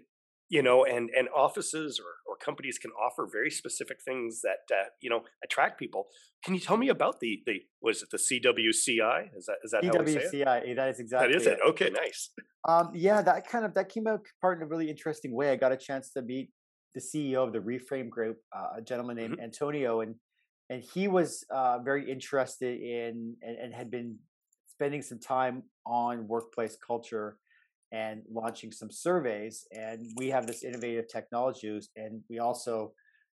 you 0.49 0.63
know 0.63 0.83
and 0.83 1.09
and 1.17 1.29
offices 1.35 1.99
or, 1.99 2.31
or 2.31 2.35
companies 2.37 2.77
can 2.77 2.91
offer 2.91 3.27
very 3.31 3.51
specific 3.51 4.01
things 4.03 4.41
that 4.41 4.75
uh, 4.75 4.85
you 5.01 5.09
know 5.09 5.21
attract 5.43 5.79
people 5.79 6.07
can 6.43 6.53
you 6.53 6.59
tell 6.59 6.77
me 6.77 6.89
about 6.89 7.19
the 7.19 7.41
the 7.45 7.61
was 7.81 8.01
it 8.01 8.09
the 8.11 8.17
cwci 8.17 9.37
is 9.37 9.45
that 9.45 9.57
is 9.63 9.71
that 9.71 9.83
CWCI, 9.83 9.95
how 9.95 10.03
we 10.03 10.13
say 10.13 10.41
it? 10.41 10.75
that 10.75 10.89
is 10.89 10.99
exactly 10.99 11.31
that 11.31 11.35
is 11.35 11.47
it, 11.47 11.53
it. 11.53 11.59
okay 11.67 11.89
nice 11.89 12.31
um, 12.67 12.91
yeah 12.93 13.21
that 13.21 13.47
kind 13.47 13.63
of 13.63 13.73
that 13.75 13.89
came 13.89 14.07
out 14.07 14.21
part 14.41 14.57
in 14.57 14.63
a 14.63 14.67
really 14.67 14.89
interesting 14.89 15.33
way 15.33 15.51
i 15.51 15.55
got 15.55 15.71
a 15.71 15.77
chance 15.77 16.09
to 16.11 16.21
meet 16.21 16.49
the 16.95 17.01
ceo 17.01 17.45
of 17.45 17.53
the 17.53 17.59
reframe 17.59 18.09
group 18.09 18.37
uh, 18.55 18.77
a 18.77 18.81
gentleman 18.81 19.15
named 19.15 19.33
mm-hmm. 19.33 19.43
antonio 19.43 20.01
and 20.01 20.15
and 20.71 20.83
he 20.93 21.07
was 21.07 21.45
uh, 21.49 21.79
very 21.79 22.09
interested 22.11 22.79
in 22.79 23.35
and, 23.41 23.57
and 23.57 23.73
had 23.73 23.89
been 23.89 24.17
spending 24.67 25.01
some 25.01 25.19
time 25.19 25.63
on 25.85 26.27
workplace 26.27 26.77
culture 26.85 27.37
and 27.91 28.21
launching 28.31 28.71
some 28.71 28.91
surveys. 28.91 29.65
And 29.71 30.07
we 30.15 30.29
have 30.29 30.47
this 30.47 30.63
innovative 30.63 31.07
technology, 31.07 31.79
and 31.95 32.21
we 32.29 32.39
also, 32.39 32.93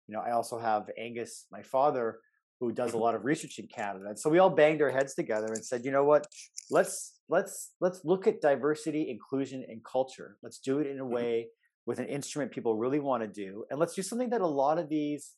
you 0.07 0.14
know, 0.14 0.20
I 0.20 0.32
also 0.32 0.59
have 0.59 0.90
Angus, 0.98 1.46
my 1.50 1.62
father, 1.62 2.18
who 2.61 2.70
does 2.72 2.92
a 2.92 2.98
lot 2.98 3.14
of 3.14 3.24
research 3.24 3.59
in 3.59 3.66
Canada. 3.66 4.05
And 4.09 4.18
so 4.18 4.30
we 4.30 4.38
all 4.38 4.50
banged 4.50 4.82
our 4.82 4.90
heads 4.90 5.14
together 5.14 5.48
and 5.48 5.64
said, 5.64 5.84
you 5.84 5.90
know 5.90 6.05
what, 6.05 6.26
let's 6.70 7.20
let's 7.28 7.72
let's 7.80 8.05
look 8.05 8.26
at 8.26 8.40
diversity, 8.40 9.11
inclusion, 9.11 9.64
and 9.68 9.84
culture. 9.84 10.36
Let's 10.42 10.59
do 10.59 10.78
it 10.78 10.86
in 10.86 11.00
a 11.00 11.03
mm-hmm. 11.03 11.14
way 11.14 11.48
with 11.86 11.98
an 11.98 12.07
instrument 12.07 12.53
people 12.53 12.76
really 12.76 13.00
want 13.00 13.22
to 13.22 13.28
do, 13.28 13.64
and 13.70 13.80
let's 13.80 13.94
do 13.94 14.03
something 14.03 14.30
that 14.30 14.40
a 14.40 14.46
lot 14.46 14.78
of 14.78 14.88
these 14.88 15.32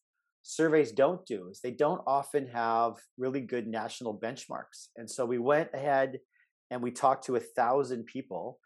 surveys 0.45 0.93
don't 0.93 1.25
do 1.25 1.49
is 1.49 1.61
they 1.61 1.71
don't 1.71 2.03
often 2.07 2.47
have 2.47 2.97
really 3.17 3.41
good 3.41 3.67
national 3.67 4.19
benchmarks. 4.21 4.89
And 4.97 5.11
so 5.11 5.25
we 5.25 5.39
went 5.39 5.71
ahead 5.73 6.19
and 6.71 6.83
we 6.83 6.91
talked 6.91 7.25
to 7.27 7.37
a 7.37 7.41
thousand 7.41 8.05
people 8.05 8.59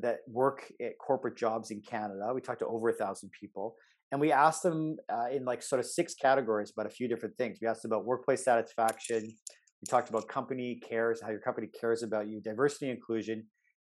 that 0.00 0.18
work 0.28 0.72
at 0.80 0.98
corporate 0.98 1.36
jobs 1.36 1.70
in 1.70 1.80
Canada. 1.80 2.32
We 2.34 2.40
talked 2.40 2.60
to 2.60 2.66
over 2.66 2.88
a 2.88 2.94
thousand 2.94 3.30
people, 3.38 3.76
and 4.12 4.20
we 4.20 4.32
asked 4.32 4.62
them 4.62 4.96
uh, 5.12 5.26
in 5.32 5.44
like 5.44 5.62
sort 5.62 5.80
of 5.80 5.86
six 5.86 6.14
categories 6.14 6.72
about 6.76 6.86
a 6.86 6.94
few 6.94 7.08
different 7.08 7.36
things. 7.36 7.58
We 7.60 7.68
asked 7.68 7.84
about 7.84 8.04
workplace 8.04 8.44
satisfaction. 8.44 9.22
We 9.22 9.86
talked 9.88 10.08
about 10.08 10.28
company 10.28 10.80
cares, 10.88 11.20
how 11.20 11.30
your 11.30 11.40
company 11.40 11.68
cares 11.78 12.02
about 12.02 12.28
you, 12.28 12.40
diversity 12.40 12.88
and 12.88 12.96
inclusion, 12.96 13.44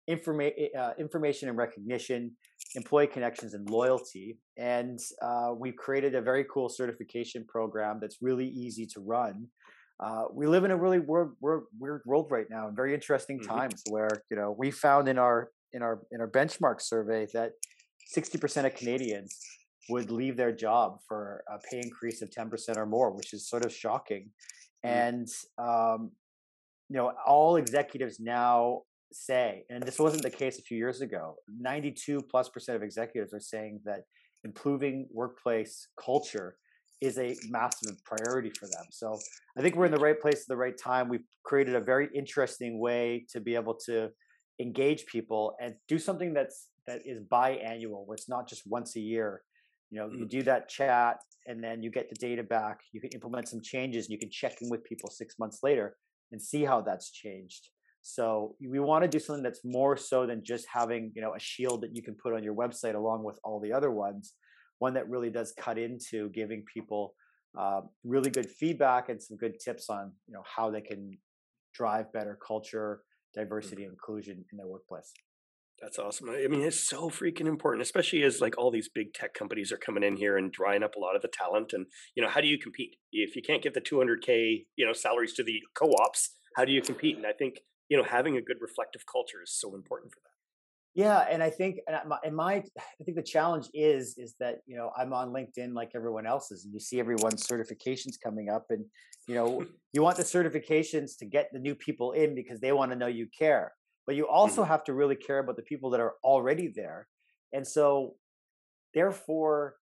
informa- 0.10 0.54
uh, 0.78 0.92
information 0.98 1.50
and 1.50 1.58
recognition, 1.58 2.32
employee 2.76 3.08
connections, 3.08 3.54
and 3.54 3.70
loyalty. 3.70 4.38
And 4.58 5.00
uh, 5.22 5.54
we've 5.58 5.76
created 5.76 6.16
a 6.16 6.22
very 6.22 6.46
cool 6.52 6.70
certification 6.70 7.46
program 7.48 8.00
that's 8.02 8.18
really 8.22 8.48
easy 8.48 8.86
to 8.94 9.00
run. 9.00 9.48
Uh, 10.00 10.26
we 10.34 10.48
live 10.48 10.64
in 10.64 10.72
a 10.72 10.78
really 10.78 11.00
weird, 11.00 11.32
weird, 11.42 11.64
weird 11.78 12.02
world 12.06 12.28
right 12.32 12.46
now, 12.50 12.70
very 12.74 12.94
interesting 12.94 13.40
mm-hmm. 13.40 13.58
times 13.58 13.84
where 13.90 14.10
you 14.32 14.38
know 14.38 14.56
we 14.58 14.72
found 14.72 15.10
in 15.10 15.18
our 15.18 15.50
in 15.74 15.82
our 15.82 16.00
in 16.12 16.22
our 16.22 16.30
benchmark 16.30 16.82
survey 16.82 17.28
that 17.34 17.52
60% 18.16 18.66
of 18.66 18.76
Canadians 18.76 19.40
would 19.90 20.12
leave 20.12 20.38
their 20.38 20.52
job 20.52 21.00
for 21.08 21.44
a 21.50 21.58
pay 21.70 21.80
increase 21.80 22.22
of 22.22 22.30
10% 22.30 22.78
or 22.78 22.86
more, 22.86 23.12
which 23.12 23.34
is 23.34 23.48
sort 23.48 23.66
of 23.66 23.74
shocking. 23.74 24.30
Mm. 24.86 24.90
And 24.90 25.28
um, 25.58 26.12
you 26.90 26.98
know, 26.98 27.12
all 27.26 27.58
executives 27.58 28.20
now 28.20 28.82
say, 29.12 29.64
and 29.70 29.84
this 29.84 30.00
wasn't 30.00 30.24
the 30.24 30.30
case 30.30 30.60
a 30.60 30.62
few 30.62 30.78
years 30.78 31.02
ago, 31.02 31.36
92 31.60 32.22
plus 32.30 32.50
percent 32.50 32.76
of 32.76 32.84
executives 32.84 33.34
are 33.34 33.40
saying 33.40 33.82
that 33.86 34.02
improving 34.44 35.08
workplace 35.12 35.88
culture 36.04 36.56
is 37.02 37.18
a 37.18 37.36
massive 37.50 37.96
priority 38.04 38.52
for 38.60 38.66
them. 38.68 38.86
So 38.92 39.18
I 39.58 39.62
think 39.62 39.76
we're 39.76 39.86
in 39.86 39.92
the 39.92 40.00
right 40.00 40.20
place 40.20 40.42
at 40.42 40.48
the 40.48 40.58
right 40.58 40.78
time. 40.78 41.08
We've 41.08 41.24
created 41.44 41.76
a 41.76 41.80
very 41.80 42.10
interesting 42.14 42.80
way 42.80 43.26
to 43.32 43.40
be 43.40 43.56
able 43.56 43.76
to 43.86 44.10
engage 44.60 45.06
people 45.06 45.56
and 45.62 45.76
do 45.88 45.98
something 45.98 46.34
that's 46.34 46.68
that 46.88 47.02
is 47.06 47.22
biannual 47.32 48.06
where 48.06 48.16
it's 48.16 48.30
not 48.30 48.48
just 48.48 48.64
once 48.66 48.96
a 48.96 49.00
year 49.00 49.42
you 49.90 50.00
know 50.00 50.08
mm-hmm. 50.08 50.20
you 50.20 50.26
do 50.26 50.44
that 50.44 50.68
chat 50.68 51.18
and 51.48 51.64
then 51.64 51.82
you 51.82 51.90
get 51.90 52.10
the 52.10 52.16
data 52.16 52.44
back 52.44 52.80
you 52.92 53.00
can 53.00 53.10
implement 53.12 53.48
some 53.48 53.62
changes 53.62 54.06
and 54.06 54.12
you 54.12 54.20
can 54.20 54.30
check 54.30 54.62
in 54.62 54.70
with 54.70 54.84
people 54.84 55.10
six 55.10 55.40
months 55.40 55.60
later 55.64 55.96
and 56.32 56.42
see 56.42 56.64
how 56.64 56.82
that's 56.82 57.12
changed 57.12 57.70
so 58.02 58.56
we 58.62 58.80
want 58.80 59.04
to 59.04 59.08
do 59.08 59.20
something 59.20 59.44
that's 59.44 59.62
more 59.64 59.98
so 59.98 60.26
than 60.26 60.44
just 60.44 60.66
having 60.72 61.12
you 61.16 61.22
know 61.22 61.34
a 61.36 61.40
shield 61.40 61.82
that 61.82 61.96
you 61.96 62.02
can 62.02 62.16
put 62.16 62.34
on 62.34 62.44
your 62.44 62.56
website 62.56 62.96
along 62.96 63.24
with 63.24 63.40
all 63.44 63.60
the 63.60 63.72
other 63.72 63.92
ones 63.92 64.34
one 64.80 64.94
that 64.94 65.10
really 65.10 65.30
does 65.30 65.54
cut 65.58 65.78
into 65.78 66.30
giving 66.30 66.64
people 66.74 67.14
uh, 67.58 67.82
really 68.04 68.30
good 68.30 68.50
feedback 68.50 69.10
and 69.10 69.22
some 69.22 69.38
good 69.38 69.60
tips 69.60 69.90
on 69.90 70.12
you 70.28 70.34
know 70.34 70.44
how 70.46 70.70
they 70.70 70.82
can 70.82 71.18
drive 71.74 72.12
better 72.14 72.38
culture 72.46 73.02
diversity 73.34 73.84
mm-hmm. 73.84 73.90
and 73.90 73.94
inclusion 73.94 74.46
in 74.52 74.58
their 74.58 74.68
workplace. 74.68 75.14
That's 75.82 75.98
awesome. 75.98 76.30
I 76.30 76.48
mean, 76.48 76.62
it's 76.62 76.88
so 76.88 77.10
freaking 77.10 77.48
important, 77.48 77.82
especially 77.82 78.24
as 78.24 78.42
like 78.42 78.58
all 78.58 78.70
these 78.70 78.90
big 78.90 79.14
tech 79.14 79.34
companies 79.34 79.72
are 79.72 79.78
coming 79.78 80.04
in 80.04 80.18
here 80.18 80.38
and 80.38 80.52
drying 80.52 80.84
up 80.84 80.96
a 80.96 81.00
lot 81.00 81.16
of 81.16 81.22
the 81.22 81.30
talent. 81.30 81.72
And 81.72 81.86
you 82.16 82.24
know, 82.24 82.30
how 82.30 82.42
do 82.42 82.48
you 82.48 82.58
compete 82.58 82.98
if 83.14 83.36
you 83.36 83.42
can't 83.42 83.64
get 83.64 83.74
the 83.74 83.82
200k 83.82 84.66
you 84.76 84.86
know 84.86 84.94
salaries 84.94 85.34
to 85.34 85.44
the 85.44 85.60
co-ops? 85.76 86.32
How 86.58 86.66
do 86.66 86.72
you 86.72 86.82
compete? 86.82 87.16
And 87.16 87.26
I 87.26 87.32
think 87.32 87.60
you 87.88 87.98
know 87.98 88.04
having 88.04 88.36
a 88.36 88.42
good 88.42 88.58
reflective 88.60 89.04
culture 89.10 89.42
is 89.42 89.58
so 89.58 89.74
important 89.74 90.12
for 90.12 90.20
that. 90.24 90.39
Yeah, 91.00 91.26
and 91.32 91.42
I 91.42 91.50
think 91.50 91.80
and 91.88 92.36
my 92.36 92.56
I 92.56 93.04
think 93.06 93.16
the 93.16 93.24
challenge 93.24 93.70
is 93.74 94.18
is 94.18 94.36
that 94.42 94.58
you 94.66 94.76
know 94.76 94.92
I'm 94.98 95.14
on 95.14 95.30
LinkedIn 95.30 95.74
like 95.74 95.92
everyone 95.96 96.28
else 96.28 96.52
is, 96.52 96.66
and 96.66 96.74
you 96.74 96.82
see 96.82 97.00
everyone's 97.00 97.48
certifications 97.48 98.20
coming 98.22 98.50
up, 98.50 98.66
and 98.70 98.84
you 99.26 99.34
know 99.34 99.66
you 99.94 100.02
want 100.02 100.18
the 100.18 100.24
certifications 100.24 101.18
to 101.20 101.26
get 101.26 101.52
the 101.54 101.60
new 101.60 101.74
people 101.74 102.12
in 102.12 102.36
because 102.36 102.60
they 102.60 102.74
want 102.74 102.92
to 102.92 102.98
know 102.98 103.08
you 103.08 103.28
care, 103.28 103.72
but 104.06 104.18
you 104.18 104.28
also 104.28 104.62
mm-hmm. 104.62 104.72
have 104.72 104.84
to 104.84 104.94
really 104.94 105.16
care 105.16 105.40
about 105.40 105.56
the 105.56 105.62
people 105.62 105.90
that 105.92 106.02
are 106.02 106.16
already 106.22 106.68
there, 106.68 107.08
and 107.54 107.66
so 107.66 108.16
therefore 108.94 109.76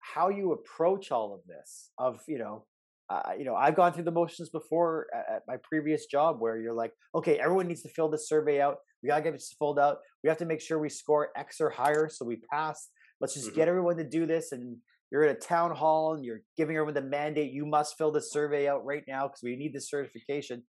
how 0.00 0.30
you 0.30 0.52
approach 0.52 1.12
all 1.12 1.34
of 1.34 1.40
this 1.46 1.90
of 1.98 2.22
you 2.26 2.38
know 2.38 2.64
uh, 3.12 3.32
you 3.38 3.44
know, 3.44 3.54
I've 3.54 3.74
gone 3.74 3.92
through 3.92 4.04
the 4.04 4.10
motions 4.10 4.48
before 4.48 5.06
at, 5.14 5.36
at, 5.36 5.42
my 5.46 5.56
previous 5.62 6.06
job 6.06 6.36
where 6.40 6.56
you're 6.56 6.72
like, 6.72 6.92
okay, 7.14 7.38
everyone 7.38 7.68
needs 7.68 7.82
to 7.82 7.88
fill 7.90 8.08
this 8.08 8.26
survey 8.26 8.60
out. 8.60 8.78
We 9.02 9.08
gotta 9.08 9.22
get 9.22 9.32
this 9.32 9.54
filled 9.58 9.78
out. 9.78 9.98
We 10.22 10.28
have 10.28 10.38
to 10.38 10.46
make 10.46 10.62
sure 10.62 10.78
we 10.78 10.88
score 10.88 11.28
X 11.36 11.60
or 11.60 11.68
higher 11.68 12.08
so 12.08 12.24
we 12.24 12.40
pass. 12.50 12.88
Let's 13.20 13.34
just 13.34 13.48
mm-hmm. 13.48 13.56
get 13.56 13.68
everyone 13.68 13.96
to 13.98 14.08
do 14.08 14.24
this. 14.24 14.52
And 14.52 14.78
you're 15.10 15.24
at 15.24 15.36
a 15.36 15.38
town 15.38 15.74
hall 15.74 16.14
and 16.14 16.24
you're 16.24 16.40
giving 16.56 16.76
everyone 16.76 16.94
the 16.94 17.02
mandate. 17.02 17.52
You 17.52 17.66
must 17.66 17.98
fill 17.98 18.12
this 18.12 18.32
survey 18.32 18.66
out 18.66 18.84
right 18.86 19.04
now 19.06 19.28
because 19.28 19.42
we 19.42 19.56
need 19.56 19.74
this 19.74 19.90
certification. 19.90 20.62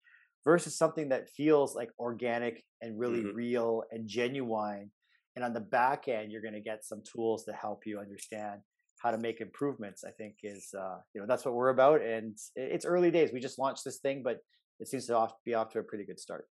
Versus 0.43 0.79
something 0.79 1.11
that 1.11 1.29
feels 1.29 1.77
like 1.77 1.91
organic 1.99 2.65
and 2.81 2.99
really 2.99 3.21
mm-hmm. 3.21 3.37
real 3.37 3.83
and 3.91 4.09
genuine. 4.09 4.91
And 5.37 5.45
on 5.45 5.53
the 5.53 5.61
back 5.61 6.09
end, 6.09 6.33
you're 6.33 6.41
going 6.41 6.55
to 6.55 6.63
get 6.63 6.83
some 6.83 7.03
tools 7.05 7.45
to 7.45 7.53
help 7.53 7.83
you 7.85 7.99
understand 7.99 8.61
how 9.01 9.11
to 9.11 9.19
make 9.19 9.41
improvements 9.41 10.05
i 10.05 10.11
think 10.11 10.37
is 10.43 10.75
uh, 10.79 10.99
you 11.15 11.21
know 11.21 11.27
that's 11.27 11.45
what 11.45 11.55
we're 11.55 11.71
about 11.71 12.03
and 12.03 12.37
it's 12.57 12.85
early 12.85 13.11
days 13.11 13.31
we 13.33 13.41
just 13.41 13.59
launched 13.59 13.85
this 13.85 13.99
thing 13.99 14.23
but 14.23 14.39
it 14.79 14.89
seems 14.89 15.07
to 15.07 15.29
be 15.45 15.55
off 15.55 15.71
to 15.71 15.79
a 15.79 15.83
pretty 15.83 16.05
good 16.05 16.19
start 16.19 16.47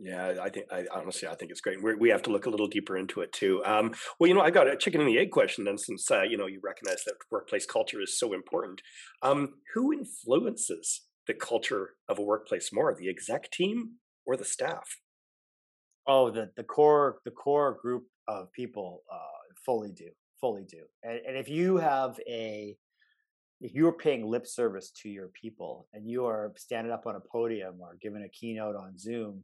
yeah, 0.00 0.36
I 0.40 0.48
think 0.48 0.66
I 0.70 0.84
honestly 0.94 1.26
I 1.26 1.34
think 1.34 1.50
it's 1.50 1.60
great. 1.60 1.82
We're, 1.82 1.96
we 1.96 2.10
have 2.10 2.22
to 2.22 2.30
look 2.30 2.46
a 2.46 2.50
little 2.50 2.68
deeper 2.68 2.96
into 2.96 3.20
it 3.20 3.32
too. 3.32 3.64
Um, 3.64 3.92
well, 4.18 4.28
you 4.28 4.34
know, 4.34 4.40
I 4.40 4.50
got 4.50 4.68
a 4.68 4.76
chicken 4.76 5.00
and 5.00 5.10
the 5.10 5.18
egg 5.18 5.32
question 5.32 5.64
then, 5.64 5.76
since 5.76 6.08
uh, 6.08 6.22
you 6.22 6.36
know 6.36 6.46
you 6.46 6.60
recognize 6.62 7.02
that 7.04 7.14
workplace 7.32 7.66
culture 7.66 8.00
is 8.00 8.16
so 8.16 8.32
important. 8.32 8.80
Um, 9.22 9.54
who 9.74 9.92
influences 9.92 11.02
the 11.26 11.34
culture 11.34 11.94
of 12.08 12.18
a 12.18 12.22
workplace 12.22 12.72
more, 12.72 12.94
the 12.96 13.08
exec 13.08 13.50
team 13.50 13.94
or 14.24 14.36
the 14.36 14.44
staff? 14.44 14.98
Oh, 16.06 16.30
the 16.30 16.50
the 16.56 16.62
core 16.62 17.18
the 17.24 17.32
core 17.32 17.76
group 17.82 18.04
of 18.28 18.52
people 18.52 19.02
uh, 19.12 19.18
fully 19.66 19.90
do 19.90 20.10
fully 20.40 20.64
do. 20.64 20.82
And, 21.02 21.20
and 21.26 21.36
if 21.36 21.48
you 21.48 21.76
have 21.76 22.18
a 22.28 22.76
if 23.60 23.74
you 23.74 23.88
are 23.88 23.92
paying 23.92 24.24
lip 24.24 24.46
service 24.46 24.92
to 25.02 25.08
your 25.08 25.28
people 25.28 25.88
and 25.92 26.08
you 26.08 26.24
are 26.26 26.52
standing 26.56 26.92
up 26.92 27.06
on 27.06 27.16
a 27.16 27.20
podium 27.20 27.76
or 27.80 27.96
giving 28.00 28.22
a 28.22 28.28
keynote 28.28 28.76
on 28.76 28.96
Zoom 28.96 29.42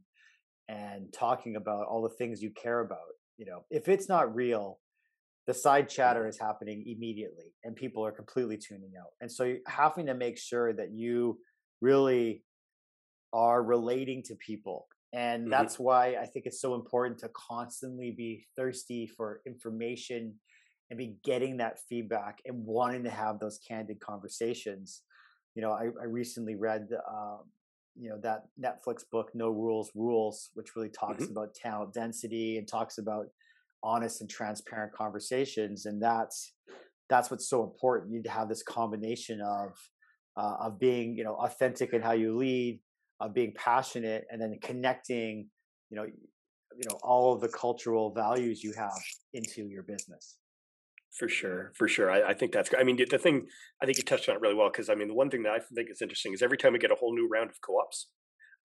and 0.69 1.11
talking 1.13 1.57
about 1.57 1.85
all 1.87 2.01
the 2.01 2.15
things 2.15 2.41
you 2.41 2.51
care 2.51 2.79
about, 2.79 2.99
you 3.37 3.45
know, 3.45 3.65
if 3.69 3.89
it's 3.89 4.07
not 4.07 4.33
real, 4.33 4.79
the 5.47 5.53
side 5.53 5.89
chatter 5.89 6.27
is 6.27 6.39
happening 6.39 6.83
immediately 6.87 7.53
and 7.63 7.75
people 7.75 8.05
are 8.05 8.11
completely 8.11 8.57
tuning 8.57 8.93
out. 8.99 9.09
And 9.21 9.31
so 9.31 9.43
you 9.43 9.59
having 9.67 10.05
to 10.07 10.13
make 10.13 10.37
sure 10.37 10.73
that 10.73 10.91
you 10.93 11.37
really 11.81 12.43
are 13.33 13.61
relating 13.61 14.23
to 14.23 14.35
people. 14.35 14.87
And 15.13 15.43
mm-hmm. 15.43 15.51
that's 15.51 15.77
why 15.77 16.15
I 16.15 16.25
think 16.25 16.45
it's 16.45 16.61
so 16.61 16.73
important 16.73 17.19
to 17.19 17.29
constantly 17.35 18.11
be 18.11 18.45
thirsty 18.55 19.07
for 19.07 19.41
information 19.45 20.35
and 20.89 20.97
be 20.97 21.15
getting 21.23 21.57
that 21.57 21.79
feedback 21.89 22.39
and 22.45 22.65
wanting 22.65 23.03
to 23.03 23.09
have 23.09 23.39
those 23.39 23.59
candid 23.67 23.99
conversations. 23.99 25.01
You 25.55 25.61
know, 25.61 25.71
I, 25.71 25.85
I 25.85 26.05
recently 26.05 26.55
read, 26.55 26.87
um, 27.09 27.39
you 27.97 28.09
know, 28.09 28.19
that 28.21 28.43
Netflix 28.59 29.03
book, 29.09 29.31
No 29.33 29.49
Rules 29.49 29.91
Rules, 29.95 30.51
which 30.53 30.75
really 30.75 30.89
talks 30.89 31.23
mm-hmm. 31.23 31.31
about 31.31 31.55
talent 31.55 31.93
density 31.93 32.57
and 32.57 32.67
talks 32.67 32.97
about 32.97 33.27
honest 33.83 34.21
and 34.21 34.29
transparent 34.29 34.93
conversations. 34.93 35.85
And 35.85 36.01
that's 36.01 36.53
that's 37.09 37.31
what's 37.31 37.47
so 37.49 37.63
important. 37.63 38.11
You 38.11 38.17
need 38.17 38.25
to 38.25 38.31
have 38.31 38.49
this 38.49 38.63
combination 38.63 39.41
of 39.41 39.71
uh, 40.37 40.55
of 40.59 40.79
being, 40.79 41.15
you 41.15 41.23
know, 41.23 41.35
authentic 41.35 41.93
in 41.93 42.01
how 42.01 42.11
you 42.11 42.35
lead, 42.35 42.81
of 43.19 43.33
being 43.33 43.53
passionate, 43.55 44.25
and 44.29 44.41
then 44.41 44.57
connecting, 44.61 45.49
you 45.89 45.97
know, 45.97 46.03
you 46.03 46.89
know, 46.89 46.97
all 47.03 47.33
of 47.33 47.41
the 47.41 47.47
cultural 47.47 48.13
values 48.13 48.61
you 48.61 48.73
have 48.73 48.99
into 49.33 49.67
your 49.67 49.83
business. 49.83 50.35
For 51.17 51.29
sure, 51.29 51.71
for 51.75 51.87
sure. 51.87 52.11
I, 52.11 52.31
I 52.31 52.33
think 52.33 52.51
that's. 52.51 52.69
I 52.77 52.83
mean, 52.83 52.97
the 52.97 53.17
thing 53.17 53.47
I 53.81 53.85
think 53.85 53.97
you 53.97 54.03
touched 54.03 54.27
on 54.27 54.35
it 54.35 54.41
really 54.41 54.55
well 54.55 54.69
because 54.69 54.89
I 54.89 54.95
mean, 54.95 55.07
the 55.07 55.13
one 55.13 55.29
thing 55.29 55.43
that 55.43 55.53
I 55.53 55.59
think 55.59 55.89
is 55.89 56.01
interesting 56.01 56.33
is 56.33 56.41
every 56.41 56.57
time 56.57 56.73
we 56.73 56.79
get 56.79 56.91
a 56.91 56.95
whole 56.95 57.15
new 57.15 57.29
round 57.31 57.49
of 57.49 57.61
co-ops, 57.61 58.09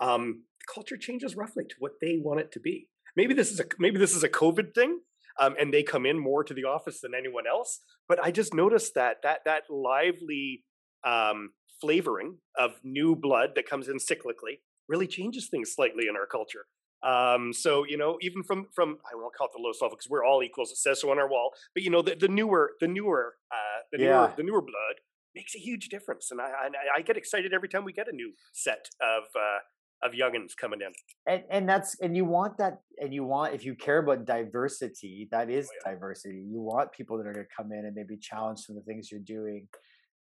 um, 0.00 0.44
culture 0.72 0.96
changes 0.96 1.36
roughly 1.36 1.64
to 1.64 1.74
what 1.78 1.92
they 2.00 2.18
want 2.20 2.40
it 2.40 2.50
to 2.52 2.60
be. 2.60 2.88
Maybe 3.16 3.34
this 3.34 3.52
is 3.52 3.60
a 3.60 3.64
maybe 3.78 3.98
this 3.98 4.16
is 4.16 4.24
a 4.24 4.28
COVID 4.28 4.74
thing, 4.74 4.98
um, 5.38 5.54
and 5.60 5.72
they 5.72 5.84
come 5.84 6.04
in 6.06 6.18
more 6.18 6.42
to 6.42 6.52
the 6.52 6.64
office 6.64 7.00
than 7.00 7.14
anyone 7.14 7.44
else. 7.46 7.80
But 8.08 8.18
I 8.20 8.32
just 8.32 8.52
noticed 8.52 8.94
that 8.94 9.18
that 9.22 9.40
that 9.44 9.64
lively 9.70 10.64
um, 11.04 11.50
flavoring 11.80 12.38
of 12.58 12.72
new 12.82 13.14
blood 13.14 13.50
that 13.54 13.68
comes 13.68 13.88
in 13.88 13.98
cyclically 13.98 14.58
really 14.88 15.06
changes 15.06 15.48
things 15.48 15.72
slightly 15.72 16.06
in 16.08 16.16
our 16.16 16.26
culture. 16.26 16.66
Um, 17.02 17.52
so 17.52 17.84
you 17.86 17.96
know, 17.96 18.18
even 18.20 18.42
from 18.42 18.66
from 18.74 18.98
I 19.10 19.14
won't 19.14 19.34
call 19.34 19.46
it 19.46 19.52
the 19.56 19.62
lowest 19.62 19.80
level 19.80 19.96
because 19.96 20.10
we're 20.10 20.24
all 20.24 20.42
equals. 20.42 20.70
It 20.70 20.76
says 20.76 21.00
so 21.00 21.10
on 21.10 21.18
our 21.18 21.28
wall. 21.28 21.52
But 21.74 21.82
you 21.82 21.90
know, 21.90 22.02
the, 22.02 22.14
the 22.14 22.28
newer 22.28 22.72
the 22.80 22.88
newer 22.88 23.34
uh, 23.50 23.82
the 23.92 23.98
yeah. 23.98 24.10
newer 24.10 24.32
the 24.36 24.42
newer 24.42 24.62
blood 24.62 24.96
makes 25.34 25.54
a 25.54 25.58
huge 25.58 25.88
difference, 25.88 26.30
and 26.30 26.40
I, 26.40 26.44
I, 26.44 26.98
I 26.98 27.02
get 27.02 27.16
excited 27.16 27.54
every 27.54 27.68
time 27.68 27.84
we 27.84 27.92
get 27.92 28.08
a 28.08 28.12
new 28.12 28.32
set 28.52 28.90
of 29.00 29.24
uh, 29.34 29.60
of 30.02 30.12
youngins 30.12 30.56
coming 30.56 30.80
in. 30.80 30.92
And 31.26 31.44
and 31.50 31.68
that's 31.68 31.98
and 32.00 32.16
you 32.16 32.24
want 32.24 32.58
that, 32.58 32.80
and 33.00 33.14
you 33.14 33.24
want 33.24 33.54
if 33.54 33.64
you 33.64 33.74
care 33.74 33.98
about 33.98 34.24
diversity, 34.24 35.28
that 35.30 35.50
is 35.50 35.68
oh, 35.68 35.76
yeah. 35.86 35.92
diversity. 35.92 36.44
You 36.46 36.60
want 36.60 36.92
people 36.92 37.16
that 37.18 37.26
are 37.26 37.32
going 37.32 37.46
to 37.46 37.54
come 37.56 37.72
in 37.72 37.84
and 37.84 37.94
maybe 37.94 38.16
challenge 38.16 38.60
some 38.60 38.76
of 38.76 38.84
the 38.84 38.92
things 38.92 39.10
you're 39.10 39.20
doing. 39.20 39.68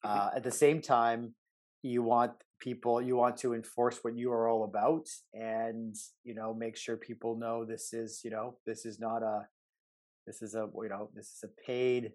Mm-hmm. 0.05 0.19
Uh, 0.19 0.29
at 0.37 0.43
the 0.43 0.51
same 0.51 0.81
time, 0.81 1.35
you 1.83 2.03
want 2.03 2.33
people 2.59 3.03
you 3.03 3.17
want 3.17 3.37
to 3.37 3.55
enforce 3.55 3.99
what 4.03 4.17
you 4.17 4.33
are 4.33 4.49
all 4.49 4.65
about 4.65 5.07
and 5.35 5.95
you 6.25 6.35
know 6.35 6.55
make 6.55 6.77
sure 6.77 6.97
people 6.97 7.37
know 7.37 7.65
this 7.65 7.93
is 7.93 8.23
you 8.25 8.31
know 8.31 8.57
this 8.65 8.87
is 8.87 8.99
not 8.99 9.23
a 9.23 9.47
this 10.27 10.41
is 10.41 10.55
a 10.55 10.67
you 10.83 10.89
know 10.89 11.11
this 11.15 11.27
is 11.27 11.45
a 11.45 11.67
paid 11.67 12.13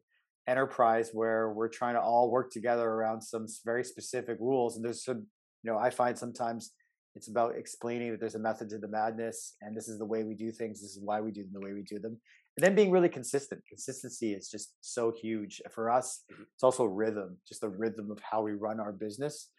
enterprise 0.47 1.11
where 1.13 1.51
we're 1.51 1.69
trying 1.69 1.93
to 1.93 2.01
all 2.01 2.31
work 2.31 2.51
together 2.51 2.89
around 2.89 3.21
some 3.21 3.45
very 3.63 3.83
specific 3.83 4.37
rules. 4.39 4.75
And 4.75 4.83
there's 4.83 5.05
some 5.05 5.27
you 5.63 5.71
know 5.71 5.77
i 5.77 5.89
find 5.89 6.17
sometimes 6.17 6.71
it's 7.15 7.27
about 7.27 7.55
explaining 7.55 8.11
that 8.11 8.19
there's 8.19 8.35
a 8.35 8.39
method 8.39 8.69
to 8.69 8.77
the 8.77 8.87
madness 8.87 9.55
and 9.61 9.75
this 9.75 9.87
is 9.87 9.97
the 9.99 10.05
way 10.05 10.23
we 10.23 10.33
do 10.33 10.51
things 10.51 10.81
this 10.81 10.91
is 10.91 11.01
why 11.03 11.19
we 11.21 11.31
do 11.31 11.43
them 11.43 11.51
the 11.53 11.65
way 11.65 11.73
we 11.73 11.83
do 11.83 11.99
them 11.99 12.19
and 12.57 12.63
then 12.63 12.75
being 12.75 12.91
really 12.91 13.09
consistent 13.09 13.61
consistency 13.67 14.33
is 14.33 14.49
just 14.49 14.73
so 14.81 15.11
huge 15.11 15.61
for 15.71 15.89
us 15.89 16.23
mm-hmm. 16.31 16.43
it's 16.53 16.63
also 16.63 16.85
rhythm 16.85 17.37
just 17.47 17.61
the 17.61 17.69
rhythm 17.69 18.11
of 18.11 18.19
how 18.19 18.41
we 18.41 18.53
run 18.53 18.79
our 18.79 18.91
business 18.91 19.49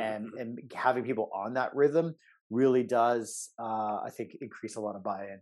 and 0.00 0.26
mm-hmm. 0.26 0.38
and 0.38 0.72
having 0.74 1.04
people 1.04 1.30
on 1.34 1.54
that 1.54 1.74
rhythm 1.74 2.14
really 2.50 2.82
does 2.82 3.50
uh, 3.58 3.98
i 4.04 4.10
think 4.10 4.36
increase 4.40 4.76
a 4.76 4.80
lot 4.80 4.96
of 4.96 5.02
buy-in 5.02 5.40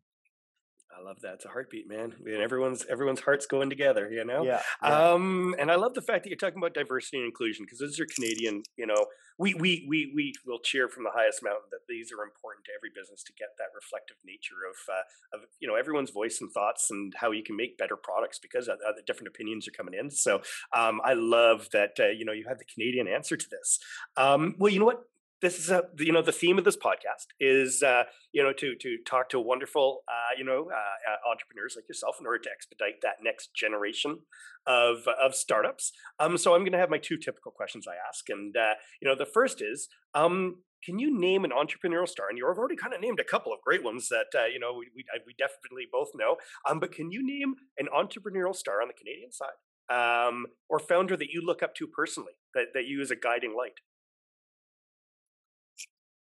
I 0.96 1.02
love 1.02 1.20
that. 1.22 1.34
It's 1.34 1.44
a 1.44 1.48
heartbeat, 1.48 1.88
man. 1.88 2.14
And 2.24 2.36
everyone's 2.36 2.86
everyone's 2.86 3.20
hearts 3.20 3.46
going 3.46 3.68
together, 3.68 4.10
you 4.10 4.24
know. 4.24 4.42
Yeah, 4.44 4.62
yeah. 4.82 5.10
Um, 5.10 5.54
and 5.58 5.70
I 5.70 5.74
love 5.74 5.94
the 5.94 6.02
fact 6.02 6.24
that 6.24 6.30
you're 6.30 6.38
talking 6.38 6.58
about 6.58 6.74
diversity 6.74 7.18
and 7.18 7.26
inclusion 7.26 7.64
because 7.64 7.78
those 7.78 8.00
are 8.00 8.06
Canadian. 8.06 8.62
You 8.76 8.86
know, 8.86 9.06
we 9.38 9.54
we 9.54 9.84
we 9.88 10.12
we 10.14 10.32
will 10.46 10.58
cheer 10.60 10.88
from 10.88 11.04
the 11.04 11.10
highest 11.12 11.42
mountain 11.42 11.68
that 11.70 11.86
these 11.88 12.10
are 12.12 12.22
important 12.24 12.64
to 12.66 12.72
every 12.76 12.90
business 12.94 13.22
to 13.24 13.32
get 13.34 13.48
that 13.58 13.68
reflective 13.74 14.16
nature 14.24 14.54
of 14.68 14.94
uh, 14.94 15.36
of 15.36 15.48
you 15.60 15.68
know 15.68 15.74
everyone's 15.74 16.10
voice 16.10 16.40
and 16.40 16.50
thoughts 16.50 16.90
and 16.90 17.12
how 17.16 17.30
you 17.30 17.42
can 17.42 17.56
make 17.56 17.76
better 17.76 17.96
products 17.96 18.38
because 18.38 18.68
of, 18.68 18.78
of 18.86 18.96
the 18.96 19.02
different 19.06 19.28
opinions 19.28 19.68
are 19.68 19.72
coming 19.72 19.94
in. 19.94 20.10
So 20.10 20.40
um, 20.74 21.00
I 21.04 21.12
love 21.12 21.68
that 21.72 21.96
uh, 22.00 22.08
you 22.08 22.24
know 22.24 22.32
you 22.32 22.46
have 22.48 22.58
the 22.58 22.64
Canadian 22.64 23.08
answer 23.08 23.36
to 23.36 23.46
this. 23.50 23.78
Um, 24.16 24.54
well, 24.58 24.72
you 24.72 24.78
know 24.78 24.86
what? 24.86 25.04
This 25.42 25.58
is 25.58 25.70
a 25.70 25.82
you 25.98 26.12
know 26.12 26.22
the 26.22 26.32
theme 26.32 26.58
of 26.58 26.64
this 26.64 26.76
podcast 26.76 27.26
is 27.40 27.82
uh, 27.82 28.04
you 28.32 28.42
know 28.42 28.52
to 28.52 28.74
to 28.76 28.96
talk 29.08 29.28
to 29.28 29.40
wonderful 29.40 30.02
uh, 30.08 30.36
you 30.36 30.44
know 30.44 30.68
uh, 30.72 31.12
uh 31.12 31.30
entrepreneurs 31.30 31.74
like 31.76 31.88
yourself 31.88 32.16
in 32.20 32.26
order 32.26 32.38
to 32.38 32.50
expedite 32.50 33.00
that 33.02 33.16
next 33.22 33.54
generation 33.54 34.20
of 34.66 35.06
of 35.22 35.34
startups. 35.34 35.92
Um, 36.18 36.38
so 36.38 36.54
I'm 36.54 36.62
going 36.62 36.72
to 36.72 36.78
have 36.78 36.90
my 36.90 36.98
two 36.98 37.16
typical 37.16 37.52
questions 37.52 37.86
I 37.86 37.94
ask, 38.08 38.28
and 38.28 38.56
uh, 38.56 38.74
you 39.00 39.08
know 39.08 39.14
the 39.14 39.26
first 39.26 39.60
is 39.60 39.88
um, 40.14 40.62
can 40.84 40.98
you 40.98 41.18
name 41.18 41.44
an 41.44 41.50
entrepreneurial 41.50 42.08
star? 42.08 42.28
And 42.28 42.38
you've 42.38 42.46
already 42.46 42.76
kind 42.76 42.94
of 42.94 43.00
named 43.00 43.20
a 43.20 43.24
couple 43.24 43.52
of 43.52 43.60
great 43.60 43.82
ones 43.82 44.08
that 44.08 44.38
uh, 44.38 44.46
you 44.46 44.58
know 44.58 44.72
we, 44.72 44.86
we, 44.94 45.04
we 45.26 45.34
definitely 45.38 45.86
both 45.90 46.10
know. 46.14 46.36
Um, 46.68 46.80
but 46.80 46.92
can 46.92 47.10
you 47.10 47.26
name 47.26 47.54
an 47.78 47.88
entrepreneurial 47.94 48.54
star 48.54 48.80
on 48.80 48.88
the 48.88 48.94
Canadian 48.94 49.32
side, 49.32 49.58
um, 49.90 50.46
or 50.68 50.78
founder 50.78 51.16
that 51.16 51.28
you 51.30 51.42
look 51.44 51.62
up 51.62 51.74
to 51.76 51.86
personally, 51.86 52.32
that 52.54 52.68
that 52.74 52.86
you 52.86 53.02
as 53.02 53.10
a 53.10 53.16
guiding 53.16 53.54
light? 53.56 53.80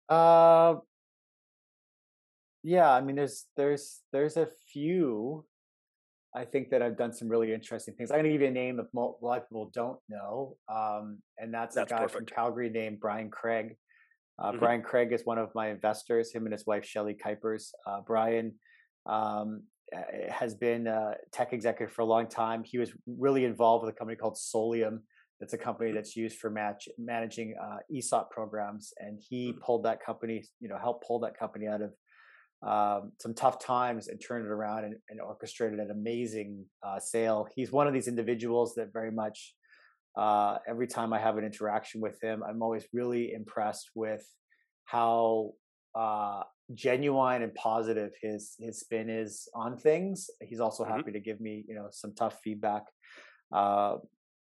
Uh, 0.10 0.76
yeah, 2.64 2.92
I 2.92 3.02
mean, 3.02 3.16
there's 3.16 3.46
there's 3.58 4.02
there's 4.12 4.38
a 4.38 4.48
few. 4.72 5.46
I 6.36 6.46
think 6.46 6.72
that 6.72 6.82
I've 6.82 6.98
done 6.98 7.14
some 7.14 7.30
really 7.30 7.54
interesting 7.54 7.94
things. 7.94 8.10
I'm 8.10 8.18
going 8.18 8.26
to 8.26 8.32
give 8.32 8.42
you 8.42 8.48
a 8.48 8.52
name 8.52 8.78
that 8.78 8.88
a 8.96 9.00
lot 9.00 9.38
of 9.38 9.48
people 9.48 9.70
don't 9.72 10.00
know, 10.10 10.58
um, 10.68 11.20
and 11.38 11.54
that's, 11.54 11.76
that's 11.76 11.92
a 11.92 11.94
guy 11.94 12.02
perfect. 12.02 12.16
from 12.16 12.26
Calgary 12.26 12.72
named 12.72 13.00
Brian 13.00 13.30
Craig. 13.30 13.76
Uh, 14.40 14.50
mm-hmm. 14.50 14.60
Brian 14.60 14.82
Craig 14.82 15.12
is 15.12 15.22
one 15.26 15.38
of 15.38 15.54
my 15.54 15.70
investors. 15.70 16.34
Him 16.34 16.46
and 16.46 16.54
his 16.54 16.66
wife 16.66 16.86
Shelly 16.86 17.14
Kuipers. 17.14 17.70
Uh, 17.86 18.02
Brian 18.02 18.54
um, 19.06 19.62
has 20.30 20.56
been 20.56 20.88
a 20.88 21.16
tech 21.32 21.54
executive 21.54 21.94
for 21.94 22.02
a 22.02 22.06
long 22.06 22.28
time. 22.28 22.64
He 22.64 22.80
was 22.80 22.92
really 23.06 23.46
involved 23.46 23.86
with 23.86 23.94
a 23.94 23.98
company 23.98 24.18
called 24.18 24.36
Solium, 24.36 25.00
it's 25.44 25.54
a 25.54 25.58
company 25.58 25.92
that's 25.92 26.16
used 26.16 26.38
for 26.38 26.50
match, 26.50 26.88
managing 26.98 27.56
uh, 27.62 27.78
ESOP 27.96 28.32
programs, 28.32 28.94
and 28.98 29.20
he 29.30 29.52
mm. 29.52 29.60
pulled 29.60 29.84
that 29.84 30.04
company, 30.04 30.44
you 30.62 30.70
know, 30.70 30.78
helped 30.78 31.06
pull 31.06 31.20
that 31.20 31.38
company 31.38 31.68
out 31.68 31.82
of 31.82 31.92
um, 32.66 33.12
some 33.20 33.34
tough 33.34 33.60
times 33.60 34.08
and 34.08 34.22
turned 34.26 34.46
it 34.46 34.50
around 34.50 34.86
and, 34.86 34.96
and 35.10 35.20
orchestrated 35.20 35.80
an 35.80 35.92
amazing 35.92 36.66
uh, 36.82 36.98
sale. 36.98 37.46
He's 37.54 37.72
one 37.74 37.88
of 37.88 37.94
these 37.94 38.08
individuals 38.08 38.74
that 38.76 38.94
very 38.94 39.12
much, 39.12 39.54
uh, 40.18 40.60
every 40.66 40.88
time 40.88 41.12
I 41.12 41.20
have 41.20 41.38
an 41.38 41.44
interaction 41.44 42.00
with 42.00 42.18
him, 42.24 42.42
I'm 42.48 42.62
always 42.62 42.86
really 42.94 43.34
impressed 43.34 43.90
with 43.96 44.26
how 44.86 45.52
uh, 45.94 46.44
genuine 46.74 47.42
and 47.42 47.54
positive 47.54 48.12
his 48.22 48.56
his 48.60 48.80
spin 48.80 49.10
is 49.10 49.50
on 49.54 49.78
things. 49.78 50.30
He's 50.42 50.62
also 50.62 50.84
mm-hmm. 50.84 50.94
happy 50.94 51.12
to 51.12 51.20
give 51.20 51.42
me, 51.42 51.66
you 51.68 51.76
know, 51.76 51.88
some 51.92 52.14
tough 52.16 52.40
feedback. 52.44 52.84
Uh, 53.52 53.98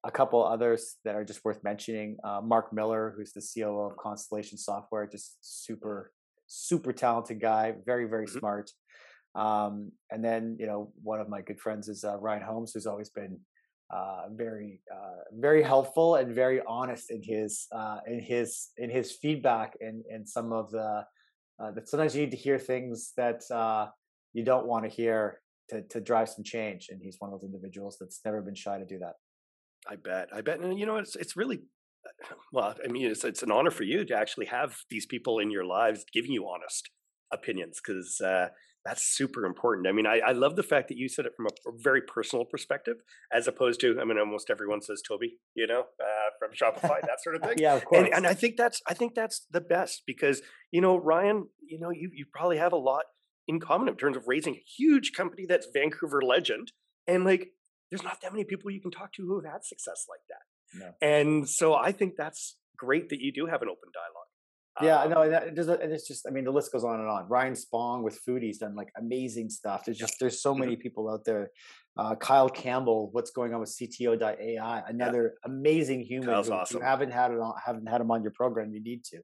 a 0.04 0.10
couple 0.10 0.44
others 0.44 0.96
that 1.04 1.14
are 1.14 1.24
just 1.24 1.44
worth 1.44 1.62
mentioning. 1.62 2.16
Uh, 2.24 2.40
Mark 2.42 2.72
Miller, 2.72 3.14
who's 3.16 3.32
the 3.32 3.40
CEO 3.40 3.90
of 3.90 3.96
Constellation 3.96 4.56
Software, 4.56 5.06
just 5.06 5.36
super, 5.40 6.12
super 6.46 6.92
talented 6.92 7.40
guy, 7.40 7.74
very, 7.84 8.06
very 8.06 8.26
mm-hmm. 8.26 8.38
smart. 8.38 8.70
Um, 9.34 9.92
and 10.10 10.24
then, 10.24 10.56
you 10.58 10.66
know, 10.66 10.92
one 11.02 11.20
of 11.20 11.28
my 11.28 11.42
good 11.42 11.60
friends 11.60 11.88
is 11.88 12.02
uh, 12.02 12.16
Ryan 12.16 12.42
Holmes, 12.42 12.72
who's 12.72 12.86
always 12.86 13.10
been 13.10 13.38
uh, 13.92 14.22
very, 14.30 14.80
uh, 14.92 15.22
very 15.32 15.62
helpful 15.62 16.16
and 16.16 16.34
very 16.34 16.60
honest 16.66 17.10
in 17.10 17.22
his 17.22 17.66
uh, 17.72 17.98
in 18.06 18.20
his 18.20 18.68
in 18.76 18.88
his 18.88 19.12
feedback 19.12 19.76
and 19.80 20.04
and 20.10 20.28
some 20.28 20.52
of 20.52 20.70
the 20.70 21.04
uh, 21.60 21.70
that 21.72 21.88
sometimes 21.88 22.14
you 22.14 22.22
need 22.22 22.30
to 22.30 22.36
hear 22.36 22.58
things 22.58 23.12
that 23.16 23.42
you 24.32 24.44
don't 24.44 24.66
want 24.66 24.84
to 24.84 24.90
hear 24.90 25.40
to 25.68 25.82
to 25.82 26.00
drive 26.00 26.28
some 26.28 26.44
change. 26.44 26.88
And 26.90 27.00
he's 27.02 27.16
one 27.18 27.32
of 27.32 27.40
those 27.40 27.44
individuals 27.44 27.96
that's 28.00 28.20
never 28.24 28.40
been 28.42 28.54
shy 28.54 28.78
to 28.78 28.84
do 28.84 28.98
that. 29.00 29.14
I 29.88 29.96
bet. 29.96 30.28
I 30.34 30.40
bet. 30.40 30.60
And 30.60 30.78
you 30.78 30.86
know, 30.86 30.96
it's 30.96 31.16
it's 31.16 31.36
really 31.36 31.60
well. 32.52 32.74
I 32.84 32.88
mean, 32.88 33.10
it's 33.10 33.24
it's 33.24 33.42
an 33.42 33.50
honor 33.50 33.70
for 33.70 33.84
you 33.84 34.04
to 34.04 34.14
actually 34.14 34.46
have 34.46 34.78
these 34.90 35.06
people 35.06 35.38
in 35.38 35.50
your 35.50 35.64
lives 35.64 36.04
giving 36.12 36.32
you 36.32 36.48
honest 36.48 36.90
opinions 37.32 37.80
because 37.84 38.20
uh, 38.20 38.48
That's 38.84 39.02
super 39.02 39.44
important. 39.44 39.86
I 39.86 39.92
mean, 39.92 40.06
I, 40.06 40.20
I 40.20 40.32
love 40.32 40.56
the 40.56 40.62
fact 40.62 40.88
that 40.88 40.96
you 40.96 41.08
said 41.08 41.26
it 41.26 41.32
from 41.36 41.46
a, 41.46 41.50
very 41.82 42.00
personal 42.00 42.46
perspective, 42.46 42.96
as 43.30 43.46
opposed 43.46 43.80
to, 43.80 44.00
I 44.00 44.04
mean, 44.04 44.18
almost 44.18 44.48
everyone 44.48 44.80
says 44.80 45.02
Toby, 45.06 45.36
you 45.54 45.66
know, 45.66 45.80
uh, 45.80 46.30
from 46.38 46.50
Shopify, 46.52 47.00
that 47.02 47.22
sort 47.22 47.36
of 47.36 47.42
thing. 47.42 47.58
yeah, 47.58 47.74
of 47.74 47.84
course. 47.84 48.06
And, 48.06 48.14
and 48.14 48.26
I 48.26 48.32
think 48.32 48.56
that's, 48.56 48.80
I 48.88 48.94
think 48.94 49.14
that's 49.14 49.46
the 49.50 49.60
best 49.60 50.04
because, 50.06 50.40
you 50.70 50.80
know, 50.80 50.96
Ryan, 50.96 51.48
you 51.66 51.78
know, 51.78 51.90
you, 51.90 52.10
you 52.12 52.24
probably 52.32 52.56
have 52.56 52.72
a 52.72 52.78
lot 52.78 53.04
in 53.46 53.60
common 53.60 53.88
in 53.88 53.96
terms 53.96 54.16
of 54.16 54.24
raising 54.26 54.54
a 54.54 54.64
huge 54.78 55.12
company 55.12 55.44
that's 55.46 55.68
Vancouver 55.74 56.22
legend. 56.22 56.72
And 57.06 57.24
like, 57.24 57.48
there's 57.90 58.02
not 58.02 58.20
that 58.22 58.32
many 58.32 58.44
people 58.44 58.70
you 58.70 58.80
can 58.80 58.90
talk 58.90 59.12
to 59.14 59.22
who 59.26 59.40
have 59.40 59.52
had 59.52 59.64
success 59.64 60.06
like 60.08 60.20
that. 60.28 60.84
No. 60.84 60.92
And 61.02 61.48
so 61.48 61.74
I 61.74 61.92
think 61.92 62.14
that's 62.16 62.56
great 62.76 63.08
that 63.10 63.20
you 63.20 63.32
do 63.32 63.46
have 63.46 63.62
an 63.62 63.68
open 63.68 63.90
dialogue. 63.92 64.26
Yeah, 64.82 65.02
Um, 65.02 65.10
no, 65.10 65.22
and 65.22 65.32
that- 65.32 65.48
it 65.48 65.54
does, 65.54 65.68
and 65.68 65.92
it's 65.92 66.06
just, 66.06 66.26
I 66.26 66.30
mean, 66.30 66.44
the 66.44 66.52
list 66.52 66.72
goes 66.72 66.84
on 66.84 67.00
and 67.00 67.08
on. 67.08 67.28
Ryan 67.28 67.54
Spong 67.54 68.02
with 68.02 68.18
Foodee's 68.26 68.58
done 68.58 68.74
like 68.76 68.88
amazing 68.96 69.50
stuff. 69.50 69.84
There's 69.84 69.98
just, 69.98 70.14
there's 70.20 70.40
so 70.40 70.54
many 70.54 70.76
people 70.76 71.10
out 71.10 71.24
there. 71.26 71.50
Uh, 71.98 72.14
Kyle 72.14 72.48
Campbell, 72.48 73.10
what's 73.12 73.30
going 73.32 73.52
on 73.52 73.60
with 73.60 73.68
CTO.ai, 73.76 74.82
another 74.86 75.34
amazing 75.44 76.00
human. 76.02 76.28
Kyle's 76.28 76.46
who, 76.46 76.54
if 76.54 76.60
awesome. 76.60 76.76
You 76.78 76.82
haven't 76.84 77.10
had 77.10 77.32
it 77.32 77.40
on, 77.40 77.54
haven't 77.66 77.86
had 77.88 78.00
him 78.00 78.10
on 78.10 78.22
your 78.22 78.32
program. 78.32 78.72
You 78.72 78.80
need 78.82 79.04
to. 79.06 79.18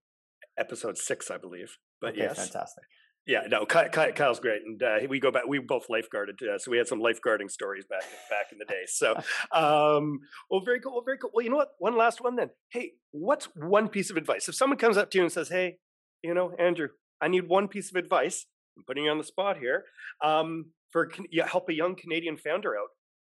episode 0.59 0.99
six, 0.99 1.31
I 1.31 1.39
believe. 1.39 1.77
But 2.01 2.11
okay, 2.15 2.23
yes, 2.23 2.37
fantastic. 2.37 2.85
Yeah, 3.27 3.43
no, 3.49 3.67
Ky- 3.67 3.89
Ky- 3.93 4.13
Kyle's 4.13 4.39
great, 4.39 4.63
and 4.65 4.81
uh, 4.83 4.99
we 5.09 5.19
go 5.19 5.31
back. 5.33 5.47
We 5.49 5.59
both 5.59 5.89
lifeguarded, 5.89 6.41
uh, 6.43 6.59
so 6.59 6.71
we 6.71 6.79
had 6.79 6.87
some 6.87 7.01
lifeguarding 7.01 7.51
stories 7.51 7.85
back 7.85 8.03
back 8.31 8.53
in 8.53 8.59
the 8.59 8.65
day. 8.65 8.85
So, 8.87 9.15
um, 9.53 10.21
well, 10.51 10.61
very 10.65 10.81
cool. 10.81 10.93
Well, 10.93 11.03
very 11.05 11.19
cool. 11.19 11.31
Well, 11.35 11.45
you 11.45 11.51
know 11.51 11.57
what? 11.57 11.71
One 11.79 11.97
last 11.97 12.21
one 12.23 12.37
then. 12.37 12.51
Hey, 12.71 12.93
what's 13.11 13.47
one 13.57 13.89
piece 13.89 14.11
of 14.11 14.17
advice 14.17 14.49
if 14.49 14.55
someone 14.55 14.79
comes 14.79 14.97
up 14.97 15.11
to 15.11 15.19
you 15.19 15.25
and 15.25 15.33
says, 15.33 15.49
"Hey, 15.49 15.79
you 16.23 16.35
know, 16.35 16.53
Andrew, 16.59 16.89
I 17.21 17.29
need 17.29 17.49
one 17.49 17.69
piece 17.69 17.91
of 17.91 17.97
advice." 17.97 18.47
I'm 18.77 18.85
putting 18.85 19.05
you 19.05 19.11
on 19.11 19.19
the 19.19 19.25
spot 19.25 19.57
here. 19.59 19.85
Um, 20.23 20.67
for 20.91 21.07
Can- 21.07 21.27
yeah, 21.33 21.49
help 21.49 21.69
a 21.69 21.75
young 21.75 21.97
Canadian 21.97 22.37
founder 22.37 22.77
out. 22.77 22.89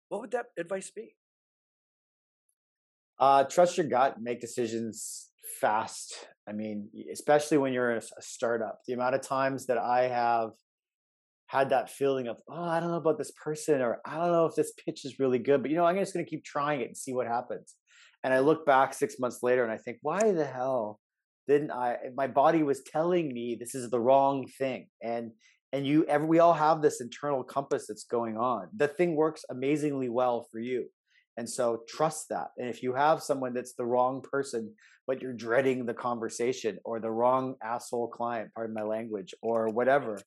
What 0.08 0.20
would 0.20 0.30
that 0.32 0.46
advice 0.58 0.90
be? 0.90 1.14
Uh, 3.18 3.44
trust 3.44 3.78
your 3.78 3.86
gut. 3.86 4.20
Make 4.20 4.40
decisions 4.40 5.30
fast. 5.60 6.14
I 6.48 6.52
mean, 6.52 6.88
especially 7.12 7.58
when 7.58 7.72
you're 7.72 7.92
a, 7.92 7.98
a, 7.98 8.22
startup. 8.22 8.80
The 8.86 8.92
amount 8.92 9.14
of 9.14 9.22
times 9.22 9.66
that 9.66 9.78
I 9.78 10.08
have 10.08 10.50
had 11.48 11.70
that 11.70 11.90
feeling 11.90 12.28
of, 12.28 12.38
oh, 12.48 12.64
I 12.64 12.80
don't 12.80 12.90
know 12.90 12.96
about 12.96 13.18
this 13.18 13.32
person, 13.32 13.80
or 13.80 14.00
I 14.04 14.16
don't 14.16 14.32
know 14.32 14.46
if 14.46 14.54
this 14.54 14.72
pitch 14.84 15.04
is 15.04 15.18
really 15.18 15.38
good, 15.38 15.62
but 15.62 15.70
you 15.70 15.76
know, 15.76 15.84
I'm 15.84 15.96
just 15.96 16.14
going 16.14 16.24
to 16.24 16.30
keep 16.30 16.44
trying 16.44 16.80
it 16.80 16.88
and 16.88 16.96
see 16.96 17.12
what 17.12 17.26
happens. 17.26 17.74
And 18.22 18.32
I 18.32 18.40
look 18.40 18.64
back 18.66 18.94
six 18.94 19.18
months 19.18 19.40
later 19.42 19.64
and 19.64 19.72
I 19.72 19.76
think, 19.76 19.98
why 20.02 20.32
the 20.32 20.44
hell 20.44 21.00
didn't 21.48 21.70
I? 21.70 21.96
My 22.16 22.26
body 22.26 22.62
was 22.62 22.82
telling 22.82 23.32
me 23.32 23.56
this 23.58 23.74
is 23.74 23.90
the 23.90 24.00
wrong 24.00 24.46
thing, 24.58 24.88
and 25.02 25.30
and 25.72 25.86
you, 25.86 26.04
every, 26.06 26.26
we 26.26 26.38
all 26.38 26.54
have 26.54 26.80
this 26.80 27.00
internal 27.00 27.42
compass 27.42 27.86
that's 27.86 28.04
going 28.04 28.36
on. 28.36 28.68
The 28.74 28.88
thing 28.88 29.14
works 29.14 29.44
amazingly 29.50 30.08
well 30.08 30.46
for 30.50 30.58
you. 30.58 30.86
And 31.36 31.48
so 31.48 31.82
trust 31.88 32.28
that. 32.30 32.48
And 32.56 32.68
if 32.68 32.82
you 32.82 32.94
have 32.94 33.22
someone 33.22 33.52
that's 33.52 33.74
the 33.74 33.84
wrong 33.84 34.22
person, 34.22 34.72
but 35.06 35.22
you're 35.22 35.32
dreading 35.32 35.86
the 35.86 35.94
conversation 35.94 36.78
or 36.84 37.00
the 37.00 37.10
wrong 37.10 37.54
asshole 37.62 38.08
client, 38.08 38.50
pardon 38.54 38.74
my 38.74 38.82
language, 38.82 39.34
or 39.42 39.68
whatever, 39.68 40.20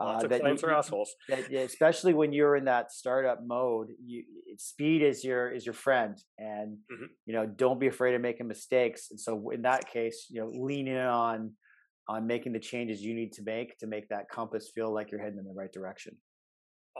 Lots 0.00 0.24
uh, 0.24 0.26
of 0.26 0.30
that 0.30 0.36
you- 0.36 0.40
clients 0.42 0.64
are 0.64 0.72
assholes. 0.72 1.14
that, 1.28 1.50
especially 1.50 2.12
when 2.12 2.32
you're 2.32 2.56
in 2.56 2.64
that 2.66 2.92
startup 2.92 3.40
mode, 3.46 3.88
you, 4.04 4.24
speed 4.58 5.02
is 5.02 5.24
your 5.24 5.50
is 5.50 5.64
your 5.64 5.72
friend, 5.74 6.16
and 6.38 6.78
Mhm. 6.92 7.08
you 7.24 7.32
know 7.32 7.46
don't 7.46 7.80
be 7.80 7.86
afraid 7.86 8.14
of 8.14 8.20
making 8.20 8.46
mistakes. 8.46 9.10
And 9.10 9.18
so 9.18 9.50
in 9.50 9.62
that 9.62 9.88
case, 9.88 10.26
you 10.30 10.40
know, 10.40 10.48
lean 10.48 10.86
in 10.88 10.98
on 10.98 11.56
on 12.08 12.26
making 12.26 12.52
the 12.52 12.60
changes 12.60 13.02
you 13.02 13.14
need 13.14 13.32
to 13.32 13.42
make 13.42 13.76
to 13.78 13.86
make 13.86 14.08
that 14.10 14.28
compass 14.28 14.70
feel 14.74 14.92
like 14.92 15.10
you're 15.10 15.20
heading 15.20 15.38
in 15.38 15.44
the 15.44 15.52
right 15.54 15.72
direction. 15.72 16.16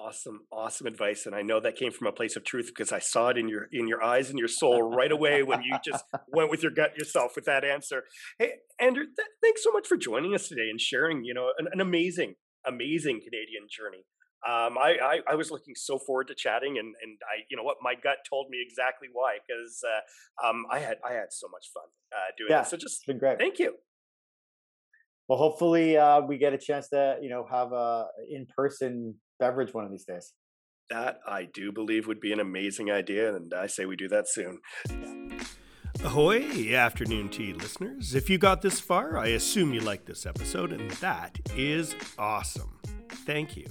Awesome, 0.07 0.43
awesome 0.53 0.87
advice, 0.87 1.27
and 1.27 1.35
I 1.35 1.43
know 1.43 1.59
that 1.59 1.75
came 1.75 1.91
from 1.91 2.07
a 2.07 2.13
place 2.13 2.37
of 2.37 2.45
truth 2.45 2.67
because 2.69 2.93
I 2.93 3.01
saw 3.01 3.31
it 3.31 3.39
in 3.39 3.49
your 3.49 3.67
in 3.73 3.89
your 3.89 4.05
eyes 4.05 4.31
and 4.31 4.39
your 4.39 4.47
soul 4.63 4.81
right 4.83 5.11
away 5.11 5.43
when 5.43 5.63
you 5.63 5.77
just 5.85 6.05
went 6.29 6.49
with 6.49 6.63
your 6.63 6.71
gut 6.71 6.97
yourself 6.97 7.33
with 7.35 7.45
that 7.47 7.65
answer. 7.65 8.05
Hey, 8.39 8.53
Andrew, 8.81 9.03
th- 9.03 9.29
thanks 9.43 9.65
so 9.65 9.73
much 9.73 9.89
for 9.89 9.97
joining 9.97 10.33
us 10.33 10.47
today 10.47 10.71
and 10.71 10.81
sharing, 10.81 11.25
you 11.25 11.35
know, 11.35 11.49
an, 11.59 11.67
an 11.73 11.81
amazing, 11.81 12.37
amazing 12.65 13.19
Canadian 13.25 13.67
journey. 13.69 14.05
Um, 14.47 14.79
I, 14.79 14.97
I 15.03 15.33
I 15.33 15.35
was 15.35 15.51
looking 15.51 15.75
so 15.75 15.99
forward 15.99 16.29
to 16.29 16.37
chatting, 16.37 16.79
and 16.79 16.95
and 17.03 17.19
I, 17.25 17.43
you 17.51 17.57
know 17.57 17.65
what, 17.65 17.79
my 17.83 17.95
gut 17.95 18.19
told 18.31 18.47
me 18.49 18.59
exactly 18.65 19.09
why 19.13 19.39
because 19.45 19.83
uh, 19.83 20.47
um, 20.49 20.67
I 20.71 20.79
had 20.79 20.99
I 21.05 21.15
had 21.15 21.33
so 21.33 21.49
much 21.51 21.67
fun 21.75 21.83
uh, 22.13 22.31
doing 22.39 22.51
Yeah. 22.51 22.61
this. 22.61 22.71
So 22.71 22.77
just 22.77 23.05
been 23.09 23.19
great. 23.19 23.39
thank 23.39 23.59
you. 23.59 23.75
Well, 25.29 25.39
hopefully 25.39 25.97
uh, 25.97 26.21
we 26.21 26.39
get 26.39 26.53
a 26.53 26.59
chance 26.59 26.91
to 26.91 27.19
you 27.21 27.29
know 27.29 27.45
have 27.51 27.73
a 27.73 28.07
in 28.31 28.47
person 28.47 29.17
beverage 29.39 29.73
one 29.75 29.85
of 29.85 29.91
these 29.91 30.05
days. 30.05 30.33
That 30.91 31.19
I 31.27 31.49
do 31.53 31.73
believe 31.73 32.07
would 32.07 32.21
be 32.21 32.33
an 32.33 32.41
amazing 32.41 32.91
idea, 32.91 33.35
and 33.35 33.53
I 33.53 33.67
say 33.67 33.87
we 33.87 33.97
do 33.97 34.09
that 34.09 34.29
soon. 34.29 34.61
Ahoy, 36.05 36.75
afternoon 36.75 37.29
tea 37.29 37.53
listeners. 37.53 38.15
If 38.15 38.31
you 38.31 38.39
got 38.39 38.63
this 38.63 38.79
far, 38.79 39.19
I 39.19 39.29
assume 39.29 39.75
you 39.75 39.81
like 39.81 40.05
this 40.05 40.27
episode, 40.27 40.73
and 40.73 40.91
that 40.93 41.39
is 41.57 41.97
awesome. 42.19 42.79
Thank 43.09 43.57
you. 43.57 43.67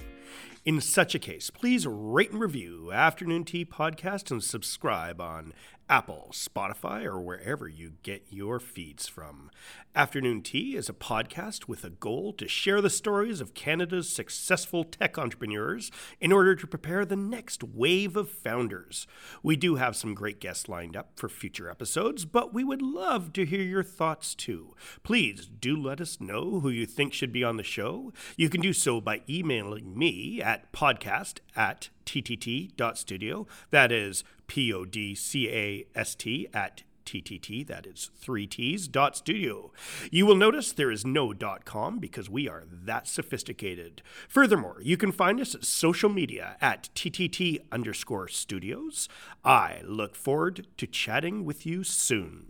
In 0.66 0.80
such 0.80 1.14
a 1.14 1.20
case, 1.20 1.48
please 1.48 1.86
rate 1.86 2.32
and 2.32 2.40
review 2.40 2.90
Afternoon 2.90 3.44
Tea 3.44 3.64
Podcast 3.64 4.32
and 4.32 4.42
subscribe 4.42 5.20
on 5.20 5.52
Apple, 5.88 6.30
Spotify, 6.32 7.04
or 7.04 7.20
wherever 7.20 7.68
you 7.68 7.92
get 8.02 8.26
your 8.28 8.58
feeds 8.58 9.06
from. 9.06 9.50
Afternoon 9.94 10.42
Tea 10.42 10.74
is 10.74 10.88
a 10.88 10.92
podcast 10.92 11.68
with 11.68 11.84
a 11.84 11.90
goal 11.90 12.32
to 12.34 12.48
share 12.48 12.80
the 12.80 12.90
stories 12.90 13.40
of 13.40 13.54
Canada's 13.54 14.08
successful 14.08 14.82
tech 14.82 15.16
entrepreneurs 15.16 15.92
in 16.20 16.32
order 16.32 16.56
to 16.56 16.66
prepare 16.66 17.04
the 17.04 17.16
next 17.16 17.62
wave 17.62 18.16
of 18.16 18.28
founders. 18.28 19.06
We 19.44 19.54
do 19.54 19.76
have 19.76 19.94
some 19.94 20.14
great 20.14 20.40
guests 20.40 20.68
lined 20.68 20.96
up 20.96 21.12
for 21.14 21.28
future 21.28 21.70
episodes, 21.70 22.24
but 22.24 22.52
we 22.52 22.64
would 22.64 22.82
love 22.82 23.32
to 23.34 23.46
hear 23.46 23.62
your 23.62 23.84
thoughts 23.84 24.34
too. 24.34 24.74
Please 25.04 25.46
do 25.46 25.76
let 25.76 26.00
us 26.00 26.20
know 26.20 26.60
who 26.60 26.68
you 26.68 26.84
think 26.86 27.12
should 27.12 27.32
be 27.32 27.44
on 27.44 27.56
the 27.56 27.62
show. 27.62 28.12
You 28.36 28.50
can 28.50 28.60
do 28.60 28.72
so 28.72 29.00
by 29.00 29.22
emailing 29.28 29.96
me 29.96 30.42
at 30.42 30.72
podcast 30.72 31.38
at 31.54 31.90
ttt.studio. 32.06 33.46
That 33.70 33.92
is 33.92 34.24
P 34.46 34.72
O 34.72 34.84
D 34.84 35.14
C 35.14 35.48
A 35.48 35.86
S 35.94 36.14
T 36.14 36.48
at 36.52 36.82
TTT, 37.06 37.66
that 37.68 37.86
is 37.86 38.10
three 38.16 38.46
T's, 38.46 38.88
dot 38.88 39.16
studio. 39.16 39.72
You 40.10 40.26
will 40.26 40.34
notice 40.34 40.72
there 40.72 40.90
is 40.90 41.06
no 41.06 41.32
dot 41.32 41.64
com 41.64 41.98
because 41.98 42.28
we 42.28 42.48
are 42.48 42.64
that 42.68 43.06
sophisticated. 43.06 44.02
Furthermore, 44.28 44.78
you 44.82 44.96
can 44.96 45.12
find 45.12 45.40
us 45.40 45.54
at 45.54 45.64
social 45.64 46.10
media 46.10 46.56
at 46.60 46.90
TTT 46.94 47.60
underscore 47.70 48.28
studios. 48.28 49.08
I 49.44 49.82
look 49.84 50.16
forward 50.16 50.66
to 50.78 50.86
chatting 50.86 51.44
with 51.44 51.64
you 51.64 51.84
soon. 51.84 52.46